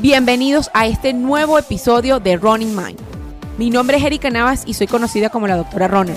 Bienvenidos 0.00 0.70
a 0.74 0.86
este 0.86 1.12
nuevo 1.12 1.58
episodio 1.58 2.20
de 2.20 2.36
Running 2.36 2.76
Mind. 2.76 3.00
Mi 3.58 3.68
nombre 3.68 3.96
es 3.96 4.04
Erika 4.04 4.30
Navas 4.30 4.62
y 4.64 4.74
soy 4.74 4.86
conocida 4.86 5.28
como 5.28 5.48
la 5.48 5.56
doctora 5.56 5.88
Runner. 5.88 6.16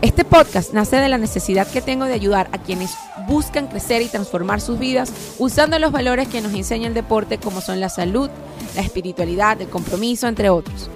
Este 0.00 0.24
podcast 0.24 0.72
nace 0.74 0.94
de 0.94 1.08
la 1.08 1.18
necesidad 1.18 1.66
que 1.66 1.82
tengo 1.82 2.04
de 2.04 2.12
ayudar 2.12 2.48
a 2.52 2.58
quienes 2.58 2.92
buscan 3.26 3.66
crecer 3.66 4.00
y 4.02 4.06
transformar 4.06 4.60
sus 4.60 4.78
vidas 4.78 5.12
usando 5.40 5.76
los 5.80 5.90
valores 5.90 6.28
que 6.28 6.40
nos 6.40 6.54
enseña 6.54 6.86
el 6.86 6.94
deporte 6.94 7.38
como 7.38 7.60
son 7.60 7.80
la 7.80 7.88
salud, 7.88 8.30
la 8.76 8.82
espiritualidad, 8.82 9.60
el 9.60 9.68
compromiso, 9.68 10.28
entre 10.28 10.48
otros. 10.48 10.88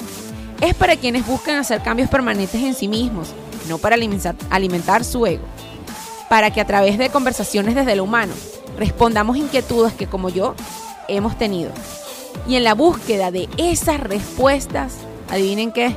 Es 0.60 0.74
para 0.74 0.94
quienes 0.94 1.26
buscan 1.26 1.56
hacer 1.56 1.82
cambios 1.82 2.10
permanentes 2.10 2.62
en 2.62 2.74
sí 2.74 2.86
mismos, 2.86 3.30
no 3.68 3.78
para 3.78 3.96
alimentar, 3.96 4.36
alimentar 4.50 5.02
su 5.04 5.26
ego. 5.26 5.42
Para 6.28 6.52
que 6.52 6.60
a 6.60 6.66
través 6.66 6.96
de 6.96 7.10
conversaciones 7.10 7.74
desde 7.74 7.96
lo 7.96 8.04
humano 8.04 8.34
respondamos 8.78 9.36
inquietudes 9.36 9.94
que 9.94 10.06
como 10.06 10.28
yo 10.28 10.54
hemos 11.08 11.36
tenido. 11.36 11.72
Y 12.46 12.56
en 12.56 12.64
la 12.64 12.74
búsqueda 12.74 13.30
de 13.30 13.48
esas 13.56 14.00
respuestas, 14.00 14.94
adivinen 15.30 15.72
qué, 15.72 15.94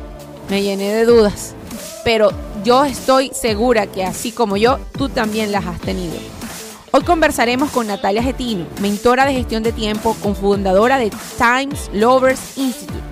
me 0.50 0.64
llené 0.64 0.94
de 0.94 1.06
dudas. 1.06 1.54
Pero 2.04 2.32
yo 2.64 2.86
estoy 2.86 3.32
segura 3.34 3.88
que 3.88 4.04
así 4.04 4.32
como 4.32 4.58
yo, 4.58 4.80
tú 4.98 5.10
también 5.10 5.52
las 5.52 5.66
has 5.66 5.80
tenido. 5.82 6.16
Hoy 6.92 7.04
conversaremos 7.04 7.70
con 7.72 7.88
Natalia 7.88 8.24
Getino, 8.24 8.66
mentora 8.82 9.26
de 9.26 9.34
gestión 9.34 9.62
de 9.62 9.74
tiempo, 9.74 10.16
cofundadora 10.24 10.98
de 10.98 11.12
Times 11.38 11.90
Lovers 11.94 12.58
Institute. 12.58 13.04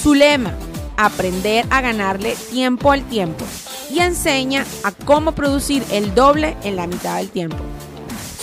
Su 0.00 0.14
lema, 0.14 0.54
aprender 0.96 1.66
a 1.70 1.80
ganarle 1.80 2.36
tiempo 2.50 2.92
al 2.92 3.02
tiempo 3.08 3.44
y 3.90 3.98
enseña 3.98 4.64
a 4.84 4.92
cómo 4.92 5.32
producir 5.32 5.82
el 5.90 6.14
doble 6.14 6.56
en 6.62 6.76
la 6.76 6.86
mitad 6.86 7.16
del 7.18 7.30
tiempo. 7.30 7.58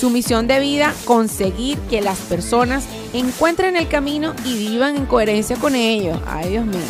Su 0.04 0.10
misión 0.10 0.48
de 0.48 0.60
vida, 0.60 0.94
conseguir 1.06 1.78
que 1.90 2.02
las 2.02 2.20
personas 2.20 2.84
encuentren 3.14 3.78
el 3.78 3.88
camino 3.88 4.34
y 4.44 4.58
vivan 4.58 4.98
en 4.98 5.06
coherencia 5.06 5.56
con 5.56 5.76
ello. 5.76 6.20
Ay, 6.28 6.50
Dios 6.50 6.66
mío. 6.66 6.82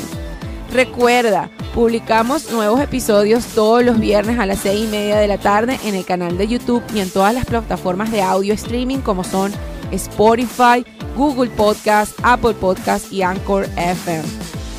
Recuerda, 0.71 1.51
publicamos 1.75 2.51
nuevos 2.51 2.81
episodios 2.81 3.45
todos 3.53 3.85
los 3.85 3.99
viernes 3.99 4.39
a 4.39 4.47
las 4.47 4.61
6 4.61 4.85
y 4.85 4.87
media 4.87 5.17
de 5.17 5.27
la 5.27 5.37
tarde 5.37 5.79
en 5.85 5.93
el 5.93 6.05
canal 6.05 6.39
de 6.39 6.47
YouTube 6.47 6.81
y 6.91 7.01
en 7.01 7.09
todas 7.11 7.35
las 7.35 7.45
plataformas 7.45 8.11
de 8.11 8.23
audio 8.23 8.55
streaming 8.55 9.01
como 9.01 9.23
son 9.23 9.51
Spotify, 9.91 10.83
Google 11.15 11.51
Podcast, 11.51 12.17
Apple 12.23 12.55
Podcast 12.55 13.13
y 13.13 13.21
Anchor 13.21 13.67
FM. 13.77 14.23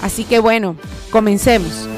Así 0.03 0.25
que 0.25 0.41
bueno, 0.41 0.75
comencemos. 1.13 1.89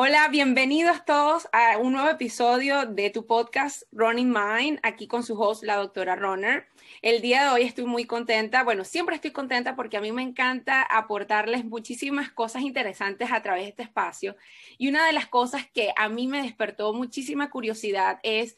Hola, 0.00 0.28
bienvenidos 0.28 1.04
todos 1.04 1.48
a 1.50 1.76
un 1.76 1.94
nuevo 1.94 2.08
episodio 2.08 2.86
de 2.86 3.10
tu 3.10 3.26
podcast 3.26 3.82
Running 3.90 4.32
Mind, 4.32 4.78
aquí 4.84 5.08
con 5.08 5.24
su 5.24 5.34
host, 5.34 5.64
la 5.64 5.74
doctora 5.74 6.14
Runner. 6.14 6.68
El 7.02 7.20
día 7.20 7.42
de 7.42 7.48
hoy 7.48 7.62
estoy 7.62 7.84
muy 7.84 8.04
contenta, 8.04 8.62
bueno, 8.62 8.84
siempre 8.84 9.16
estoy 9.16 9.32
contenta 9.32 9.74
porque 9.74 9.96
a 9.96 10.00
mí 10.00 10.12
me 10.12 10.22
encanta 10.22 10.82
aportarles 10.82 11.64
muchísimas 11.64 12.30
cosas 12.30 12.62
interesantes 12.62 13.32
a 13.32 13.42
través 13.42 13.64
de 13.64 13.70
este 13.70 13.82
espacio. 13.82 14.36
Y 14.78 14.86
una 14.88 15.04
de 15.04 15.12
las 15.12 15.26
cosas 15.26 15.66
que 15.74 15.92
a 15.96 16.08
mí 16.08 16.28
me 16.28 16.42
despertó 16.42 16.92
muchísima 16.92 17.50
curiosidad 17.50 18.20
es 18.22 18.56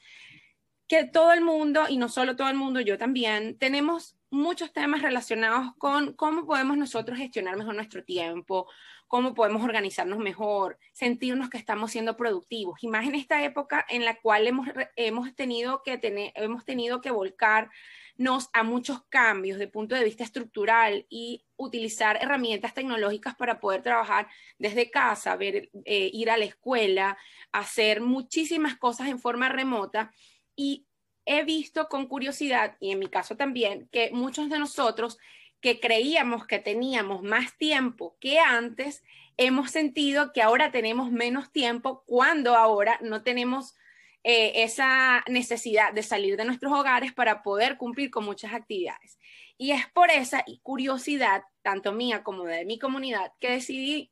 que 0.89 1.05
todo 1.05 1.33
el 1.33 1.41
mundo, 1.41 1.87
y 1.89 1.97
no 1.97 2.11
solo 2.11 2.37
todo 2.37 2.51
el 2.51 2.57
mundo, 2.57 2.81
yo 2.83 2.99
también, 2.99 3.57
tenemos 3.57 4.15
muchos 4.31 4.73
temas 4.73 5.03
relacionados 5.03 5.73
con 5.79 6.13
cómo 6.13 6.47
podemos 6.47 6.77
nosotros 6.77 7.19
gestionar 7.19 7.57
mejor 7.57 7.75
nuestro 7.75 8.05
tiempo, 8.05 8.69
cómo 9.11 9.35
podemos 9.35 9.65
organizarnos 9.65 10.21
mejor, 10.21 10.79
sentirnos 10.93 11.51
que 11.51 11.59
estamos 11.59 11.91
siendo 11.91 12.17
productivos. 12.17 12.79
Y 12.81 12.87
más 12.87 13.09
en 13.09 13.17
esta 13.17 13.43
época 13.43 13.85
en 13.89 14.05
la 14.05 14.21
cual 14.21 14.47
hemos, 14.47 14.69
hemos, 14.95 15.35
tenido, 15.35 15.83
que 15.83 15.99
tener, 15.99 16.31
hemos 16.37 16.65
tenido 16.65 17.01
que 17.01 17.11
volcarnos 17.11 18.51
a 18.53 18.63
muchos 18.63 19.03
cambios 19.09 19.59
de 19.59 19.67
punto 19.67 19.97
de 19.97 20.05
vista 20.05 20.23
estructural 20.23 21.07
y 21.11 21.45
utilizar 21.57 22.19
herramientas 22.23 22.73
tecnológicas 22.73 23.35
para 23.35 23.59
poder 23.59 23.83
trabajar 23.83 24.29
desde 24.59 24.93
casa, 24.93 25.35
ver, 25.35 25.71
eh, 25.87 26.11
ir 26.13 26.31
a 26.31 26.37
la 26.37 26.45
escuela, 26.45 27.19
hacer 27.51 28.01
muchísimas 28.03 28.77
cosas 28.77 29.09
en 29.09 29.19
forma 29.19 29.49
remota. 29.49 30.13
Y 30.55 30.87
he 31.25 31.43
visto 31.43 31.89
con 31.89 32.07
curiosidad, 32.07 32.77
y 32.79 32.93
en 32.93 33.01
mi 33.01 33.09
caso 33.09 33.37
también, 33.37 33.89
que 33.91 34.13
muchos 34.13 34.49
de 34.49 34.61
nosotros 34.61 35.19
que 35.61 35.81
creíamos 35.81 36.47
que 36.47 36.59
teníamos 36.59 37.23
más 37.23 37.57
tiempo 37.57 38.17
que 38.21 38.39
antes, 38.39 39.03
hemos 39.37 39.71
sentido 39.71 40.33
que 40.33 40.43
ahora 40.43 40.71
tenemos 40.71 41.11
menos 41.11 41.53
tiempo 41.53 42.03
cuando 42.07 42.57
ahora 42.57 42.99
no 43.03 43.23
tenemos 43.23 43.75
eh, 44.23 44.65
esa 44.65 45.25
necesidad 45.29 45.93
de 45.95 46.03
salir 46.03 46.37
de 46.37 46.45
nuestros 46.45 46.73
hogares 46.73 47.13
para 47.13 47.43
poder 47.43 47.79
cumplir 47.79 48.11
con 48.11 48.25
muchas 48.25 48.53
actividades. 48.53 49.19
Y 49.57 49.73
es 49.73 49.87
por 49.89 50.11
esa 50.11 50.45
curiosidad, 50.63 51.45
tanto 51.63 51.93
mía 51.93 52.23
como 52.23 52.45
de 52.45 52.65
mi 52.65 52.79
comunidad, 52.79 53.33
que 53.41 53.51
decidí 53.51 54.11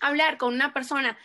hablar 0.00 0.38
con 0.38 0.54
una 0.54 0.72
persona 0.72 1.18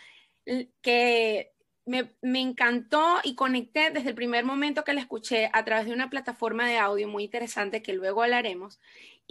que 0.80 1.52
me, 1.84 2.12
me, 2.22 2.40
encantó 2.40 3.20
y 3.22 3.34
conecté 3.34 3.90
desde 3.90 4.10
el 4.10 4.14
primer 4.14 4.44
momento 4.44 4.84
que 4.84 4.94
la 4.94 5.00
escuché 5.00 5.50
a 5.52 5.64
través 5.64 5.86
de 5.86 5.92
una 5.92 6.10
plataforma 6.10 6.66
de 6.68 6.78
audio 6.78 7.08
muy 7.08 7.24
interesante 7.24 7.82
que 7.82 7.92
luego 7.92 8.22
hablaremos 8.22 8.80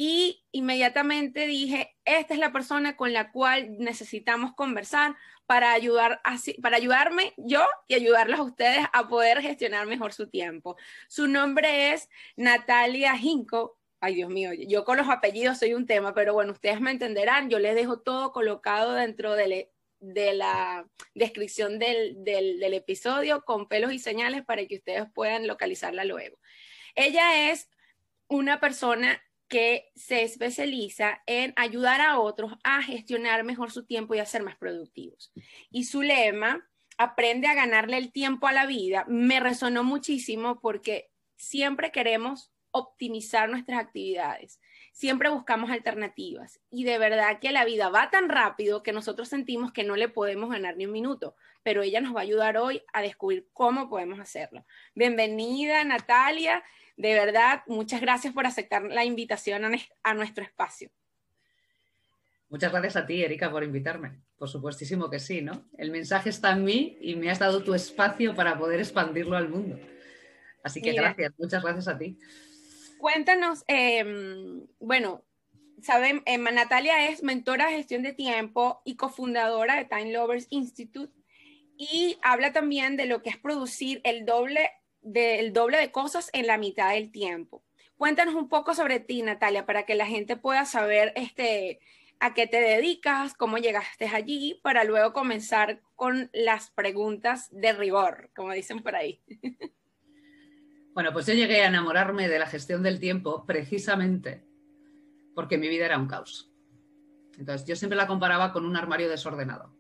y 0.04 0.44
inmediatamente 0.52 1.46
dije, 1.46 1.96
esta 2.06 2.34
es 2.34 2.40
la 2.40 2.52
persona 2.52 2.98
con 2.98 3.14
la 3.14 3.32
cual 3.32 3.78
necesitamos 3.78 4.56
conversar 4.56 5.16
para, 5.46 5.74
ayudar 5.74 6.20
así, 6.24 6.54
para 6.54 6.78
ayudarme 6.78 7.36
yo 7.38 7.64
y 7.88 7.94
ayudarlos 7.94 8.40
a 8.40 8.44
ustedes 8.44 8.84
a 8.94 9.08
poder 9.08 9.44
gestionar 9.44 9.86
mejor 9.86 10.12
su 10.12 10.28
tiempo. 10.28 10.76
Su 11.08 11.28
nombre 11.28 11.94
es 11.94 12.10
Natalia 12.36 13.16
Jinko. 13.16 13.78
Ay, 14.00 14.16
Dios 14.16 14.32
mío, 14.32 14.54
yo 14.54 14.86
con 14.86 14.98
los 14.98 15.08
apellidos 15.08 15.60
soy 15.60 15.76
un 15.76 15.86
tema, 15.86 16.16
pero 16.16 16.34
bueno, 16.34 16.54
ustedes 16.54 16.82
me 16.82 16.90
entenderán, 16.90 17.52
yo 17.52 17.60
les 17.60 17.76
dejo 17.76 18.00
todo 18.00 18.32
colocado 18.32 18.94
dentro 18.94 19.36
de 19.36 19.68
la 20.00 20.90
descripción 21.14 21.78
del 21.78 22.74
episodio 22.74 23.44
con 23.46 23.68
pelos 23.68 23.94
y 23.94 24.00
señales 24.00 24.44
para 24.44 24.66
que 24.66 24.78
ustedes 24.78 25.04
puedan 25.14 25.46
localizarla 25.46 26.06
luego. 26.06 26.40
Ella 26.96 27.52
es 27.52 27.70
una 28.28 28.60
persona 28.60 29.22
que 29.52 29.92
se 29.96 30.24
especializa 30.24 31.22
en 31.26 31.54
ayudar 31.58 32.00
a 32.00 32.20
otros 32.20 32.54
a 32.64 32.82
gestionar 32.82 33.44
mejor 33.44 33.70
su 33.70 33.86
tiempo 33.86 34.16
y 34.16 34.20
a 34.20 34.26
ser 34.26 34.44
más 34.44 34.56
productivos. 34.56 35.34
Y 35.70 35.84
su 35.84 36.02
lema, 36.02 36.66
aprende 36.98 37.48
a 37.48 37.54
ganarle 37.54 37.98
el 37.98 38.14
tiempo 38.14 38.48
a 38.48 38.54
la 38.54 38.66
vida, 38.66 39.04
me 39.10 39.42
resonó 39.42 39.84
muchísimo 39.84 40.62
porque 40.62 41.12
siempre 41.36 41.92
queremos 41.92 42.54
optimizar 42.72 43.50
nuestras 43.50 43.80
actividades, 43.80 44.62
siempre 44.94 45.30
buscamos 45.30 45.70
alternativas 45.70 46.62
y 46.70 46.86
de 46.86 46.98
verdad 46.98 47.40
que 47.42 47.52
la 47.52 47.66
vida 47.66 47.90
va 47.90 48.10
tan 48.10 48.30
rápido 48.30 48.84
que 48.84 48.94
nosotros 48.94 49.28
sentimos 49.28 49.74
que 49.74 49.84
no 49.84 49.98
le 49.98 50.08
podemos 50.08 50.50
ganar 50.50 50.78
ni 50.78 50.86
un 50.86 50.94
minuto, 50.94 51.36
pero 51.64 51.82
ella 51.82 52.00
nos 52.00 52.16
va 52.16 52.20
a 52.20 52.24
ayudar 52.24 52.58
hoy 52.58 52.82
a 52.94 53.02
descubrir 53.02 53.50
cómo 53.52 53.90
podemos 53.90 54.20
hacerlo. 54.20 54.66
Bienvenida 54.96 55.84
Natalia, 55.84 56.64
de 56.98 57.14
verdad, 57.14 57.64
muchas 57.68 58.02
gracias 58.02 58.34
por 58.34 58.46
aceptar 58.46 58.84
la 58.84 59.06
invitación 59.06 59.64
a, 60.04 60.14
nuestro 60.14 60.44
espacio. 60.44 60.90
Muchas 62.50 62.72
gracias 62.72 62.96
a 62.98 63.06
ti, 63.06 63.24
Erika, 63.24 63.50
por 63.50 63.64
invitarme. 63.64 64.20
Por 64.38 64.50
supuestísimo 64.50 65.10
que 65.10 65.20
sí, 65.20 65.42
¿no? 65.42 65.70
El 65.78 65.92
mensaje 65.92 66.30
está 66.30 66.52
en 66.52 66.64
mí 66.64 66.98
y 67.02 67.16
me 67.16 67.30
has 67.30 67.40
dado 67.40 67.64
tu 67.64 67.74
espacio 67.74 68.36
para 68.36 68.58
poder 68.58 68.80
expandirlo 68.80 69.38
al 69.38 69.50
mundo. 69.50 69.80
Así 70.64 70.82
que 70.82 70.94
gracias, 70.94 71.34
muchas 71.38 71.64
gracias 71.64 71.88
a 71.88 71.98
ti. 71.98 72.18
Cuéntanos, 73.00 73.64
em, 73.68 74.68
bueno, 74.80 75.24
saben, 75.82 76.22
eh, 76.26 76.38
Natalia 76.38 77.10
es 77.10 77.24
mentora 77.24 77.68
de 77.68 77.78
gestión 77.78 78.04
de 78.04 78.14
tiempo 78.14 78.82
y 78.86 78.96
cofundadora 78.96 79.76
de 79.76 79.86
Time 79.86 80.12
Lovers 80.12 80.48
Institute 80.50 81.14
y 81.78 82.20
habla 82.22 82.54
también 82.54 82.98
de 82.98 83.08
lo 83.08 83.24
que 83.24 83.32
es 83.32 83.38
producir 83.38 84.02
el 84.04 84.26
doble 84.26 84.70
del 85.02 85.54
doble 85.54 85.78
de 85.78 85.92
cosas 85.92 86.30
en 86.34 86.48
la 86.48 86.58
mitad 86.58 86.94
del 86.94 87.12
tiempo. 87.12 87.64
Cuéntanos 87.96 88.34
un 88.36 88.50
poco 88.50 88.74
sobre 88.74 89.00
ti, 89.00 89.22
Natalia, 89.22 89.66
para 89.66 89.84
que 89.84 89.96
la 89.96 90.08
gente 90.08 90.36
pueda 90.36 90.66
saber 90.66 91.14
este, 91.16 91.80
a 92.20 92.34
qué 92.34 92.48
te 92.48 92.60
dedicas, 92.60 93.34
cómo 93.34 93.58
llegaste 93.58 94.08
allí, 94.08 94.60
para 94.64 94.84
luego 94.84 95.14
comenzar 95.14 95.82
con 95.96 96.30
las 96.34 96.72
preguntas 96.72 97.50
de 97.52 97.74
rigor, 97.74 98.32
como 98.36 98.54
dicen 98.54 98.82
por 98.82 98.96
ahí. 98.96 99.22
Bueno, 100.94 101.14
pues 101.14 101.26
yo 101.26 101.34
llegué 101.34 101.62
a 101.62 101.68
enamorarme 101.68 102.28
de 102.28 102.38
la 102.38 102.48
gestión 102.48 102.84
del 102.84 103.00
tiempo 103.00 103.46
precisamente 103.46 104.44
porque 105.34 105.58
mi 105.58 105.70
vida 105.70 105.86
era 105.86 105.98
un 105.98 106.08
caos. 106.08 106.52
Entonces, 107.38 107.66
yo 107.66 107.78
siempre 107.78 107.96
la 107.96 108.08
comparaba 108.08 108.52
con 108.52 108.66
un 108.66 108.76
armario 108.76 109.08
desordenado. 109.08 109.74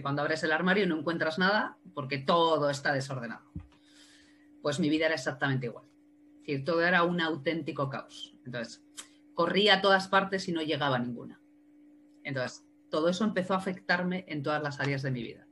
cuando 0.00 0.22
abres 0.22 0.42
el 0.42 0.52
armario 0.52 0.86
no 0.86 0.98
encuentras 0.98 1.38
nada 1.38 1.76
porque 1.92 2.16
todo 2.16 2.70
está 2.70 2.94
desordenado 2.94 3.44
pues 4.64 4.80
mi 4.80 4.88
vida 4.88 5.04
era 5.04 5.16
exactamente 5.16 5.66
igual. 5.66 5.84
Es 6.36 6.40
decir, 6.40 6.64
todo 6.64 6.82
era 6.82 7.02
un 7.02 7.20
auténtico 7.20 7.90
caos. 7.90 8.34
Entonces, 8.46 8.82
corría 9.34 9.74
a 9.74 9.80
todas 9.82 10.08
partes 10.08 10.48
y 10.48 10.52
no 10.52 10.62
llegaba 10.62 10.96
a 10.96 11.00
ninguna. 11.00 11.38
Entonces, 12.22 12.64
todo 12.88 13.10
eso 13.10 13.24
empezó 13.24 13.52
a 13.52 13.58
afectarme 13.58 14.24
en 14.26 14.42
todas 14.42 14.62
las 14.62 14.80
áreas 14.80 15.02
de 15.02 15.10
mi 15.10 15.22
vida. 15.22 15.46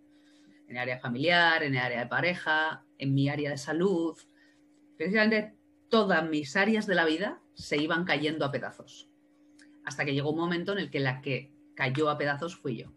En 0.67 0.77
el 0.77 0.79
área 0.79 0.99
familiar, 0.99 1.63
en 1.63 1.75
el 1.75 1.83
área 1.83 2.01
de 2.01 2.07
pareja, 2.07 2.87
en 2.97 3.13
mi 3.13 3.29
área 3.29 3.51
de 3.51 3.59
salud. 3.59 4.17
Precisamente 4.97 5.59
todas 5.91 6.27
mis 6.27 6.57
áreas 6.57 6.87
de 6.87 6.95
la 6.95 7.05
vida 7.05 7.39
se 7.53 7.77
iban 7.77 8.07
cayendo 8.07 8.47
a 8.47 8.51
pedazos. 8.51 9.11
Hasta 9.85 10.07
que 10.07 10.15
llegó 10.15 10.31
un 10.31 10.39
momento 10.39 10.73
en 10.73 10.79
el 10.79 10.91
que 10.91 11.01
la 11.01 11.21
que 11.21 11.53
cayó 11.75 12.09
a 12.09 12.17
pedazos 12.17 12.57
fui 12.57 12.79
yo. 12.79 12.95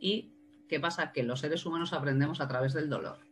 ¿Y 0.00 0.32
qué 0.68 0.80
pasa? 0.80 1.12
Que 1.12 1.22
los 1.22 1.38
seres 1.38 1.64
humanos 1.64 1.92
aprendemos 1.92 2.40
a 2.40 2.48
través 2.48 2.72
del 2.72 2.90
dolor. 2.90 3.29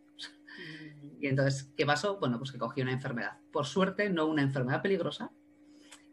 Y 1.20 1.26
entonces, 1.26 1.72
¿qué 1.76 1.86
pasó? 1.86 2.18
Bueno, 2.18 2.38
pues 2.38 2.52
que 2.52 2.58
cogí 2.58 2.82
una 2.82 2.92
enfermedad. 2.92 3.38
Por 3.52 3.66
suerte, 3.66 4.10
no 4.10 4.26
una 4.26 4.42
enfermedad 4.42 4.82
peligrosa, 4.82 5.30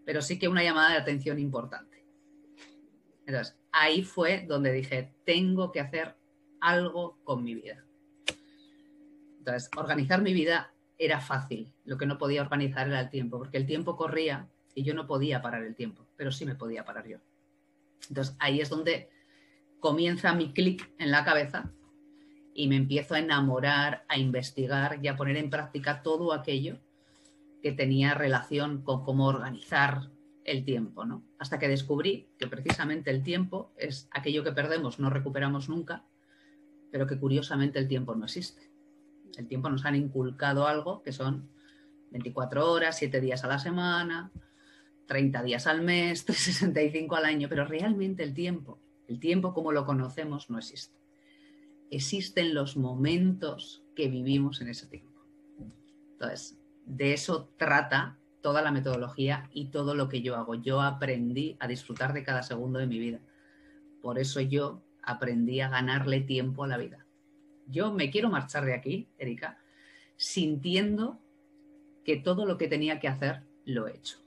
pero 0.06 0.22
sí 0.22 0.40
que 0.40 0.48
una 0.48 0.64
llamada 0.64 0.92
de 0.92 0.98
atención 0.98 1.40
importante. 1.40 2.06
Entonces, 3.26 3.58
ahí 3.72 4.04
fue 4.04 4.46
donde 4.48 4.72
dije, 4.72 5.14
tengo 5.26 5.72
que 5.72 5.80
hacer 5.80 6.16
algo 6.62 7.18
con 7.24 7.44
mi 7.44 7.56
vida. 7.56 7.84
Entonces, 9.40 9.70
organizar 9.78 10.22
mi 10.22 10.34
vida 10.34 10.74
era 10.98 11.20
fácil. 11.20 11.72
Lo 11.84 11.98
que 11.98 12.06
no 12.06 12.18
podía 12.18 12.42
organizar 12.42 12.88
era 12.88 13.02
el 13.02 13.10
tiempo, 13.10 13.38
porque 13.38 13.58
el 13.58 13.66
tiempo 13.66 13.96
corría 13.96 14.50
y 14.74 14.84
yo 14.84 14.94
no 14.94 15.08
podía 15.08 15.42
parar 15.42 15.64
el 15.64 15.76
tiempo, 15.76 16.08
pero 16.16 16.32
sí 16.32 16.46
me 16.46 16.56
podía 16.56 16.86
parar 16.86 17.08
yo. 17.08 17.20
Entonces, 18.10 18.36
ahí 18.40 18.62
es 18.62 18.70
donde 18.70 19.10
comienza 19.80 20.34
mi 20.34 20.54
clic 20.54 20.92
en 20.98 21.12
la 21.12 21.24
cabeza 21.24 21.72
y 22.58 22.70
me 22.70 22.78
empiezo 22.78 23.14
a 23.14 23.20
enamorar, 23.20 24.06
a 24.08 24.18
investigar 24.18 25.00
y 25.04 25.10
a 25.10 25.18
poner 25.18 25.36
en 25.36 25.50
práctica 25.50 26.02
todo 26.02 26.32
aquello 26.32 26.80
que 27.62 27.74
tenía 27.74 28.14
relación 28.14 28.82
con 28.82 29.04
cómo 29.04 29.28
organizar 29.28 30.10
el 30.46 30.64
tiempo, 30.64 31.04
¿no? 31.04 31.26
Hasta 31.38 31.60
que 31.60 31.68
descubrí 31.68 32.30
que 32.40 32.48
precisamente 32.48 33.12
el 33.12 33.24
tiempo 33.24 33.74
es 33.78 34.08
aquello 34.12 34.44
que 34.44 34.54
perdemos, 34.54 35.00
no 35.00 35.10
recuperamos 35.10 35.68
nunca, 35.68 36.06
pero 36.92 37.06
que 37.06 37.20
curiosamente 37.20 37.78
el 37.78 37.90
tiempo 37.90 38.16
no 38.16 38.24
existe. 38.24 38.72
El 39.38 39.48
tiempo 39.48 39.70
nos 39.70 39.84
han 39.84 39.98
inculcado 39.98 40.66
algo 40.66 41.04
que 41.04 41.12
son 41.12 41.50
24 42.12 42.72
horas, 42.72 42.98
7 42.98 43.20
días 43.20 43.44
a 43.44 43.48
la 43.48 43.60
semana, 43.60 44.32
30 45.08 45.44
días 45.44 45.68
al 45.68 45.82
mes, 45.82 46.24
365 46.26 47.16
al 47.18 47.26
año, 47.26 47.50
pero 47.50 47.66
realmente 47.66 48.24
el 48.24 48.34
tiempo, 48.34 48.80
el 49.10 49.20
tiempo 49.20 49.54
como 49.54 49.74
lo 49.74 49.86
conocemos, 49.86 50.50
no 50.50 50.58
existe. 50.58 51.05
Existen 51.92 52.54
los 52.54 52.78
momentos 52.78 53.84
que 53.96 54.08
vivimos 54.08 54.62
en 54.62 54.70
ese 54.70 54.88
tiempo. 54.88 55.22
Entonces, 56.14 56.58
de 56.86 57.14
eso 57.14 57.50
trata 57.58 58.18
toda 58.42 58.62
la 58.62 58.72
metodología 58.72 59.50
y 59.54 59.66
todo 59.66 59.96
lo 59.96 60.08
que 60.08 60.22
yo 60.22 60.36
hago. 60.36 60.56
Yo 60.56 60.82
aprendí 60.82 61.58
a 61.60 61.68
disfrutar 61.68 62.14
de 62.14 62.24
cada 62.24 62.44
segundo 62.44 62.80
de 62.80 62.88
mi 62.88 63.00
vida. 63.00 63.20
Por 64.02 64.20
eso 64.20 64.40
yo 64.40 64.84
aprendí 65.02 65.62
a 65.62 65.70
ganarle 65.70 66.22
tiempo 66.22 66.64
a 66.64 66.68
la 66.68 66.78
vida. 66.78 67.06
Yo 67.68 67.92
me 67.92 68.12
quiero 68.12 68.30
marchar 68.30 68.66
de 68.66 68.74
aquí, 68.76 69.10
Erika, 69.18 69.58
sintiendo 70.16 71.20
que 72.04 72.18
todo 72.18 72.46
lo 72.46 72.58
que 72.58 72.68
tenía 72.68 73.00
que 73.00 73.08
hacer 73.08 73.44
lo 73.66 73.88
he 73.88 73.96
hecho. 73.96 74.20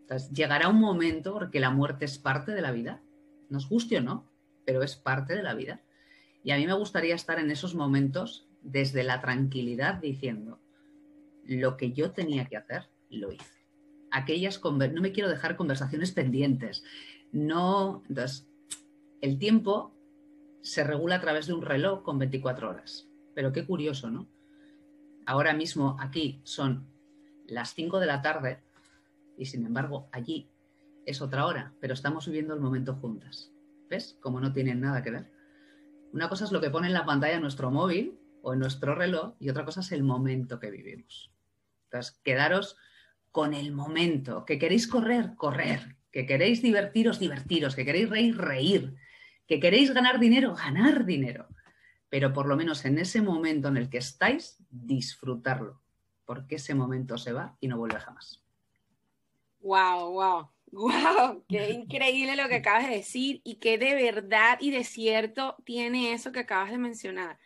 Entonces, 0.00 0.30
llegará 0.30 0.68
un 0.68 0.80
momento, 0.80 1.32
porque 1.32 1.60
la 1.60 1.70
muerte 1.70 2.04
es 2.04 2.18
parte 2.18 2.52
de 2.52 2.60
la 2.60 2.72
vida, 2.72 3.02
nos 3.48 3.68
guste 3.68 3.98
o 3.98 4.00
no, 4.00 4.28
pero 4.64 4.82
es 4.82 4.96
parte 4.96 5.34
de 5.34 5.42
la 5.42 5.54
vida. 5.54 5.80
Y 6.46 6.52
a 6.52 6.56
mí 6.58 6.64
me 6.64 6.74
gustaría 6.74 7.16
estar 7.16 7.40
en 7.40 7.50
esos 7.50 7.74
momentos 7.74 8.46
desde 8.62 9.02
la 9.02 9.20
tranquilidad 9.20 9.94
diciendo, 9.94 10.60
lo 11.44 11.76
que 11.76 11.92
yo 11.92 12.12
tenía 12.12 12.44
que 12.44 12.56
hacer, 12.56 12.88
lo 13.10 13.32
hice. 13.32 13.66
Aquellas 14.12 14.62
no 14.62 15.00
me 15.02 15.10
quiero 15.10 15.28
dejar 15.28 15.56
conversaciones 15.56 16.12
pendientes. 16.12 16.84
No, 17.32 18.04
entonces, 18.08 18.48
el 19.22 19.40
tiempo 19.40 19.92
se 20.62 20.84
regula 20.84 21.16
a 21.16 21.20
través 21.20 21.48
de 21.48 21.54
un 21.54 21.62
reloj 21.62 22.04
con 22.04 22.16
24 22.20 22.70
horas. 22.70 23.08
Pero 23.34 23.50
qué 23.50 23.66
curioso, 23.66 24.08
¿no? 24.08 24.28
Ahora 25.26 25.52
mismo 25.52 25.96
aquí 25.98 26.40
son 26.44 26.86
las 27.48 27.74
5 27.74 27.98
de 27.98 28.06
la 28.06 28.22
tarde 28.22 28.62
y 29.36 29.46
sin 29.46 29.66
embargo 29.66 30.08
allí 30.12 30.48
es 31.06 31.20
otra 31.20 31.44
hora, 31.44 31.74
pero 31.80 31.94
estamos 31.94 32.26
viviendo 32.26 32.54
el 32.54 32.60
momento 32.60 32.94
juntas. 32.94 33.50
¿Ves? 33.90 34.16
Como 34.20 34.40
no 34.40 34.52
tienen 34.52 34.80
nada 34.80 35.02
que 35.02 35.10
ver. 35.10 35.35
Una 36.12 36.28
cosa 36.28 36.44
es 36.44 36.52
lo 36.52 36.60
que 36.60 36.70
pone 36.70 36.86
en 36.86 36.92
la 36.92 37.04
pantalla 37.04 37.40
nuestro 37.40 37.70
móvil 37.70 38.18
o 38.42 38.52
en 38.52 38.60
nuestro 38.60 38.94
reloj 38.94 39.34
y 39.38 39.50
otra 39.50 39.64
cosa 39.64 39.80
es 39.80 39.92
el 39.92 40.02
momento 40.02 40.58
que 40.58 40.70
vivimos. 40.70 41.30
Entonces, 41.84 42.20
quedaros 42.22 42.76
con 43.30 43.54
el 43.54 43.72
momento. 43.72 44.44
Que 44.44 44.58
queréis 44.58 44.88
correr, 44.88 45.34
correr. 45.36 45.96
Que 46.10 46.26
queréis 46.26 46.62
divertiros, 46.62 47.18
divertiros. 47.18 47.76
Que 47.76 47.84
queréis 47.84 48.08
reír, 48.08 48.38
reír. 48.38 48.96
Que 49.46 49.60
queréis 49.60 49.92
ganar 49.92 50.18
dinero, 50.18 50.54
ganar 50.54 51.04
dinero. 51.04 51.46
Pero 52.08 52.32
por 52.32 52.46
lo 52.46 52.56
menos 52.56 52.84
en 52.84 52.98
ese 52.98 53.20
momento 53.20 53.68
en 53.68 53.76
el 53.76 53.90
que 53.90 53.98
estáis, 53.98 54.56
disfrutarlo. 54.70 55.82
Porque 56.24 56.56
ese 56.56 56.74
momento 56.74 57.18
se 57.18 57.32
va 57.32 57.56
y 57.60 57.68
no 57.68 57.78
vuelve 57.78 58.00
jamás. 58.00 58.42
Wow, 59.60 60.12
wow. 60.12 60.48
Wow, 60.76 61.42
qué 61.48 61.70
increíble 61.70 62.36
lo 62.36 62.48
que 62.48 62.56
acabas 62.56 62.86
de 62.86 62.96
decir 62.96 63.40
y 63.44 63.54
qué 63.54 63.78
de 63.78 63.94
verdad 63.94 64.58
y 64.60 64.70
de 64.70 64.84
cierto 64.84 65.56
tiene 65.64 66.12
eso 66.12 66.32
que 66.32 66.40
acabas 66.40 66.70
de 66.70 66.76
mencionar, 66.76 67.38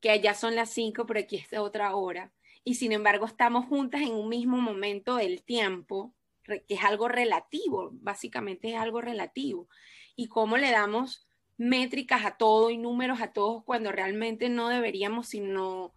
que 0.00 0.10
allá 0.10 0.34
son 0.34 0.54
las 0.54 0.68
cinco, 0.70 1.06
pero 1.06 1.20
aquí 1.20 1.36
es 1.36 1.58
otra 1.58 1.96
hora 1.96 2.30
y 2.62 2.74
sin 2.74 2.92
embargo 2.92 3.24
estamos 3.24 3.64
juntas 3.64 4.02
en 4.02 4.12
un 4.12 4.28
mismo 4.28 4.58
momento 4.58 5.16
del 5.16 5.42
tiempo, 5.42 6.14
que 6.44 6.62
es 6.68 6.84
algo 6.84 7.08
relativo, 7.08 7.90
básicamente 7.94 8.72
es 8.72 8.76
algo 8.76 9.00
relativo. 9.00 9.68
Y 10.14 10.28
cómo 10.28 10.58
le 10.58 10.70
damos 10.70 11.26
métricas 11.56 12.26
a 12.26 12.36
todo 12.36 12.68
y 12.68 12.76
números 12.76 13.22
a 13.22 13.32
todos 13.32 13.64
cuando 13.64 13.92
realmente 13.92 14.48
no 14.50 14.68
deberíamos 14.68 15.28
sino 15.28 15.94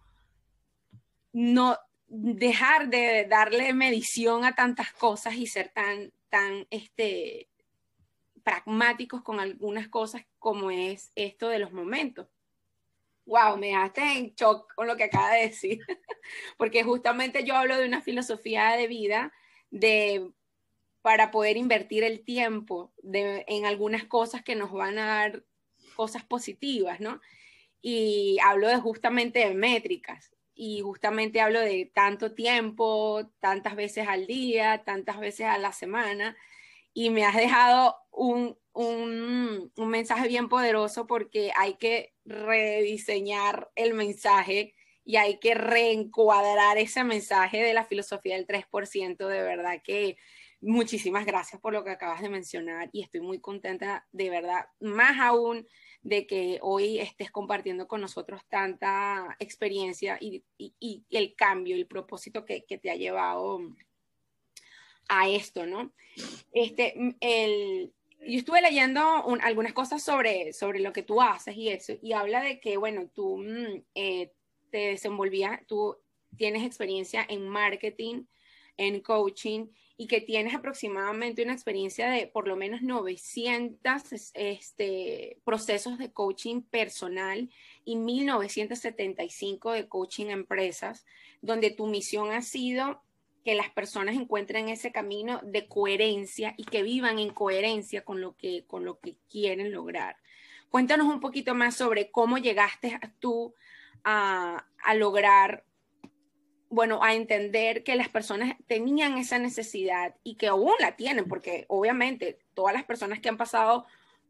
no 1.32 1.76
dejar 2.06 2.88
de 2.88 3.26
darle 3.28 3.74
medición 3.74 4.44
a 4.44 4.54
tantas 4.54 4.92
cosas 4.92 5.34
y 5.34 5.46
ser 5.46 5.68
tan 5.68 6.12
tan 6.28 6.66
este 6.70 7.48
pragmáticos 8.42 9.22
con 9.22 9.40
algunas 9.40 9.88
cosas 9.88 10.22
como 10.38 10.70
es 10.70 11.12
esto 11.14 11.48
de 11.48 11.58
los 11.58 11.72
momentos 11.72 12.28
wow, 13.28 13.58
me 13.58 13.68
dejaste 13.68 14.00
en 14.00 14.34
shock 14.34 14.74
con 14.74 14.86
lo 14.86 14.96
que 14.96 15.04
acaba 15.04 15.32
de 15.32 15.42
decir, 15.42 15.80
porque 16.56 16.82
justamente 16.82 17.44
yo 17.44 17.54
hablo 17.54 17.76
de 17.76 17.86
una 17.86 18.00
filosofía 18.00 18.70
de 18.72 18.88
vida 18.88 19.32
de 19.70 20.32
para 21.02 21.30
poder 21.30 21.56
invertir 21.56 22.02
el 22.02 22.24
tiempo 22.24 22.92
en 23.04 23.66
algunas 23.66 24.04
cosas 24.04 24.42
que 24.42 24.56
nos 24.56 24.72
van 24.72 24.98
a 24.98 25.06
dar 25.06 25.44
cosas 25.94 26.24
positivas, 26.24 27.00
¿no? 27.00 27.20
Y 27.80 28.38
hablo 28.44 28.68
de 28.68 28.76
justamente 28.76 29.38
de 29.38 29.54
métricas 29.54 30.32
y 30.60 30.80
justamente 30.80 31.40
hablo 31.40 31.60
de 31.60 31.88
tanto 31.94 32.34
tiempo, 32.34 33.30
tantas 33.38 33.76
veces 33.76 34.08
al 34.08 34.26
día, 34.26 34.82
tantas 34.84 35.20
veces 35.20 35.46
a 35.46 35.56
la 35.56 35.72
semana 35.72 36.36
y 36.92 37.10
me 37.10 37.24
has 37.24 37.36
dejado 37.36 37.94
un, 38.10 38.58
un, 38.72 39.72
un 39.76 39.88
mensaje 39.88 40.26
bien 40.26 40.48
poderoso 40.48 41.06
porque 41.06 41.52
hay 41.56 41.74
que 41.74 42.12
rediseñar 42.24 43.70
el 43.76 43.94
mensaje 43.94 44.74
y 45.04 45.14
hay 45.14 45.38
que 45.38 45.54
reencuadrar 45.54 46.76
ese 46.76 47.04
mensaje 47.04 47.62
de 47.62 47.72
la 47.72 47.84
filosofía 47.84 48.34
del 48.34 48.48
3%. 48.48 49.28
De 49.28 49.42
verdad 49.42 49.80
que 49.84 50.16
muchísimas 50.60 51.24
gracias 51.24 51.60
por 51.60 51.72
lo 51.72 51.84
que 51.84 51.90
acabas 51.90 52.20
de 52.20 52.30
mencionar 52.30 52.90
y 52.92 53.04
estoy 53.04 53.20
muy 53.20 53.38
contenta, 53.38 54.08
de 54.10 54.28
verdad, 54.28 54.66
más 54.80 55.20
aún 55.20 55.68
de 56.08 56.26
que 56.26 56.58
hoy 56.62 56.98
estés 56.98 57.30
compartiendo 57.30 57.86
con 57.86 58.00
nosotros 58.00 58.40
tanta 58.48 59.36
experiencia 59.38 60.16
y, 60.18 60.42
y, 60.56 61.04
el 61.10 61.34
cambio, 61.34 61.76
el 61.76 61.86
propósito 61.86 62.46
que, 62.46 62.64
que, 62.64 62.78
te 62.78 62.90
ha 62.90 62.96
llevado 62.96 63.60
a 65.08 65.28
esto, 65.28 65.66
¿no? 65.66 65.92
Este, 66.52 66.94
el, 67.20 67.92
yo 68.20 68.38
estuve 68.38 68.62
leyendo 68.62 69.00
algunas 69.42 69.74
cosas 69.74 70.02
sobre, 70.02 70.54
sobre 70.54 70.80
lo 70.80 70.94
que 70.94 71.02
tú 71.02 71.20
haces 71.20 71.54
y 71.56 71.68
eso, 71.68 71.92
y 72.00 72.12
habla 72.12 72.40
de 72.40 72.58
que, 72.58 72.78
bueno, 72.78 73.10
tú 73.14 73.36
mm, 73.36 73.82
eh, 73.94 74.32
te 74.70 74.78
desenvolvías, 74.78 75.60
tú 75.66 75.98
tienes 76.38 76.64
experiencia 76.64 77.26
en 77.28 77.46
marketing, 77.46 78.24
en 78.78 79.00
coaching, 79.00 79.66
y 80.00 80.06
que 80.06 80.20
tienes 80.20 80.54
aproximadamente 80.54 81.42
una 81.42 81.52
experiencia 81.52 82.08
de 82.08 82.28
por 82.28 82.46
lo 82.46 82.54
menos 82.54 82.82
900 82.82 84.30
este, 84.34 85.38
procesos 85.44 85.98
de 85.98 86.12
coaching 86.12 86.62
personal 86.62 87.50
y 87.84 87.96
1975 87.96 89.72
de 89.72 89.88
coaching 89.88 90.26
empresas, 90.26 91.04
donde 91.42 91.72
tu 91.72 91.88
misión 91.88 92.30
ha 92.30 92.42
sido 92.42 93.02
que 93.44 93.56
las 93.56 93.70
personas 93.70 94.14
encuentren 94.14 94.68
ese 94.68 94.92
camino 94.92 95.40
de 95.42 95.66
coherencia 95.66 96.54
y 96.56 96.64
que 96.64 96.84
vivan 96.84 97.18
en 97.18 97.30
coherencia 97.30 98.04
con 98.04 98.20
lo 98.20 98.36
que, 98.36 98.64
con 98.68 98.84
lo 98.84 99.00
que 99.00 99.16
quieren 99.28 99.72
lograr. 99.72 100.16
Cuéntanos 100.70 101.08
un 101.08 101.18
poquito 101.18 101.56
más 101.56 101.74
sobre 101.74 102.12
cómo 102.12 102.38
llegaste 102.38 103.00
tú 103.18 103.52
a, 104.04 104.64
a 104.80 104.94
lograr, 104.94 105.64
bueno, 106.70 107.02
a 107.02 107.14
entender 107.14 107.82
que 107.82 107.96
las 107.96 108.08
personas 108.08 108.56
tenían 108.66 109.18
esa 109.18 109.38
necesidad 109.38 110.14
y 110.22 110.36
que 110.36 110.48
aún 110.48 110.72
la 110.80 110.96
tienen, 110.96 111.26
porque 111.26 111.64
obviamente 111.68 112.38
todas 112.54 112.74
las 112.74 112.84
personas 112.84 113.20
que 113.20 113.28
han 113.28 113.36
pasado 113.36 113.86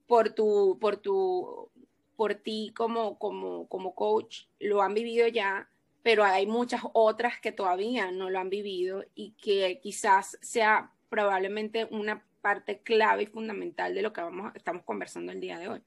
por 0.06 0.30
tu, 0.30 0.78
por 0.80 0.96
tu, 0.96 1.70
por 2.16 2.34
ti 2.34 2.72
como, 2.76 3.18
como, 3.18 3.68
como 3.68 3.94
coach 3.94 4.44
lo 4.58 4.82
han 4.82 4.94
vivido 4.94 5.28
ya 5.28 5.68
pero 6.08 6.24
hay 6.24 6.46
muchas 6.46 6.80
otras 6.94 7.38
que 7.38 7.52
todavía 7.52 8.10
no 8.10 8.30
lo 8.30 8.38
han 8.38 8.48
vivido 8.48 9.04
y 9.14 9.32
que 9.32 9.78
quizás 9.82 10.38
sea 10.40 10.92
probablemente 11.10 11.86
una 11.90 12.24
parte 12.40 12.80
clave 12.82 13.24
y 13.24 13.26
fundamental 13.26 13.94
de 13.94 14.02
lo 14.02 14.12
que 14.12 14.20
vamos, 14.20 14.52
estamos 14.54 14.84
conversando 14.84 15.32
el 15.32 15.40
día 15.40 15.58
de 15.58 15.68
hoy. 15.68 15.82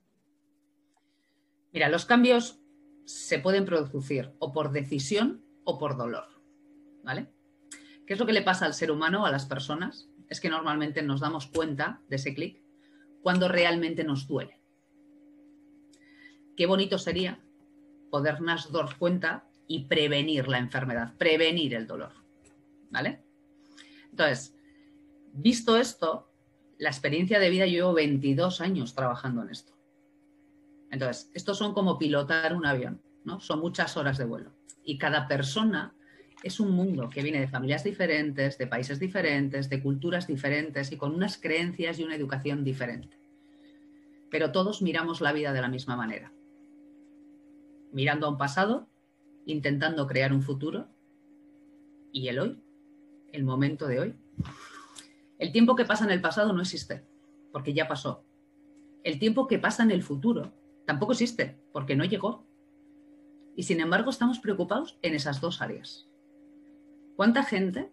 Mira, 1.72 1.89
los 1.89 2.05
cambios 2.05 2.60
se 3.05 3.39
pueden 3.39 3.65
producir 3.65 4.31
o 4.39 4.51
por 4.51 4.72
decisión 4.72 5.43
o 5.63 5.79
por 5.79 5.98
dolor, 5.98 6.27
¿vale? 7.03 7.27
¿Qué 8.05 8.13
es 8.13 8.20
lo 8.20 8.25
que 8.25 8.34
le 8.34 8.41
pasa 8.41 8.65
al 8.65 8.74
ser 8.74 8.91
humano, 8.91 9.25
a 9.25 9.31
las 9.31 9.46
personas? 9.46 10.10
Es 10.29 10.39
que 10.39 10.50
normalmente 10.50 11.01
nos 11.01 11.22
damos 11.22 11.48
cuenta 11.48 12.01
de 12.10 12.15
ese 12.15 12.34
clic 12.34 12.62
cuando 13.22 13.48
realmente 13.48 14.03
nos 14.03 14.27
duele. 14.27 14.60
Qué 16.55 16.65
bonito 16.65 16.98
sería 16.98 17.39
podernos 18.10 18.72
dar 18.72 18.98
cuenta 18.98 19.46
y 19.67 19.86
prevenir 19.86 20.48
la 20.48 20.58
enfermedad, 20.58 21.13
prevenir 21.17 21.74
el 21.74 21.88
dolor, 21.88 22.12
¿vale? 22.89 23.24
Entonces, 24.10 24.53
visto 25.31 25.77
esto, 25.77 26.29
la 26.77 26.89
experiencia 26.89 27.39
de 27.39 27.50
vida, 27.50 27.65
yo 27.65 27.72
llevo 27.72 27.93
22 27.93 28.60
años 28.60 28.93
trabajando 28.93 29.43
en 29.43 29.50
esto. 29.50 29.74
Entonces, 30.89 31.31
estos 31.34 31.58
son 31.58 31.74
como 31.74 31.98
pilotar 31.98 32.53
un 32.53 32.65
avión, 32.65 33.01
¿no? 33.24 33.39
Son 33.39 33.60
muchas 33.60 33.96
horas 33.96 34.17
de 34.17 34.25
vuelo. 34.25 34.51
Y 34.84 34.98
cada 34.98 35.27
persona 35.27 35.96
es 36.43 36.60
un 36.60 36.71
mundo 36.71 37.10
que 37.10 37.21
viene 37.21 37.39
de 37.39 37.48
familias 37.48 37.83
diferentes, 37.83 38.57
de 38.57 38.67
países 38.67 39.00
diferentes, 39.00 39.69
de 39.69 39.81
culturas 39.81 40.27
diferentes 40.27 40.91
y 40.91 40.98
con 40.98 41.13
unas 41.13 41.38
creencias 41.38 42.00
y 42.00 42.03
una 42.03 42.15
educación 42.15 42.63
diferente. 42.63 43.17
Pero 44.29 44.51
todos 44.51 44.81
miramos 44.81 45.21
la 45.21 45.33
vida 45.33 45.53
de 45.53 45.62
la 45.62 45.67
misma 45.67 45.95
manera. 45.95 46.31
Mirando 47.91 48.25
a 48.25 48.29
un 48.31 48.38
pasado, 48.38 48.88
intentando 49.45 50.07
crear 50.07 50.33
un 50.33 50.41
futuro 50.41 50.88
y 52.12 52.27
el 52.27 52.39
hoy, 52.39 52.63
el 53.31 53.43
momento 53.43 53.88
de 53.88 54.00
hoy. 54.00 54.15
El 55.38 55.51
tiempo 55.51 55.75
que 55.75 55.86
pasa 55.86 56.05
en 56.05 56.12
el 56.12 56.21
pasado 56.21 56.53
no 56.53 56.62
existe, 56.62 57.03
porque 57.51 57.74
ya 57.74 57.88
pasó. 57.88 58.24
El 59.03 59.19
tiempo 59.19 59.48
que 59.48 59.60
pasa 59.60 59.83
en 59.83 59.91
el 59.91 60.03
futuro 60.03 60.53
tampoco 60.86 61.12
existe, 61.12 61.60
porque 61.71 61.95
no 61.95 62.05
llegó. 62.05 62.45
Y 63.55 63.63
sin 63.63 63.79
embargo 63.81 64.10
estamos 64.10 64.39
preocupados 64.39 64.98
en 65.01 65.13
esas 65.13 65.41
dos 65.41 65.62
áreas. 65.62 66.11
¿Cuánta 67.15 67.44
gente 67.44 67.91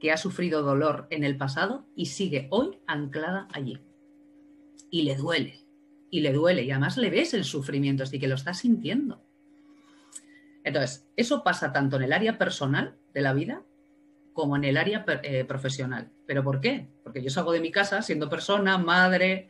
que 0.00 0.12
ha 0.12 0.16
sufrido 0.16 0.62
dolor 0.62 1.06
en 1.10 1.24
el 1.24 1.36
pasado 1.36 1.86
y 1.94 2.06
sigue 2.06 2.48
hoy 2.50 2.78
anclada 2.86 3.48
allí? 3.52 3.80
Y 4.90 5.02
le 5.02 5.16
duele, 5.16 5.64
y 6.10 6.20
le 6.20 6.32
duele, 6.32 6.62
y 6.62 6.70
además 6.70 6.96
le 6.96 7.10
ves 7.10 7.34
el 7.34 7.44
sufrimiento, 7.44 8.02
así 8.02 8.18
que 8.18 8.28
lo 8.28 8.34
estás 8.34 8.58
sintiendo. 8.58 9.22
Entonces, 10.64 11.06
eso 11.16 11.44
pasa 11.44 11.72
tanto 11.72 11.96
en 11.96 12.02
el 12.02 12.12
área 12.12 12.38
personal 12.38 12.96
de 13.14 13.20
la 13.20 13.32
vida 13.32 13.62
como 14.32 14.56
en 14.56 14.64
el 14.64 14.76
área 14.76 15.04
eh, 15.22 15.44
profesional. 15.44 16.10
¿Pero 16.26 16.42
por 16.42 16.60
qué? 16.60 16.88
Porque 17.04 17.22
yo 17.22 17.30
salgo 17.30 17.52
de 17.52 17.60
mi 17.60 17.70
casa 17.70 18.02
siendo 18.02 18.28
persona, 18.28 18.76
madre, 18.76 19.48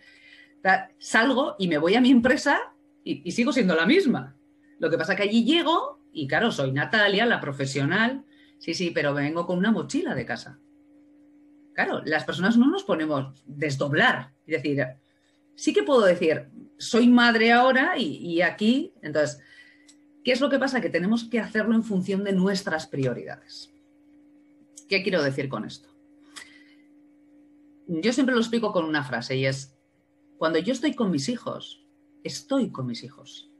salgo 0.99 1.57
y 1.59 1.69
me 1.69 1.79
voy 1.79 1.95
a 1.95 2.03
mi 2.03 2.11
empresa 2.11 2.75
y, 3.03 3.31
sigo 3.33 3.51
siendo 3.53 3.75
la 3.75 3.87
misma. 3.87 4.37
Lo 4.79 4.91
que 4.91 4.99
pasa 4.99 5.17
que 5.17 5.23
allí 5.23 5.43
llego 5.43 6.01
y 6.13 6.27
claro, 6.27 6.53
soy 6.53 6.71
Natalia, 6.73 7.25
la 7.25 7.41
profesional, 7.41 8.26
sí, 8.59 8.75
sí, 8.75 8.91
pero 8.91 9.15
vengo 9.15 9.47
con 9.47 9.59
una 9.59 9.73
mochila 9.73 10.15
de 10.15 10.27
casa. 10.27 10.59
Claro, 11.75 12.03
las 12.05 12.25
personas 12.25 12.57
no 12.57 12.71
nos 12.71 12.85
ponemos 12.85 13.43
desdoblar 13.47 14.33
y 14.47 14.53
decir, 14.53 14.85
sí 15.55 15.73
que 15.73 15.83
puedo 15.83 16.03
decir, 16.03 16.49
soy 16.79 17.09
madre 17.09 17.53
ahora 17.53 17.99
y, 17.99 18.17
y 18.17 18.43
aquí, 18.43 18.95
entonces, 19.03 19.41
¿qué 20.25 20.33
es 20.33 20.41
lo 20.41 20.49
que 20.49 20.59
pasa? 20.59 20.81
Que 20.81 20.89
tenemos 20.89 21.25
que 21.25 21.41
hacerlo 21.41 21.75
en 21.75 21.85
función 21.85 22.25
de 22.25 22.33
nuestras 22.33 22.87
prioridades. 22.87 23.73
¿Qué 24.89 25.03
quiero 25.03 25.23
decir 25.23 25.49
con 25.49 25.65
esto? 25.65 25.89
Yo 27.89 28.13
siempre 28.13 28.35
lo 28.35 28.41
explico 28.41 28.73
con 28.73 28.85
una 28.85 29.05
frase 29.05 29.37
y 29.37 29.47
es, 29.47 29.77
cuando 30.39 30.59
yo 30.59 30.73
estoy 30.73 30.95
con 30.95 31.11
mis 31.11 31.29
hijos, 31.29 31.85
estoy 32.25 32.71
con 32.71 32.87
mis 32.87 33.03
hijos. 33.05 33.51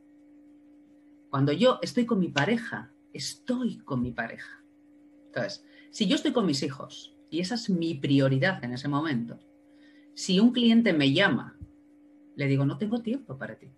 Cuando 1.31 1.53
yo 1.53 1.79
estoy 1.83 2.07
con 2.07 2.19
mi 2.19 2.29
pareja, 2.29 2.93
estoy 3.13 3.79
con 3.79 4.03
mi 4.03 4.13
pareja. 4.13 4.63
Entonces, 5.37 5.67
si 5.91 6.07
yo 6.07 6.17
estoy 6.17 6.33
con 6.33 6.47
mis 6.47 6.63
hijos 6.63 7.15
y 7.29 7.41
esa 7.41 7.57
es 7.57 7.69
mi 7.69 7.95
prioridad 7.95 8.65
en 8.65 8.73
ese 8.73 8.89
momento, 8.89 9.39
si 10.15 10.41
un 10.41 10.51
cliente 10.51 10.95
me 10.95 11.13
llama, 11.13 11.59
le 12.37 12.47
digo, 12.47 12.65
no 12.65 12.79
tengo 12.79 13.03
tiempo 13.03 13.37
para 13.37 13.59
ti. 13.59 13.69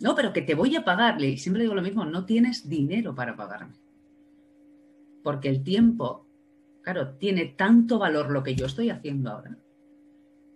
No, 0.00 0.14
pero 0.14 0.34
que 0.34 0.42
te 0.42 0.54
voy 0.54 0.76
a 0.76 0.84
pagarle. 0.84 1.30
Y 1.30 1.38
siempre 1.38 1.62
digo 1.62 1.74
lo 1.74 1.80
mismo, 1.80 2.04
no 2.04 2.26
tienes 2.26 2.68
dinero 2.68 3.14
para 3.14 3.34
pagarme. 3.34 3.76
Porque 5.22 5.48
el 5.48 5.62
tiempo, 5.62 6.26
claro, 6.82 7.14
tiene 7.14 7.46
tanto 7.46 7.98
valor 7.98 8.30
lo 8.30 8.42
que 8.42 8.54
yo 8.54 8.66
estoy 8.66 8.90
haciendo 8.90 9.30
ahora, 9.30 9.56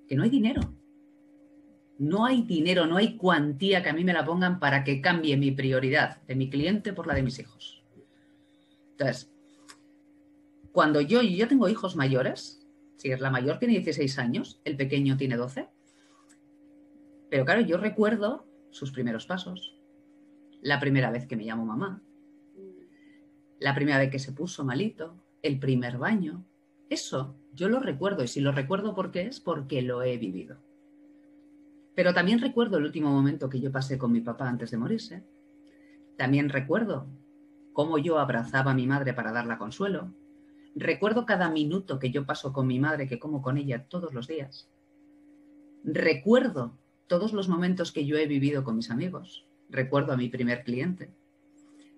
que 0.07 0.15
no 0.15 0.25
hay 0.25 0.31
dinero. 0.31 0.61
No 1.99 2.27
hay 2.27 2.43
dinero, 2.43 2.87
no 2.87 2.99
hay 2.99 3.17
cuantía 3.17 3.83
que 3.83 3.89
a 3.89 3.95
mí 3.95 4.05
me 4.05 4.13
la 4.13 4.27
pongan 4.27 4.61
para 4.61 4.85
que 4.85 5.01
cambie 5.01 5.39
mi 5.39 5.53
prioridad 5.53 6.21
de 6.25 6.35
mi 6.35 6.51
cliente 6.51 6.93
por 6.93 7.07
la 7.07 7.15
de 7.15 7.23
mis 7.23 7.39
hijos. 7.39 7.76
Entonces, 8.99 9.31
cuando 10.73 11.03
yo, 11.03 11.21
yo 11.23 11.49
tengo 11.49 11.69
hijos 11.69 11.97
mayores, 11.97 12.67
si 12.97 13.11
es 13.13 13.21
la 13.21 13.31
mayor 13.31 13.59
tiene 13.59 13.75
16 13.75 14.19
años, 14.19 14.61
el 14.65 14.77
pequeño 14.77 15.19
tiene 15.19 15.37
12, 15.37 15.69
pero 17.29 17.45
claro, 17.45 17.61
yo 17.61 17.77
recuerdo 17.77 18.47
sus 18.71 18.93
primeros 18.93 19.27
pasos, 19.27 19.77
la 20.63 20.81
primera 20.81 21.11
vez 21.11 21.27
que 21.27 21.37
me 21.37 21.45
llamó 21.45 21.67
mamá, 21.67 22.03
la 23.59 23.75
primera 23.75 23.99
vez 23.99 24.11
que 24.11 24.19
se 24.19 24.33
puso 24.33 24.65
malito, 24.65 25.23
el 25.43 25.59
primer 25.59 25.99
baño, 25.99 26.47
eso 26.89 27.37
yo 27.53 27.69
lo 27.69 27.81
recuerdo 27.81 28.25
y 28.25 28.29
si 28.29 28.41
lo 28.41 28.53
recuerdo 28.53 28.95
porque 28.95 29.23
es 29.23 29.41
porque 29.41 29.83
lo 29.83 30.03
he 30.03 30.17
vivido. 30.17 30.57
Pero 31.95 32.15
también 32.15 32.39
recuerdo 32.39 32.79
el 32.79 32.85
último 32.85 33.11
momento 33.11 33.49
que 33.49 33.61
yo 33.61 33.73
pasé 33.73 33.99
con 33.99 34.13
mi 34.13 34.21
papá 34.21 34.49
antes 34.49 34.71
de 34.71 34.77
morirse. 34.77 35.25
También 36.17 36.51
recuerdo 36.51 37.07
cómo 37.77 37.99
yo 37.99 38.19
abrazaba 38.19 38.71
a 38.71 38.75
mi 38.75 38.87
madre 38.87 39.13
para 39.13 39.33
darla 39.33 39.59
consuelo. 39.59 40.11
Recuerdo 40.75 41.27
cada 41.27 41.51
minuto 41.51 41.99
que 41.99 42.11
yo 42.11 42.25
paso 42.25 42.55
con 42.55 42.67
mi 42.67 42.81
madre, 42.81 43.07
que 43.07 43.19
como 43.19 43.43
con 43.43 43.59
ella 43.59 43.87
todos 43.87 44.15
los 44.15 44.27
días. 44.27 44.71
Recuerdo 45.85 46.79
todos 47.07 47.35
los 47.35 47.51
momentos 47.51 47.93
que 47.93 48.07
yo 48.07 48.17
he 48.17 48.27
vivido 48.27 48.65
con 48.65 48.77
mis 48.77 48.91
amigos. 48.91 49.47
Recuerdo 49.69 50.15
a 50.15 50.17
mi 50.17 50.31
primer 50.31 50.65
cliente. 50.65 51.13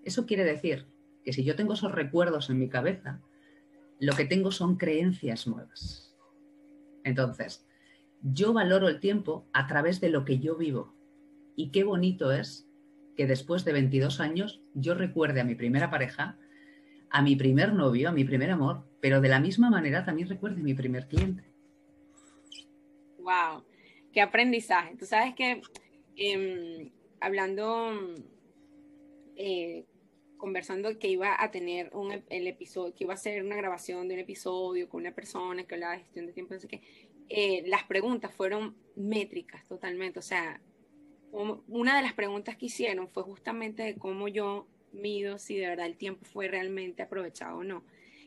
Eso 0.03 0.27
quiere 0.27 0.43
decir 0.43 0.89
que 1.25 1.33
si 1.33 1.45
yo 1.45 1.55
tengo 1.55 1.75
esos 1.75 1.93
recuerdos 1.93 2.51
en 2.51 2.59
mi 2.59 2.69
cabeza, 2.69 3.21
lo 4.01 4.15
que 4.15 4.25
tengo 4.25 4.51
son 4.51 4.79
creencias 4.79 5.47
nuevas. 5.47 6.13
Entonces, 7.05 7.65
yo 8.21 8.53
valoro 8.53 8.89
el 8.89 8.99
tiempo 8.99 9.47
a 9.53 9.69
través 9.69 10.01
de 10.01 10.11
lo 10.11 10.25
que 10.25 10.41
yo 10.41 10.57
vivo. 10.57 10.93
Y 11.55 11.71
qué 11.71 11.85
bonito 11.85 12.33
es 12.33 12.68
que 13.19 13.27
después 13.27 13.65
de 13.65 13.73
22 13.73 14.21
años 14.21 14.63
yo 14.75 14.95
recuerde 14.95 15.41
a 15.41 15.45
mi 15.45 15.57
primera 15.57 15.91
pareja, 15.91 16.39
a 17.11 17.21
mi 17.21 17.35
primer 17.35 17.73
novio, 17.73 18.11
a 18.11 18.13
mi 18.13 18.23
primer 18.23 18.49
amor, 18.49 18.85
pero 19.01 19.21
de 19.21 19.29
la 19.29 19.41
misma 19.41 19.71
manera 19.71 20.05
también 20.05 20.29
recuerde 20.29 20.61
a 20.61 20.63
mi 20.63 20.73
primer 20.73 21.09
cliente. 21.09 21.43
¡Wow! 23.19 23.65
¡Qué 24.13 24.21
aprendizaje! 24.21 24.95
Tú 24.97 25.05
sabes 25.05 25.35
que 25.35 25.61
em, 26.15 26.93
hablando 27.21 27.91
eh, 29.35 29.85
conversando 30.37 30.97
que 31.01 31.09
iba 31.09 31.43
a 31.43 31.51
tener 31.51 31.91
un, 31.95 32.23
el 32.31 32.47
episodio, 32.47 32.95
que 32.95 33.03
iba 33.03 33.15
a 33.15 33.17
ser 33.17 33.43
una 33.43 33.57
grabación 33.57 34.07
de 34.07 34.15
un 34.15 34.21
episodio 34.21 34.89
con 34.89 35.01
una 35.01 35.13
persona 35.13 35.65
que 35.65 35.75
hablaba 35.75 35.95
de 35.95 36.05
gestión 36.05 36.27
de 36.27 36.33
tiempo, 36.35 36.55
así 36.55 36.69
que 36.69 36.83
eh, 37.29 37.65
las 37.67 37.83
preguntas 37.83 38.33
fueron 38.33 38.77
métricas 38.95 39.67
totalmente, 39.67 40.21
o 40.21 40.23
sea, 40.23 40.61
una 41.33 41.97
de 41.97 42.03
las 42.03 42.15
preguntas 42.15 42.57
que 42.57 42.67
hicieron 42.67 43.09
fue 43.09 43.23
justamente 43.23 43.83
de 43.83 43.97
cómo 43.97 44.29
yo 44.29 44.67
mido 44.93 45.39
si 45.39 45.57
de 45.57 45.69
verdad 45.69 45.87
el 45.87 45.97
tiempo 45.97 46.25
fue 46.25 46.49
realmente 46.49 47.03
aprovechado 47.03 47.59
o 47.59 47.65
no. 47.65 47.85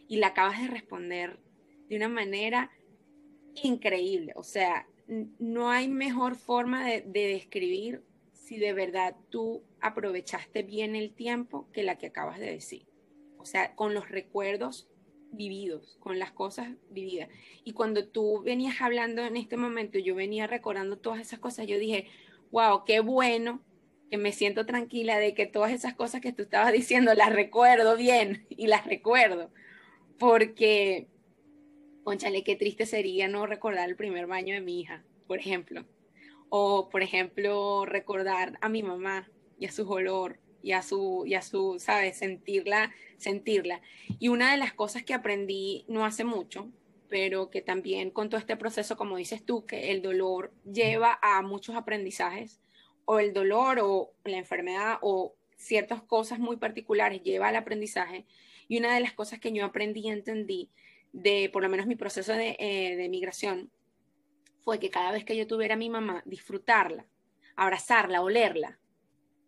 Y 0.08 0.18
la 0.18 0.28
acabas 0.28 0.62
de 0.62 0.68
responder 0.68 1.40
de 1.90 1.96
una 1.96 2.10
manera 2.10 2.72
increíble, 3.64 4.34
o 4.36 4.44
sea, 4.44 4.88
no 5.40 5.70
hay 5.70 5.90
mejor 5.90 6.36
forma 6.36 6.86
de, 6.86 7.02
de 7.02 7.28
describir 7.28 8.02
si 8.32 8.58
de 8.58 8.74
verdad 8.74 9.16
tú 9.30 9.64
aprovechaste 9.82 10.64
bien 10.64 10.96
el 10.96 11.14
tiempo 11.14 11.68
que 11.74 11.84
la 11.84 11.98
que 11.98 12.08
acabas 12.08 12.40
de 12.40 12.52
decir. 12.52 12.86
O 13.38 13.46
sea, 13.46 13.76
con 13.76 13.94
los 13.94 14.10
recuerdos 14.10 14.88
vividos, 15.32 15.98
con 16.00 16.20
las 16.20 16.32
cosas 16.32 16.70
vividas. 16.90 17.30
Y 17.64 17.74
cuando 17.74 18.08
tú 18.08 18.42
venías 18.44 18.82
hablando 18.82 19.24
en 19.24 19.38
este 19.38 19.58
momento, 19.58 19.98
yo 20.00 20.16
venía 20.16 20.48
recordando 20.48 20.98
todas 20.98 21.20
esas 21.22 21.40
cosas, 21.40 21.68
yo 21.68 21.80
dije, 21.80 22.08
wow, 22.52 22.84
qué 22.86 23.00
bueno 23.00 23.62
que 24.10 24.18
me 24.18 24.34
siento 24.34 24.66
tranquila 24.66 25.18
de 25.18 25.34
que 25.34 25.46
todas 25.46 25.72
esas 25.72 25.94
cosas 25.94 26.20
que 26.22 26.34
tú 26.34 26.44
estabas 26.44 26.74
diciendo 26.74 27.14
las 27.14 27.32
recuerdo 27.32 27.96
bien 27.96 28.46
y 28.50 28.68
las 28.68 28.86
recuerdo. 28.86 29.52
Porque, 30.20 31.08
conchale, 32.04 32.44
qué 32.44 32.56
triste 32.56 32.86
sería 32.86 33.28
no 33.28 33.46
recordar 33.48 33.90
el 33.90 33.96
primer 33.96 34.28
baño 34.28 34.54
de 34.54 34.62
mi 34.62 34.82
hija, 34.82 35.04
por 35.28 35.40
ejemplo. 35.40 35.86
O, 36.50 36.90
por 36.90 37.02
ejemplo, 37.02 37.86
recordar 37.86 38.58
a 38.60 38.68
mi 38.68 38.84
mamá 38.84 39.30
y 39.58 39.66
a 39.66 39.72
su 39.72 39.90
olor, 39.90 40.40
y 40.62 40.74
a 40.74 40.82
su, 40.82 41.24
y 41.26 41.36
a 41.36 41.42
su, 41.42 41.78
¿sabes? 41.80 42.18
Sentirla, 42.18 42.92
sentirla. 43.18 43.82
Y 44.20 44.28
una 44.28 44.52
de 44.52 44.58
las 44.58 44.74
cosas 44.74 45.04
que 45.04 45.14
aprendí 45.14 45.86
no 45.88 46.06
hace 46.06 46.24
mucho, 46.24 46.70
pero 47.12 47.50
que 47.50 47.62
también 47.62 48.10
con 48.10 48.30
todo 48.30 48.40
este 48.40 48.56
proceso, 48.56 48.96
como 48.96 49.18
dices 49.18 49.46
tú, 49.46 49.66
que 49.66 49.92
el 49.92 50.02
dolor 50.02 50.54
lleva 50.64 51.20
a 51.22 51.42
muchos 51.42 51.76
aprendizajes, 51.76 52.62
o 53.04 53.20
el 53.20 53.34
dolor 53.34 53.80
o 53.82 54.14
la 54.24 54.38
enfermedad 54.38 54.98
o 55.02 55.36
ciertas 55.58 56.02
cosas 56.02 56.40
muy 56.40 56.56
particulares 56.56 57.22
lleva 57.22 57.50
al 57.50 57.58
aprendizaje. 57.58 58.26
Y 58.70 58.78
una 58.78 58.94
de 58.94 59.02
las 59.02 59.12
cosas 59.12 59.40
que 59.40 59.52
yo 59.52 59.66
aprendí 59.66 60.00
y 60.02 60.10
entendí 60.10 60.72
de 61.12 61.50
por 61.52 61.62
lo 61.62 61.68
menos 61.68 61.86
mi 61.86 61.98
proceso 61.98 62.32
de, 62.32 62.56
eh, 62.60 62.96
de 62.96 63.10
migración 63.10 63.70
fue 64.62 64.80
que 64.80 64.90
cada 64.90 65.12
vez 65.12 65.26
que 65.26 65.36
yo 65.36 65.46
tuviera 65.46 65.74
a 65.74 65.78
mi 65.78 65.90
mamá, 65.90 66.24
disfrutarla, 66.26 67.06
abrazarla, 67.58 68.22
olerla, 68.22 68.80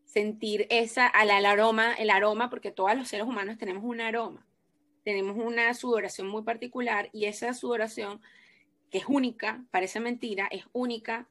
sentir 0.04 0.68
esa, 0.70 1.08
al, 1.08 1.30
aroma, 1.46 1.94
el 1.94 2.10
aroma, 2.10 2.50
porque 2.50 2.72
todos 2.72 2.98
los 2.98 3.08
seres 3.08 3.26
humanos 3.26 3.58
tenemos 3.58 3.84
un 3.86 4.02
aroma, 4.02 4.46
tenemos 5.04 5.38
una 5.38 5.74
sudoración 5.74 6.28
muy 6.28 6.44
particular 6.44 7.10
y 7.14 7.26
esa 7.26 7.54
sudoración, 7.54 8.22
que 8.90 9.00
es 9.00 9.06
única, 9.08 9.64
parece 9.72 10.00
mentira, 10.00 10.48
es 10.52 10.66
única, 10.72 11.28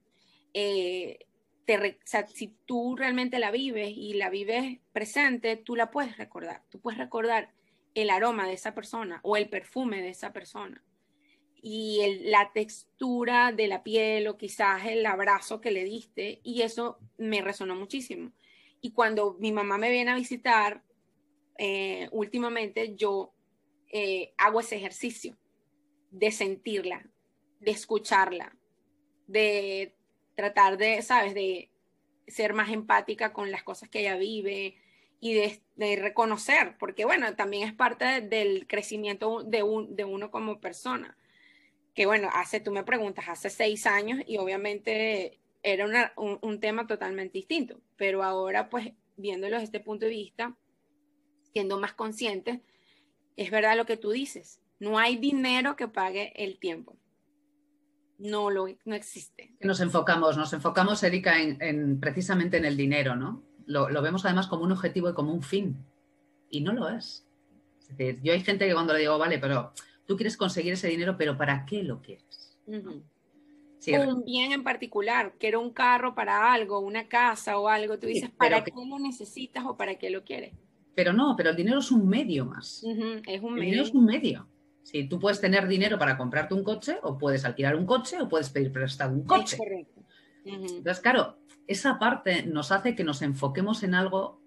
eh, 0.55 1.27
te, 1.65 1.99
si 2.35 2.57
tú 2.67 2.97
realmente 2.97 3.39
la 3.39 3.51
vives 3.51 3.93
y 3.97 4.15
la 4.15 4.31
vives 4.31 4.79
presente, 4.93 5.57
tú 5.57 5.77
la 5.77 5.91
puedes 5.91 6.17
recordar, 6.17 6.63
tú 6.71 6.81
puedes 6.81 6.99
recordar 6.99 7.51
el 7.95 8.11
aroma 8.11 8.47
de 8.47 8.55
esa 8.55 8.75
persona 8.75 9.21
o 9.23 9.37
el 9.37 9.49
perfume 9.49 10.03
de 10.03 10.11
esa 10.11 10.33
persona 10.33 10.83
y 11.63 12.19
la 12.25 12.51
textura 12.53 13.53
de 13.53 13.69
la 13.69 13.85
piel 13.85 14.27
o 14.27 14.37
quizás 14.37 14.85
el 14.87 15.07
abrazo 15.07 15.61
que 15.61 15.71
le 15.71 15.85
diste 15.85 16.41
y 16.43 16.63
eso 16.63 16.99
me 17.19 17.41
resonó 17.41 17.77
muchísimo. 17.77 18.33
Y 18.81 18.91
cuando 18.91 19.37
mi 19.39 19.53
mamá 19.53 19.79
me 19.79 19.91
viene 19.91 20.11
a 20.11 20.17
visitar, 20.17 20.83
eh, 21.57 22.09
últimamente 22.11 22.97
yo 22.97 23.32
eh, 23.93 24.35
hago 24.39 24.61
ese 24.61 24.77
ejercicio 24.77 25.37
de 26.11 26.33
sentirla, 26.33 27.09
de 27.61 27.71
escucharla, 27.71 28.57
de 29.27 29.95
tratar 30.35 30.77
de, 30.77 31.01
sabes, 31.03 31.35
de 31.35 31.71
ser 32.27 32.55
más 32.55 32.71
empática 32.71 33.33
con 33.33 33.51
las 33.51 33.63
cosas 33.63 33.89
que 33.89 34.01
ella 34.01 34.17
vive 34.17 34.77
y 35.21 35.35
de, 35.35 35.61
reconocer, 35.97 36.77
porque 36.79 37.05
bueno, 37.05 37.35
también 37.35 37.69
es 37.69 37.75
parte 37.75 38.21
del 38.21 38.67
crecimiento 38.67 39.43
de, 39.43 39.65
de 39.91 40.05
uno 40.05 40.31
como 40.31 40.61
persona 40.61 41.17
que 41.95 42.07
bueno, 42.07 42.29
hace, 42.33 42.61
tú 42.61 42.73
me 42.73 42.85
preguntas, 42.85 43.27
hace 43.29 43.51
seis 43.51 43.87
años 43.87 44.21
y 44.27 44.39
obviamente 44.39 45.39
era 45.63 46.13
un, 46.17 46.61
tema 46.61 46.87
totalmente 46.87 47.39
distinto, 47.39 47.81
pero 47.97 48.23
ahora 48.23 48.69
pues 48.69 48.93
viéndolo 49.17 49.57
desde 49.57 49.65
este 49.67 49.81
punto 49.81 50.07
de 50.07 50.11
vista, 50.11 50.57
siendo 51.53 51.79
más 51.79 51.93
conscientes, 51.93 52.61
es 53.37 53.51
verdad 53.51 53.77
lo 53.77 53.87
que 53.87 53.97
tú 53.97 54.11
dices, 54.11 54.61
no 54.79 54.99
hay 54.99 55.17
dinero 55.17 55.77
que 55.77 55.89
pague 55.89 56.33
el 56.37 56.59
tiempo. 56.59 56.97
No, 58.19 58.51
lo, 58.51 58.67
no 58.85 58.95
existe. 58.95 59.55
Nos 59.61 59.81
enfocamos, 59.81 60.37
nos 60.37 60.53
enfocamos, 60.53 61.03
Erika, 61.03 61.41
en, 61.41 61.99
precisamente 61.99 62.57
en 62.57 62.65
el 62.65 62.77
dinero, 62.77 63.17
¿no? 63.17 63.43
Lo, 63.67 63.89
lo, 63.89 64.03
vemos 64.03 64.25
además 64.25 64.47
como 64.47 64.65
un 64.65 64.73
objetivo 64.73 65.11
y 65.11 65.15
como 65.15 65.33
un 65.33 65.43
fin. 65.43 65.77
Y 66.51 66.61
no 66.61 66.73
lo 66.73 66.89
es. 66.89 67.27
Es 67.81 67.97
decir, 67.97 68.21
yo 68.23 68.33
hay 68.33 68.41
gente 68.41 68.67
que 68.67 68.75
cuando 68.75 68.93
le 68.93 69.01
digo, 69.01 69.19
vale, 69.19 69.39
pero 69.39 69.73
tú 70.07 70.17
quieres 70.17 70.37
conseguir 70.37 70.75
ese 70.75 70.89
dinero, 70.89 71.17
pero 71.17 71.37
¿para 71.37 71.65
qué 71.65 71.83
lo 71.83 72.01
quieres? 72.01 72.57
un 72.67 74.25
bien 74.25 74.53
en 74.53 74.63
particular, 74.63 75.35
quiero 75.39 75.61
un 75.61 75.71
carro 75.71 76.15
para 76.15 76.53
algo, 76.53 76.79
una 76.79 77.09
casa 77.09 77.59
o 77.59 77.69
algo, 77.69 77.99
tú 77.99 78.07
dices, 78.07 78.31
¿para 78.31 78.63
qué 78.63 78.73
lo 78.75 78.99
necesitas 78.99 79.65
o 79.67 79.77
para 79.77 79.97
qué 79.97 80.11
lo 80.11 80.25
quieres? 80.25 80.53
Pero 80.95 81.13
no, 81.13 81.35
pero 81.37 81.51
el 81.51 81.57
dinero 81.57 81.79
es 81.79 81.91
un 81.91 82.09
medio 82.09 82.45
más. 82.47 82.85
Es 83.27 83.43
un 83.43 83.55
medio. 83.55 83.55
El 83.55 83.61
dinero 83.61 83.83
es 83.83 83.91
un 83.91 84.05
medio. 84.05 84.49
Sí, 84.83 85.05
tú 85.09 85.19
puedes 85.19 85.41
tener 85.41 85.69
dinero 85.69 85.99
para 85.99 86.17
comprarte 86.19 86.55
un 86.55 86.65
coche 86.65 86.99
o 87.03 87.17
puedes 87.17 87.45
alquilar 87.45 87.77
un 87.77 87.87
coche 87.87 88.21
o 88.21 88.29
puedes 88.29 88.51
pedir 88.51 88.73
prestado 88.73 89.13
un 89.13 89.25
coche. 89.25 89.57
correcto. 89.57 90.03
Entonces, 90.45 91.01
claro, 91.01 91.39
esa 91.67 91.99
parte 91.99 92.45
nos 92.45 92.73
hace 92.73 92.97
que 92.97 93.05
nos 93.05 93.23
enfoquemos 93.23 93.83
en 93.85 93.95
algo 93.95 94.43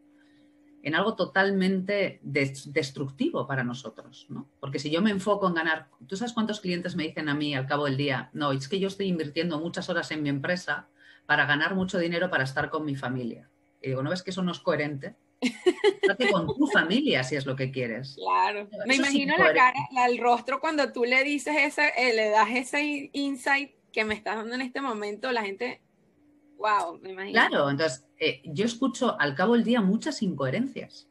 en 0.86 0.93
algo 0.93 1.15
totalmente 1.15 2.20
destructivo 2.22 3.48
para 3.48 3.63
nosotros, 3.63 4.28
¿no? 4.30 4.48
Porque 4.60 4.78
si 4.78 4.91
yo 4.91 5.02
me 5.02 5.10
enfoco 5.10 5.48
en 5.48 5.56
ganar, 5.56 5.89
¿tú 6.06 6.15
sabes 6.15 6.32
cuántos 6.32 6.62
clientes 6.62 6.96
me 6.96 7.02
dicen 7.02 7.28
a 7.28 7.34
mí 7.34 7.56
al 7.56 7.65
cabo 7.65 7.86
del 7.86 7.98
día? 7.98 8.30
No, 8.34 8.52
es 8.52 8.70
que 8.70 8.80
yo 8.80 8.88
estoy 8.88 9.08
invirtiendo 9.08 9.60
muchas 9.60 9.89
horas 9.89 10.12
en 10.12 10.22
mi 10.22 10.30
empresa 10.30 10.88
para 11.26 11.48
ganar 11.48 11.74
mucho 11.74 11.98
dinero 11.98 12.30
para 12.30 12.43
estar 12.43 12.70
con 12.70 12.86
mi 12.86 12.96
familia. 12.96 13.50
Y 13.82 13.88
digo, 13.88 14.04
¿no 14.04 14.12
ves 14.12 14.22
que 14.22 14.30
eso 14.30 14.43
no 14.43 14.52
es 14.52 14.60
coherente? 14.60 15.15
Con 16.32 16.48
tu 16.48 16.67
familia 16.67 17.24
si 17.24 17.36
es 17.36 17.45
lo 17.45 17.56
que 17.56 17.71
quieres. 17.71 18.15
Claro. 18.15 18.67
me 18.88 18.95
imagino 18.95 19.38
la 19.38 19.54
cara, 19.54 19.76
el 20.08 20.17
rostro 20.17 20.60
cuando 20.60 20.91
tú 20.91 21.04
le 21.04 21.24
dices 21.24 21.56
ese, 21.58 21.91
eh, 21.98 22.15
le 22.15 22.30
das 22.30 22.50
ese 22.52 23.10
insight 23.13 23.71
que 23.91 24.06
me 24.06 24.13
estás 24.13 24.38
dando 24.38 24.56
en 24.56 24.62
este 24.62 24.82
momento, 24.82 25.32
la 25.32 25.43
gente 25.43 25.82
Wow, 26.58 27.00
me 27.02 27.12
imagino. 27.12 27.34
Claro, 27.34 27.69
entonces 27.69 28.06
eh, 28.19 28.41
yo 28.45 28.65
escucho 28.65 29.19
al 29.19 29.36
cabo 29.36 29.54
del 29.54 29.63
día 29.63 29.82
muchas 29.82 30.21
incoherencias, 30.21 31.10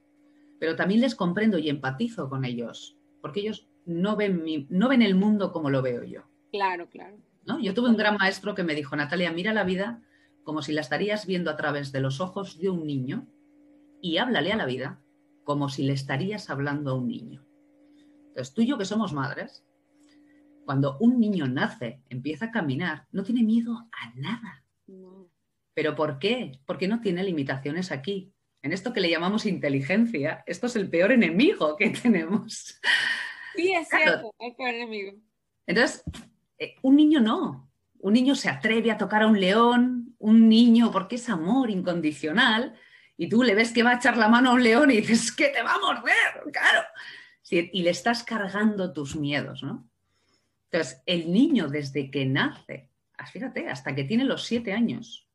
pero 0.58 0.76
también 0.76 1.00
les 1.00 1.14
comprendo 1.14 1.58
y 1.58 1.68
empatizo 1.68 2.28
con 2.28 2.44
ellos, 2.44 2.96
porque 3.20 3.40
ellos 3.40 3.68
no 3.84 4.16
ven, 4.16 4.42
mi, 4.42 4.66
no 4.70 4.88
ven 4.88 5.02
el 5.02 5.14
mundo 5.14 5.52
como 5.52 5.70
lo 5.70 5.82
veo 5.82 6.02
yo. 6.02 6.22
Claro, 6.50 6.88
claro. 6.88 7.16
¿no? 7.44 7.60
Yo 7.60 7.74
tuve 7.74 7.90
un 7.90 7.96
gran 7.96 8.16
maestro 8.16 8.54
que 8.54 8.62
me 8.62 8.74
dijo, 8.74 8.96
Natalia, 8.96 9.32
mira 9.32 9.52
la 9.52 9.64
vida 9.64 10.02
como 10.44 10.62
si 10.62 10.72
la 10.72 10.80
estarías 10.80 11.26
viendo 11.26 11.50
a 11.50 11.56
través 11.56 11.92
de 11.92 12.00
los 12.00 12.20
ojos 12.20 12.58
de 12.58 12.70
un 12.70 12.86
niño 12.86 13.26
y 14.04 14.18
háblale 14.18 14.52
a 14.52 14.56
la 14.56 14.66
vida 14.66 15.00
como 15.44 15.70
si 15.70 15.82
le 15.82 15.94
estarías 15.94 16.50
hablando 16.50 16.90
a 16.90 16.94
un 16.94 17.08
niño. 17.08 17.42
Entonces, 18.28 18.52
tú 18.52 18.60
y 18.60 18.66
yo 18.66 18.76
que 18.76 18.84
somos 18.84 19.14
madres, 19.14 19.64
cuando 20.66 20.98
un 20.98 21.18
niño 21.18 21.46
nace, 21.48 22.02
empieza 22.10 22.46
a 22.46 22.50
caminar, 22.50 23.06
no 23.12 23.22
tiene 23.22 23.42
miedo 23.42 23.88
a 23.92 24.12
nada. 24.14 24.62
No. 24.86 25.30
¿Pero 25.72 25.94
por 25.94 26.18
qué? 26.18 26.52
Porque 26.66 26.86
no 26.86 27.00
tiene 27.00 27.24
limitaciones 27.24 27.90
aquí. 27.92 28.30
En 28.60 28.74
esto 28.74 28.92
que 28.92 29.00
le 29.00 29.08
llamamos 29.08 29.46
inteligencia, 29.46 30.44
esto 30.46 30.66
es 30.66 30.76
el 30.76 30.90
peor 30.90 31.10
enemigo 31.10 31.74
que 31.78 31.88
tenemos. 32.02 32.78
Sí, 33.56 33.72
es 33.72 33.88
cierto, 33.88 34.34
el 34.38 34.54
peor 34.54 34.74
enemigo. 34.74 35.12
Entonces, 35.66 36.04
eh, 36.58 36.74
un 36.82 36.96
niño 36.96 37.20
no. 37.20 37.70
Un 38.00 38.12
niño 38.12 38.34
se 38.34 38.50
atreve 38.50 38.90
a 38.90 38.98
tocar 38.98 39.22
a 39.22 39.28
un 39.28 39.40
león, 39.40 40.14
un 40.18 40.46
niño, 40.50 40.90
porque 40.92 41.14
es 41.14 41.30
amor 41.30 41.70
incondicional, 41.70 42.74
y 43.16 43.28
tú 43.28 43.42
le 43.42 43.54
ves 43.54 43.72
que 43.72 43.82
va 43.82 43.90
a 43.90 43.96
echar 43.96 44.16
la 44.16 44.28
mano 44.28 44.50
a 44.50 44.54
un 44.54 44.62
león 44.62 44.90
y 44.90 44.96
dices, 44.96 45.32
que 45.32 45.48
te 45.48 45.62
va 45.62 45.74
a 45.74 45.78
morder, 45.78 46.52
claro. 46.52 46.82
y 47.50 47.82
le 47.82 47.90
estás 47.90 48.24
cargando 48.24 48.92
tus 48.92 49.16
miedos, 49.16 49.62
¿no? 49.62 49.88
Entonces, 50.70 51.02
el 51.06 51.32
niño 51.32 51.68
desde 51.68 52.10
que 52.10 52.26
nace, 52.26 52.90
fíjate, 53.32 53.68
hasta 53.68 53.94
que 53.94 54.04
tiene 54.04 54.24
los 54.24 54.44
siete 54.44 54.72
años, 54.72 55.28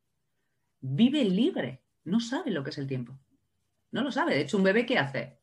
vive 0.81 1.23
libre, 1.23 1.81
no 2.03 2.19
sabe 2.19 2.51
lo 2.51 2.63
que 2.63 2.71
es 2.71 2.77
el 2.77 2.87
tiempo. 2.87 3.17
No 3.91 4.03
lo 4.03 4.11
sabe. 4.11 4.35
De 4.35 4.41
hecho, 4.41 4.57
un 4.57 4.63
bebé, 4.63 4.85
¿qué 4.85 4.97
hace? 4.97 5.39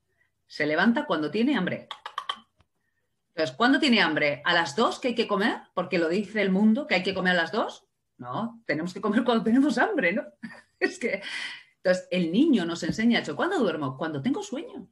Se 0.47 0.67
levanta 0.67 1.07
cuando 1.07 1.31
tiene 1.31 1.57
hambre. 1.57 1.89
Entonces, 3.29 3.57
¿cuándo 3.57 3.79
tiene 3.79 4.01
hambre? 4.01 4.43
¿A 4.45 4.55
las 4.55 4.77
dos 4.77 4.99
que 4.99 5.09
hay 5.09 5.15
que 5.15 5.27
comer? 5.29 5.61
Porque 5.75 5.99
lo 5.99 6.09
dice 6.09 6.41
el 6.41 6.51
mundo 6.51 6.87
que 6.87 6.95
hay 6.95 7.03
que 7.03 7.15
comer 7.15 7.33
a 7.33 7.43
las 7.43 7.53
dos. 7.53 7.87
No, 8.19 8.63
tenemos 8.67 8.95
que 8.95 9.01
comer 9.01 9.25
cuando 9.25 9.45
tenemos 9.45 9.79
hambre, 9.79 10.13
¿no? 10.13 10.25
Es 10.79 10.99
que. 10.99 11.23
Entonces, 11.87 12.09
el 12.11 12.33
niño 12.33 12.65
nos 12.65 12.83
enseña, 12.83 13.21
hecho, 13.21 13.37
¿cuándo 13.37 13.61
duermo? 13.61 13.97
Cuando 13.97 14.21
tengo 14.21 14.43
sueño. 14.43 14.89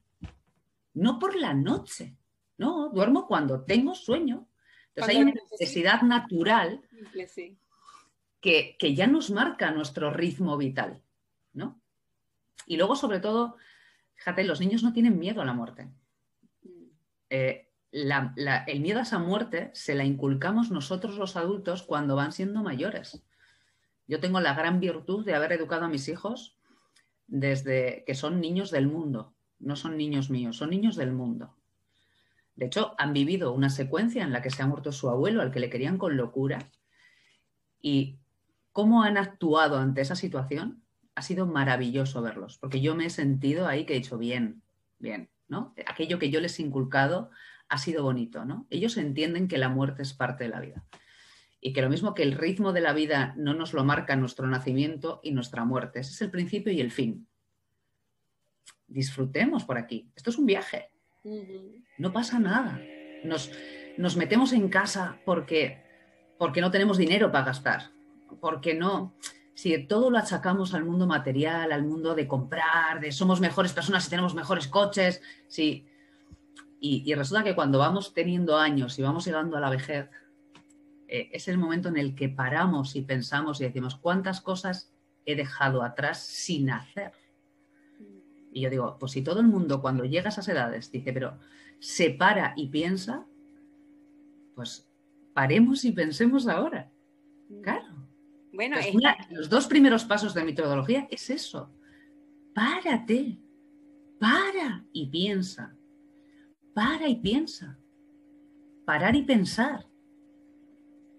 No 0.92 1.18
por 1.18 1.34
la 1.34 1.52
noche. 1.52 2.16
No, 2.56 2.88
duermo 2.90 3.26
cuando 3.26 3.64
tengo 3.64 3.96
sueño. 3.96 4.46
Entonces, 4.90 5.16
hay 5.16 5.22
una 5.22 5.32
necesidad 5.50 6.02
natural 6.02 6.80
que, 8.40 8.76
ya 8.94 9.08
nos 9.08 9.32
marca 9.32 9.72
nuestro 9.72 10.12
ritmo 10.12 10.56
vital, 10.56 11.02
¿no? 11.52 11.80
Y 12.64 12.76
luego, 12.76 12.94
sobre 12.94 13.18
todo, 13.18 13.56
fíjate, 14.14 14.44
los 14.44 14.60
niños 14.60 14.84
no 14.84 14.92
tienen 14.92 15.18
miedo 15.18 15.42
a 15.42 15.44
la 15.44 15.52
muerte. 15.52 15.88
Eh, 17.28 17.70
el 17.90 18.80
miedo 18.80 19.00
a 19.00 19.02
esa 19.02 19.18
muerte 19.18 19.72
se 19.74 19.96
la 19.96 20.04
inculcamos 20.04 20.70
nosotros 20.70 21.16
los 21.16 21.34
adultos 21.34 21.82
cuando 21.82 22.14
van 22.14 22.30
siendo 22.30 22.62
mayores. 22.62 23.24
Yo 24.06 24.20
tengo 24.20 24.38
la 24.38 24.54
gran 24.54 24.78
virtud 24.78 25.24
de 25.24 25.34
haber 25.34 25.50
educado 25.50 25.86
a 25.86 25.88
mis 25.88 26.06
hijos 26.06 26.56
desde 27.26 28.04
que 28.06 28.14
son 28.14 28.40
niños 28.40 28.70
del 28.70 28.86
mundo, 28.86 29.34
no 29.58 29.76
son 29.76 29.96
niños 29.96 30.30
míos, 30.30 30.56
son 30.56 30.70
niños 30.70 30.96
del 30.96 31.12
mundo. 31.12 31.54
De 32.56 32.66
hecho, 32.66 32.94
han 32.98 33.12
vivido 33.12 33.52
una 33.52 33.70
secuencia 33.70 34.22
en 34.22 34.32
la 34.32 34.42
que 34.42 34.50
se 34.50 34.62
ha 34.62 34.66
muerto 34.66 34.92
su 34.92 35.10
abuelo, 35.10 35.42
al 35.42 35.50
que 35.50 35.60
le 35.60 35.70
querían 35.70 35.98
con 35.98 36.16
locura, 36.16 36.70
y 37.80 38.18
cómo 38.72 39.02
han 39.02 39.16
actuado 39.16 39.78
ante 39.78 40.00
esa 40.00 40.16
situación, 40.16 40.82
ha 41.14 41.22
sido 41.22 41.46
maravilloso 41.46 42.22
verlos, 42.22 42.58
porque 42.58 42.80
yo 42.80 42.94
me 42.94 43.06
he 43.06 43.10
sentido 43.10 43.66
ahí 43.66 43.86
que 43.86 43.94
he 43.94 44.00
dicho 44.00 44.18
bien, 44.18 44.62
bien, 44.98 45.30
¿no? 45.48 45.74
Aquello 45.86 46.18
que 46.18 46.30
yo 46.30 46.40
les 46.40 46.58
he 46.58 46.62
inculcado 46.62 47.30
ha 47.68 47.78
sido 47.78 48.02
bonito, 48.02 48.44
¿no? 48.44 48.66
Ellos 48.70 48.96
entienden 48.96 49.48
que 49.48 49.58
la 49.58 49.68
muerte 49.68 50.02
es 50.02 50.12
parte 50.12 50.44
de 50.44 50.50
la 50.50 50.60
vida 50.60 50.84
y 51.66 51.72
que 51.72 51.80
lo 51.80 51.88
mismo 51.88 52.14
que 52.14 52.22
el 52.22 52.32
ritmo 52.32 52.74
de 52.74 52.82
la 52.82 52.92
vida 52.92 53.32
no 53.38 53.54
nos 53.54 53.72
lo 53.72 53.84
marca 53.84 54.16
nuestro 54.16 54.46
nacimiento 54.46 55.20
y 55.22 55.32
nuestra 55.32 55.64
muerte, 55.64 56.00
ese 56.00 56.12
es 56.12 56.20
el 56.20 56.30
principio 56.30 56.70
y 56.70 56.80
el 56.82 56.90
fin. 56.90 57.26
disfrutemos 58.86 59.64
por 59.64 59.78
aquí. 59.78 60.10
Esto 60.14 60.28
es 60.28 60.36
un 60.36 60.44
viaje. 60.44 60.90
No 61.96 62.12
pasa 62.12 62.38
nada. 62.38 62.78
Nos, 63.24 63.50
nos 63.96 64.14
metemos 64.14 64.52
en 64.52 64.68
casa 64.68 65.18
porque, 65.24 65.82
porque 66.38 66.60
no 66.60 66.70
tenemos 66.70 66.98
dinero 66.98 67.32
para 67.32 67.46
gastar, 67.46 67.92
porque 68.42 68.74
no, 68.74 69.16
si 69.54 69.86
todo 69.86 70.10
lo 70.10 70.18
achacamos 70.18 70.74
al 70.74 70.84
mundo 70.84 71.06
material, 71.06 71.72
al 71.72 71.86
mundo 71.86 72.14
de 72.14 72.28
comprar, 72.28 73.00
de 73.00 73.10
somos 73.10 73.40
mejores 73.40 73.72
personas 73.72 74.06
y 74.06 74.10
tenemos 74.10 74.34
mejores 74.34 74.68
coches, 74.68 75.22
sí. 75.48 75.88
Y, 76.78 77.14
resulta 77.14 77.42
que 77.42 77.54
cuando 77.54 77.78
vamos 77.78 78.12
teniendo 78.12 78.58
años 78.58 78.98
y 78.98 79.02
vamos 79.02 79.24
llegando 79.24 79.56
a 79.56 79.60
la 79.60 79.70
vejez, 79.70 80.10
eh, 81.14 81.30
es 81.30 81.46
el 81.46 81.58
momento 81.58 81.88
en 81.88 81.96
el 81.96 82.16
que 82.16 82.28
paramos 82.28 82.96
y 82.96 83.02
pensamos 83.02 83.60
y 83.60 83.64
decimos, 83.64 83.94
¿cuántas 83.94 84.40
cosas 84.40 84.92
he 85.24 85.36
dejado 85.36 85.84
atrás 85.84 86.18
sin 86.18 86.70
hacer? 86.70 87.12
Y 88.50 88.62
yo 88.62 88.70
digo, 88.70 88.96
pues 88.98 89.12
si 89.12 89.22
todo 89.22 89.38
el 89.38 89.46
mundo 89.46 89.80
cuando 89.80 90.04
llega 90.04 90.26
a 90.26 90.28
esas 90.30 90.48
edades 90.48 90.90
dice, 90.90 91.12
pero 91.12 91.38
se 91.78 92.10
para 92.10 92.52
y 92.56 92.66
piensa, 92.66 93.24
pues 94.56 94.90
paremos 95.32 95.84
y 95.84 95.92
pensemos 95.92 96.48
ahora. 96.48 96.90
Claro. 97.62 97.94
Bueno, 98.52 98.76
pues 98.80 99.30
los 99.30 99.48
dos 99.48 99.68
primeros 99.68 100.04
pasos 100.04 100.34
de 100.34 100.42
metodología 100.42 101.06
es 101.12 101.30
eso. 101.30 101.70
Párate, 102.56 103.38
para 104.18 104.84
y 104.92 105.06
piensa. 105.06 105.76
Para 106.74 107.08
y 107.08 107.14
piensa. 107.14 107.78
Parar 108.84 109.14
y 109.14 109.22
pensar. 109.22 109.93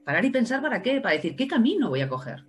Parar 0.06 0.24
y 0.24 0.30
pensar 0.30 0.62
para 0.62 0.82
qué? 0.82 1.02
Para 1.02 1.15
decir, 1.15 1.36
¿qué 1.36 1.48
camino 1.48 1.89
voy 1.89 2.02
a 2.02 2.10
coger? 2.10 2.46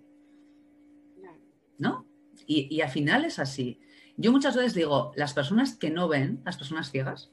¿No? 1.78 2.06
Y, 2.46 2.74
y 2.74 2.82
al 2.82 2.90
final 2.90 3.24
es 3.24 3.38
así. 3.38 3.80
Yo 4.16 4.30
muchas 4.30 4.54
veces 4.54 4.74
digo, 4.74 5.12
las 5.16 5.34
personas 5.34 5.74
que 5.74 5.90
no 5.90 6.06
ven, 6.06 6.42
las 6.44 6.56
personas 6.56 6.90
ciegas, 6.90 7.32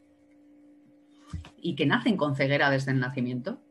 y 1.58 1.76
que 1.76 1.86
nacen 1.86 2.18
con 2.18 2.36
ceguera 2.36 2.70
desde 2.70 2.92
el 2.92 3.00
nacimiento, 3.00 3.62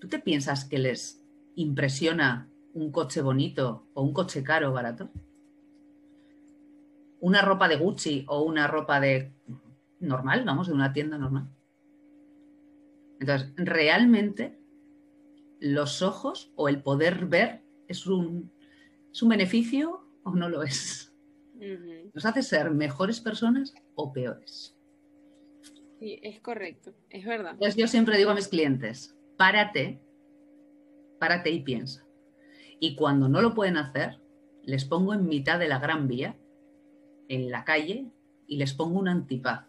¿tú 0.00 0.08
te 0.08 0.18
piensas 0.18 0.64
que 0.64 0.78
les 0.78 1.24
impresiona 1.54 2.50
un 2.74 2.90
coche 2.92 3.22
bonito 3.22 3.86
o 3.94 4.02
un 4.02 4.12
coche 4.12 4.42
caro 4.42 4.70
o 4.70 4.72
barato? 4.72 5.10
Una 7.20 7.42
ropa 7.42 7.68
de 7.68 7.76
Gucci 7.76 8.24
o 8.28 8.42
una 8.42 8.66
ropa 8.66 9.00
de 9.00 9.32
normal, 10.00 10.44
vamos, 10.44 10.68
de 10.68 10.74
una 10.74 10.92
tienda 10.92 11.18
normal. 11.18 11.48
Entonces, 13.20 13.52
realmente 13.56 14.58
los 15.60 16.02
ojos 16.02 16.52
o 16.56 16.68
el 16.68 16.82
poder 16.82 17.26
ver 17.26 17.62
es 17.88 18.06
un, 18.06 18.52
es 19.12 19.22
un 19.22 19.28
beneficio 19.28 20.08
o 20.24 20.34
no 20.34 20.48
lo 20.48 20.62
es. 20.62 21.14
Nos 22.12 22.26
hace 22.26 22.42
ser 22.42 22.70
mejores 22.70 23.20
personas 23.20 23.74
o 23.94 24.12
peores. 24.12 24.76
Sí, 25.98 26.18
es 26.22 26.40
correcto, 26.40 26.94
es 27.08 27.24
verdad. 27.24 27.52
Entonces 27.52 27.76
yo 27.76 27.88
siempre 27.88 28.18
digo 28.18 28.30
a 28.30 28.34
mis 28.34 28.48
clientes, 28.48 29.16
párate, 29.38 30.02
párate 31.18 31.50
y 31.50 31.60
piensa. 31.60 32.06
Y 32.78 32.94
cuando 32.96 33.28
no 33.28 33.40
lo 33.40 33.54
pueden 33.54 33.78
hacer, 33.78 34.20
les 34.64 34.84
pongo 34.84 35.14
en 35.14 35.26
mitad 35.26 35.58
de 35.58 35.68
la 35.68 35.78
gran 35.78 36.08
vía, 36.08 36.36
en 37.28 37.50
la 37.50 37.64
calle, 37.64 38.10
y 38.46 38.58
les 38.58 38.74
pongo 38.74 38.98
un 38.98 39.08
antipaz. 39.08 39.66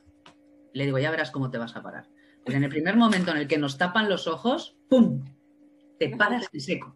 Le 0.74 0.86
digo, 0.86 1.00
ya 1.00 1.12
verás 1.12 1.32
cómo 1.32 1.50
te 1.50 1.58
vas 1.58 1.76
a 1.76 1.82
parar. 1.82 2.10
Porque 2.44 2.58
en 2.58 2.64
el 2.64 2.70
primer 2.70 2.98
momento 2.98 3.32
en 3.32 3.38
el 3.38 3.48
que 3.48 3.58
nos 3.58 3.78
tapan 3.78 4.10
los 4.10 4.28
ojos, 4.28 4.78
¡pum! 4.90 5.24
Te 6.00 6.16
paras 6.16 6.48
en 6.52 6.62
seco. 6.62 6.96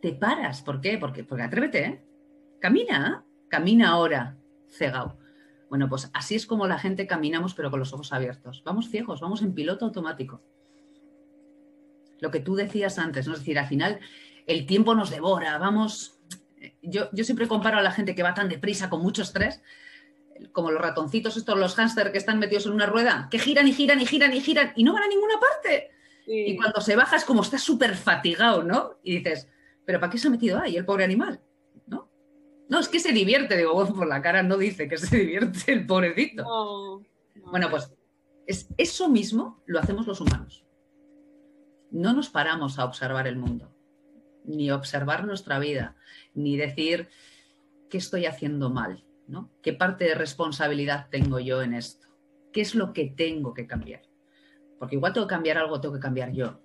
Te 0.00 0.12
paras. 0.12 0.62
¿Por 0.62 0.80
qué? 0.80 0.98
Porque, 0.98 1.24
porque 1.24 1.44
atrévete, 1.44 1.84
¿eh? 1.84 2.04
Camina, 2.60 3.24
camina 3.48 3.90
ahora, 3.90 4.38
cegao. 4.68 5.18
Bueno, 5.68 5.88
pues 5.88 6.10
así 6.14 6.34
es 6.34 6.46
como 6.46 6.66
la 6.66 6.78
gente 6.78 7.06
caminamos, 7.06 7.54
pero 7.54 7.70
con 7.70 7.80
los 7.80 7.92
ojos 7.92 8.12
abiertos. 8.12 8.62
Vamos 8.64 8.88
ciegos, 8.88 9.20
vamos 9.20 9.42
en 9.42 9.54
piloto 9.54 9.86
automático 9.86 10.42
lo 12.24 12.30
que 12.30 12.40
tú 12.40 12.54
decías 12.54 12.98
antes, 12.98 13.26
¿no? 13.26 13.34
Es 13.34 13.40
decir, 13.40 13.58
al 13.58 13.66
final 13.66 14.00
el 14.46 14.66
tiempo 14.66 14.94
nos 14.94 15.10
devora, 15.10 15.58
vamos, 15.58 16.18
yo, 16.82 17.08
siempre 17.12 17.48
comparo 17.48 17.78
a 17.78 17.82
la 17.82 17.92
gente 17.92 18.14
que 18.14 18.22
va 18.22 18.34
tan 18.34 18.48
deprisa, 18.48 18.90
con 18.90 19.02
mucho 19.02 19.22
estrés, 19.22 19.62
como 20.52 20.70
los 20.70 20.82
ratoncitos 20.82 21.36
estos, 21.36 21.58
los 21.58 21.74
hámster 21.74 22.12
que 22.12 22.18
están 22.18 22.38
metidos 22.38 22.66
en 22.66 22.72
una 22.72 22.86
rueda, 22.86 23.28
que 23.30 23.38
giran 23.38 23.68
y 23.68 23.72
giran 23.72 24.00
y 24.00 24.06
giran 24.06 24.32
y 24.32 24.40
giran 24.40 24.72
y 24.74 24.84
no 24.84 24.92
van 24.92 25.04
a 25.04 25.08
ninguna 25.08 25.34
parte. 25.38 25.90
Y 26.26 26.56
cuando 26.56 26.80
se 26.80 26.96
baja 26.96 27.16
es 27.16 27.24
como 27.24 27.42
está 27.42 27.58
súper 27.58 27.94
fatigado, 27.96 28.62
¿no? 28.62 28.98
Y 29.02 29.18
dices, 29.18 29.48
¿pero 29.84 30.00
para 30.00 30.10
qué 30.10 30.18
se 30.18 30.28
ha 30.28 30.30
metido 30.30 30.58
ahí 30.58 30.76
el 30.76 30.86
pobre 30.86 31.04
animal? 31.04 31.40
¿No? 31.86 32.10
No, 32.68 32.80
es 32.80 32.88
que 32.88 32.98
se 32.98 33.12
divierte, 33.12 33.56
digo, 33.56 33.86
por 33.94 34.06
la 34.06 34.22
cara 34.22 34.42
no 34.42 34.56
dice 34.56 34.88
que 34.88 34.96
se 34.96 35.16
divierte 35.18 35.72
el 35.72 35.86
pobrecito. 35.86 37.02
Bueno, 37.50 37.68
pues 37.70 37.92
es, 38.46 38.68
eso 38.78 39.08
mismo 39.08 39.62
lo 39.66 39.80
hacemos 39.80 40.06
los 40.06 40.20
humanos 40.20 40.64
no 41.94 42.12
nos 42.12 42.28
paramos 42.28 42.78
a 42.78 42.84
observar 42.84 43.28
el 43.28 43.36
mundo, 43.36 43.72
ni 44.44 44.70
observar 44.72 45.24
nuestra 45.24 45.60
vida, 45.60 45.96
ni 46.34 46.56
decir 46.56 47.08
qué 47.88 47.98
estoy 47.98 48.26
haciendo 48.26 48.68
mal, 48.68 49.04
¿no? 49.28 49.52
¿Qué 49.62 49.72
parte 49.72 50.04
de 50.04 50.16
responsabilidad 50.16 51.08
tengo 51.08 51.38
yo 51.38 51.62
en 51.62 51.72
esto? 51.72 52.08
¿Qué 52.52 52.62
es 52.62 52.74
lo 52.74 52.92
que 52.92 53.14
tengo 53.16 53.54
que 53.54 53.68
cambiar? 53.68 54.02
Porque 54.84 54.96
igual 54.96 55.12
tengo 55.12 55.26
que 55.26 55.34
cambiar 55.34 55.58
algo, 55.58 55.80
tengo 55.80 55.94
que 55.94 56.00
cambiar 56.00 56.32
yo. 56.32 56.60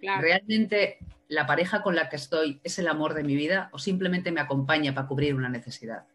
¿Realmente 0.00 0.98
la 1.28 1.46
pareja 1.46 1.82
con 1.82 1.96
la 1.96 2.08
que 2.08 2.16
estoy 2.16 2.60
es 2.62 2.78
el 2.78 2.88
amor 2.88 3.14
de 3.14 3.24
mi 3.24 3.34
vida 3.34 3.70
o 3.72 3.78
simplemente 3.78 4.30
me 4.32 4.40
acompaña 4.40 4.94
para 4.94 5.06
cubrir 5.06 5.34
una 5.34 5.48
necesidad? 5.48 6.06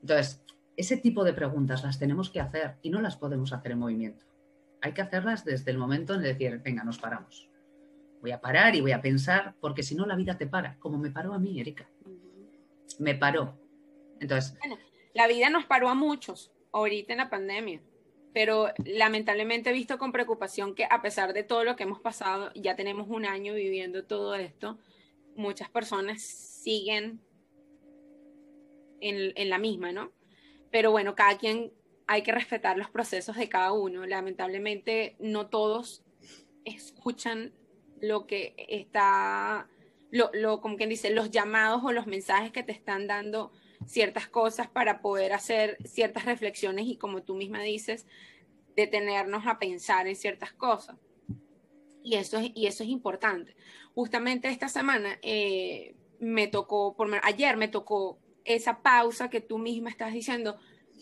Entonces, 0.00 0.42
ese 0.76 0.96
tipo 0.96 1.24
de 1.24 1.32
preguntas 1.32 1.82
las 1.84 1.98
tenemos 1.98 2.30
que 2.30 2.40
hacer 2.40 2.76
y 2.82 2.90
no 2.90 3.00
las 3.00 3.16
podemos 3.16 3.52
hacer 3.52 3.72
en 3.72 3.78
movimiento. 3.78 4.24
Hay 4.82 4.92
que 4.92 5.02
hacerlas 5.02 5.44
desde 5.44 5.70
el 5.70 5.78
momento 5.78 6.14
en 6.14 6.22
decir, 6.22 6.60
venga, 6.62 6.84
nos 6.84 6.98
paramos 6.98 7.48
voy 8.24 8.32
a 8.32 8.40
parar 8.40 8.74
y 8.74 8.80
voy 8.80 8.92
a 8.92 9.02
pensar, 9.02 9.54
porque 9.60 9.82
si 9.82 9.94
no 9.94 10.06
la 10.06 10.16
vida 10.16 10.38
te 10.38 10.46
para, 10.46 10.78
como 10.78 10.96
me 10.96 11.10
paró 11.10 11.34
a 11.34 11.38
mí, 11.38 11.60
Erika. 11.60 11.86
Me 12.98 13.14
paró. 13.14 13.54
Entonces. 14.18 14.56
la 15.12 15.28
vida 15.28 15.50
nos 15.50 15.66
paró 15.66 15.90
a 15.90 15.94
muchos 15.94 16.50
ahorita 16.72 17.12
en 17.12 17.18
la 17.18 17.28
pandemia, 17.28 17.82
pero 18.34 18.68
lamentablemente 18.84 19.70
he 19.70 19.72
visto 19.72 19.96
con 19.96 20.12
preocupación 20.12 20.74
que 20.74 20.84
a 20.84 21.00
pesar 21.00 21.32
de 21.32 21.44
todo 21.44 21.64
lo 21.64 21.76
que 21.76 21.84
hemos 21.84 22.00
pasado, 22.00 22.52
ya 22.54 22.76
tenemos 22.76 23.08
un 23.08 23.24
año 23.24 23.54
viviendo 23.54 24.04
todo 24.04 24.34
esto, 24.34 24.78
muchas 25.34 25.70
personas 25.70 26.20
siguen 26.20 27.20
en, 29.00 29.32
en 29.36 29.48
la 29.48 29.58
misma, 29.58 29.92
¿no? 29.92 30.12
Pero 30.70 30.90
bueno, 30.90 31.14
cada 31.14 31.38
quien 31.38 31.72
hay 32.06 32.22
que 32.22 32.32
respetar 32.32 32.76
los 32.76 32.90
procesos 32.90 33.36
de 33.36 33.48
cada 33.48 33.72
uno. 33.72 34.06
Lamentablemente 34.06 35.16
no 35.18 35.48
todos 35.48 36.04
escuchan 36.64 37.52
lo 38.00 38.26
que 38.26 38.54
está, 38.68 39.68
lo, 40.10 40.60
como 40.60 40.76
quien 40.76 40.90
dice, 40.90 41.10
los 41.10 41.30
llamados 41.30 41.82
o 41.84 41.92
los 41.92 42.06
mensajes 42.06 42.52
que 42.52 42.62
te 42.62 42.72
están 42.72 43.06
dando 43.06 43.52
ciertas 43.86 44.28
cosas 44.28 44.68
para 44.68 45.00
poder 45.00 45.32
hacer 45.32 45.78
ciertas 45.84 46.24
reflexiones 46.24 46.86
y 46.86 46.96
como 46.96 47.22
tú 47.22 47.34
misma 47.34 47.62
dices, 47.62 48.06
detenernos 48.76 49.46
a 49.46 49.58
pensar 49.58 50.06
en 50.06 50.16
ciertas 50.16 50.52
cosas. 50.52 50.96
Y 52.02 52.16
eso 52.16 52.38
es, 52.38 52.50
y 52.54 52.66
eso 52.66 52.82
es 52.82 52.90
importante. 52.90 53.56
Justamente 53.94 54.48
esta 54.48 54.68
semana 54.68 55.18
eh, 55.22 55.94
me 56.18 56.48
tocó, 56.48 56.94
por, 56.96 57.08
ayer 57.22 57.56
me 57.56 57.68
tocó 57.68 58.18
esa 58.44 58.82
pausa 58.82 59.30
que 59.30 59.40
tú 59.40 59.58
misma 59.58 59.90
estás 59.90 60.12
diciendo, 60.12 60.58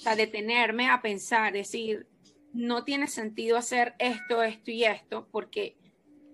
o 0.06 0.16
detenerme 0.16 0.88
a 0.88 1.02
pensar, 1.02 1.52
decir, 1.52 2.06
no 2.52 2.84
tiene 2.84 3.08
sentido 3.08 3.56
hacer 3.56 3.94
esto, 3.98 4.42
esto 4.42 4.70
y 4.70 4.84
esto, 4.84 5.28
porque 5.30 5.76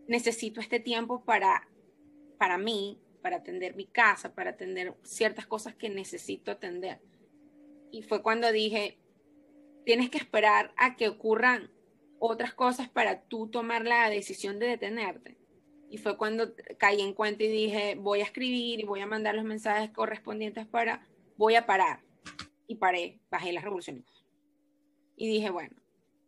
necesito 0.06 0.60
este 0.60 0.80
tiempo 0.80 1.24
para, 1.24 1.68
para 2.38 2.58
mí, 2.58 2.98
para 3.18 3.36
atender 3.36 3.74
mi 3.74 3.86
casa, 3.86 4.34
para 4.34 4.50
atender 4.50 4.94
ciertas 5.02 5.46
cosas 5.46 5.74
que 5.74 5.90
necesito 5.90 6.50
atender. 6.50 7.00
Y 7.90 8.02
fue 8.02 8.22
cuando 8.22 8.50
dije, 8.52 8.98
tienes 9.84 10.10
que 10.10 10.18
esperar 10.18 10.72
a 10.76 10.96
que 10.96 11.08
ocurran 11.08 11.70
otras 12.18 12.54
cosas 12.54 12.88
para 12.88 13.22
tú 13.22 13.48
tomar 13.48 13.84
la 13.84 14.10
decisión 14.10 14.58
de 14.58 14.66
detenerte. 14.66 15.38
Y 15.90 15.98
fue 15.98 16.18
cuando 16.18 16.54
caí 16.78 17.00
en 17.00 17.14
cuenta 17.14 17.44
y 17.44 17.48
dije, 17.48 17.94
voy 17.94 18.20
a 18.20 18.24
escribir 18.24 18.80
y 18.80 18.84
voy 18.84 19.00
a 19.00 19.06
mandar 19.06 19.34
los 19.34 19.44
mensajes 19.44 19.90
correspondientes 19.90 20.66
para, 20.66 21.06
voy 21.36 21.54
a 21.54 21.66
parar. 21.66 22.00
Y 22.66 22.74
paré, 22.74 23.20
bajé 23.30 23.52
las 23.52 23.64
revoluciones. 23.64 24.04
Y 25.16 25.26
dije, 25.28 25.50
bueno, 25.50 25.76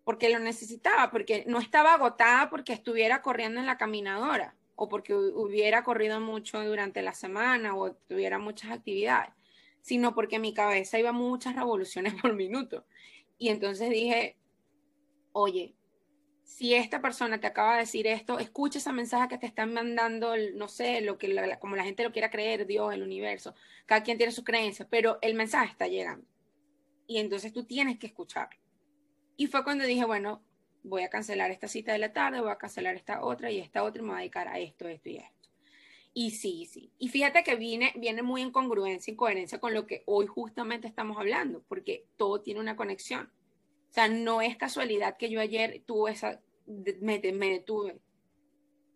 porque 0.05 0.31
lo 0.31 0.39
necesitaba, 0.39 1.11
porque 1.11 1.45
no 1.47 1.59
estaba 1.59 1.95
agotada 1.95 2.49
porque 2.49 2.73
estuviera 2.73 3.21
corriendo 3.21 3.61
en 3.61 3.67
la 3.67 3.77
caminadora 3.77 4.57
o 4.83 4.89
porque 4.89 5.15
hubiera 5.15 5.85
corrido 5.85 6.21
mucho 6.21 6.65
durante 6.65 7.03
la 7.03 7.13
semana 7.13 7.77
o 7.77 7.93
tuviera 7.93 8.39
muchas 8.39 8.71
actividades, 8.71 9.29
sino 9.83 10.15
porque 10.15 10.39
mi 10.39 10.55
cabeza 10.55 10.99
iba 10.99 11.13
muchas 11.13 11.55
revoluciones 11.55 12.15
por 12.23 12.33
minuto. 12.35 12.87
Y 13.37 13.51
entonces 13.51 13.91
dije, 13.91 14.39
oye, 15.33 15.75
si 16.45 16.75
esta 16.75 17.03
persona 17.03 17.39
te 17.39 17.47
acaba 17.47 17.75
de 17.75 17.81
decir 17.81 18.07
esto, 18.07 18.39
escucha 18.39 18.79
ese 18.79 18.91
mensaje 18.91 19.29
que 19.29 19.37
te 19.37 19.47
están 19.47 19.75
mandando, 19.75 20.33
no 20.55 20.67
sé, 20.67 21.03
lo 21.03 21.19
que 21.19 21.59
como 21.61 21.77
la 21.77 21.85
gente 21.85 22.03
lo 22.03 22.11
quiera 22.11 22.31
creer, 22.31 22.67
Dios, 22.67 22.95
el 22.95 23.03
universo, 23.03 23.55
cada 23.85 24.03
quien 24.03 24.17
tiene 24.17 24.33
sus 24.33 24.45
creencias, 24.45 24.89
pero 24.91 25.19
el 25.21 25.35
mensaje 25.35 25.73
está 25.73 25.89
llegando. 25.89 26.27
y 27.07 27.19
entonces 27.19 27.53
tú 27.53 27.65
tienes 27.65 27.99
que 27.99 28.07
escucharlo. 28.07 28.59
Y 29.37 29.47
fue 29.47 29.63
cuando 29.63 29.85
dije, 29.85 30.07
bueno, 30.07 30.43
voy 30.83 31.03
a 31.03 31.11
cancelar 31.11 31.51
esta 31.51 31.69
cita 31.69 31.93
de 31.93 31.99
la 31.99 32.13
tarde, 32.13 32.41
voy 32.41 32.51
a 32.51 32.59
cancelar 32.59 32.97
esta 32.97 33.23
otra 33.23 33.51
y 33.51 33.59
esta 33.59 33.83
otra 33.83 34.01
y 34.01 34.05
me 34.05 34.11
voy 34.11 34.17
a 34.17 34.21
dedicar 34.21 34.49
a 34.49 34.59
esto, 34.59 34.89
esto 34.89 35.09
y 35.09 35.17
esto. 35.17 35.41
Y 36.13 36.33
sí, 36.33 36.67
sí. 36.71 36.91
Y 36.99 37.09
fíjate 37.09 37.45
que 37.45 37.57
viene, 37.57 37.93
viene 37.97 38.23
muy 38.23 38.43
en 38.43 38.51
congruencia 38.51 39.13
y 39.13 39.17
coherencia 39.17 39.61
con 39.61 39.75
lo 39.75 39.87
que 39.87 40.03
hoy 40.07 40.27
justamente 40.27 40.89
estamos 40.89 41.17
hablando, 41.19 41.63
porque 41.69 42.07
todo 42.17 42.41
tiene 42.41 42.61
una 42.61 42.77
conexión. 42.77 43.31
O 43.91 43.93
sea, 43.93 44.09
no 44.09 44.43
es 44.43 44.57
casualidad 44.57 45.17
que 45.17 45.31
yo 45.31 45.41
ayer 45.41 45.83
tuve 45.87 46.13
esa, 46.13 46.41
me, 47.01 47.21
detuve. 47.21 47.99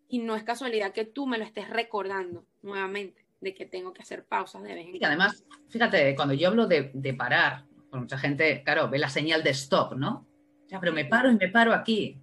Y 0.09 0.19
no 0.19 0.35
es 0.37 0.43
casualidad 0.43 0.93
que 0.93 1.05
tú 1.05 1.27
me 1.27 1.39
lo 1.39 1.45
estés 1.45 1.71
recordando 1.71 2.45
nuevamente, 2.63 3.25
de 3.41 3.55
que 3.55 3.67
tengo 3.67 3.93
que 3.93 4.03
hacer 4.03 4.25
pausas 4.25 4.63
de 4.63 4.75
vez 4.75 4.87
en 4.87 4.91
cuando. 4.91 4.99
Y 4.99 5.05
además, 5.05 5.45
fíjate, 5.69 6.15
cuando 6.17 6.35
yo 6.35 6.49
hablo 6.49 6.67
de, 6.67 6.91
de 6.95 7.15
parar, 7.15 7.65
pues 7.91 8.03
mucha 8.03 8.19
gente, 8.19 8.63
claro, 8.65 8.89
ve 8.89 8.99
la 8.99 9.09
señal 9.09 9.45
de 9.45 9.51
stop, 9.51 9.95
¿no? 9.95 10.27
Ya, 10.75 10.81
pero 10.81 10.93
me 10.93 11.05
paro 11.05 11.31
y 11.31 11.37
me 11.37 11.49
paro 11.49 11.73
aquí. 11.73 12.21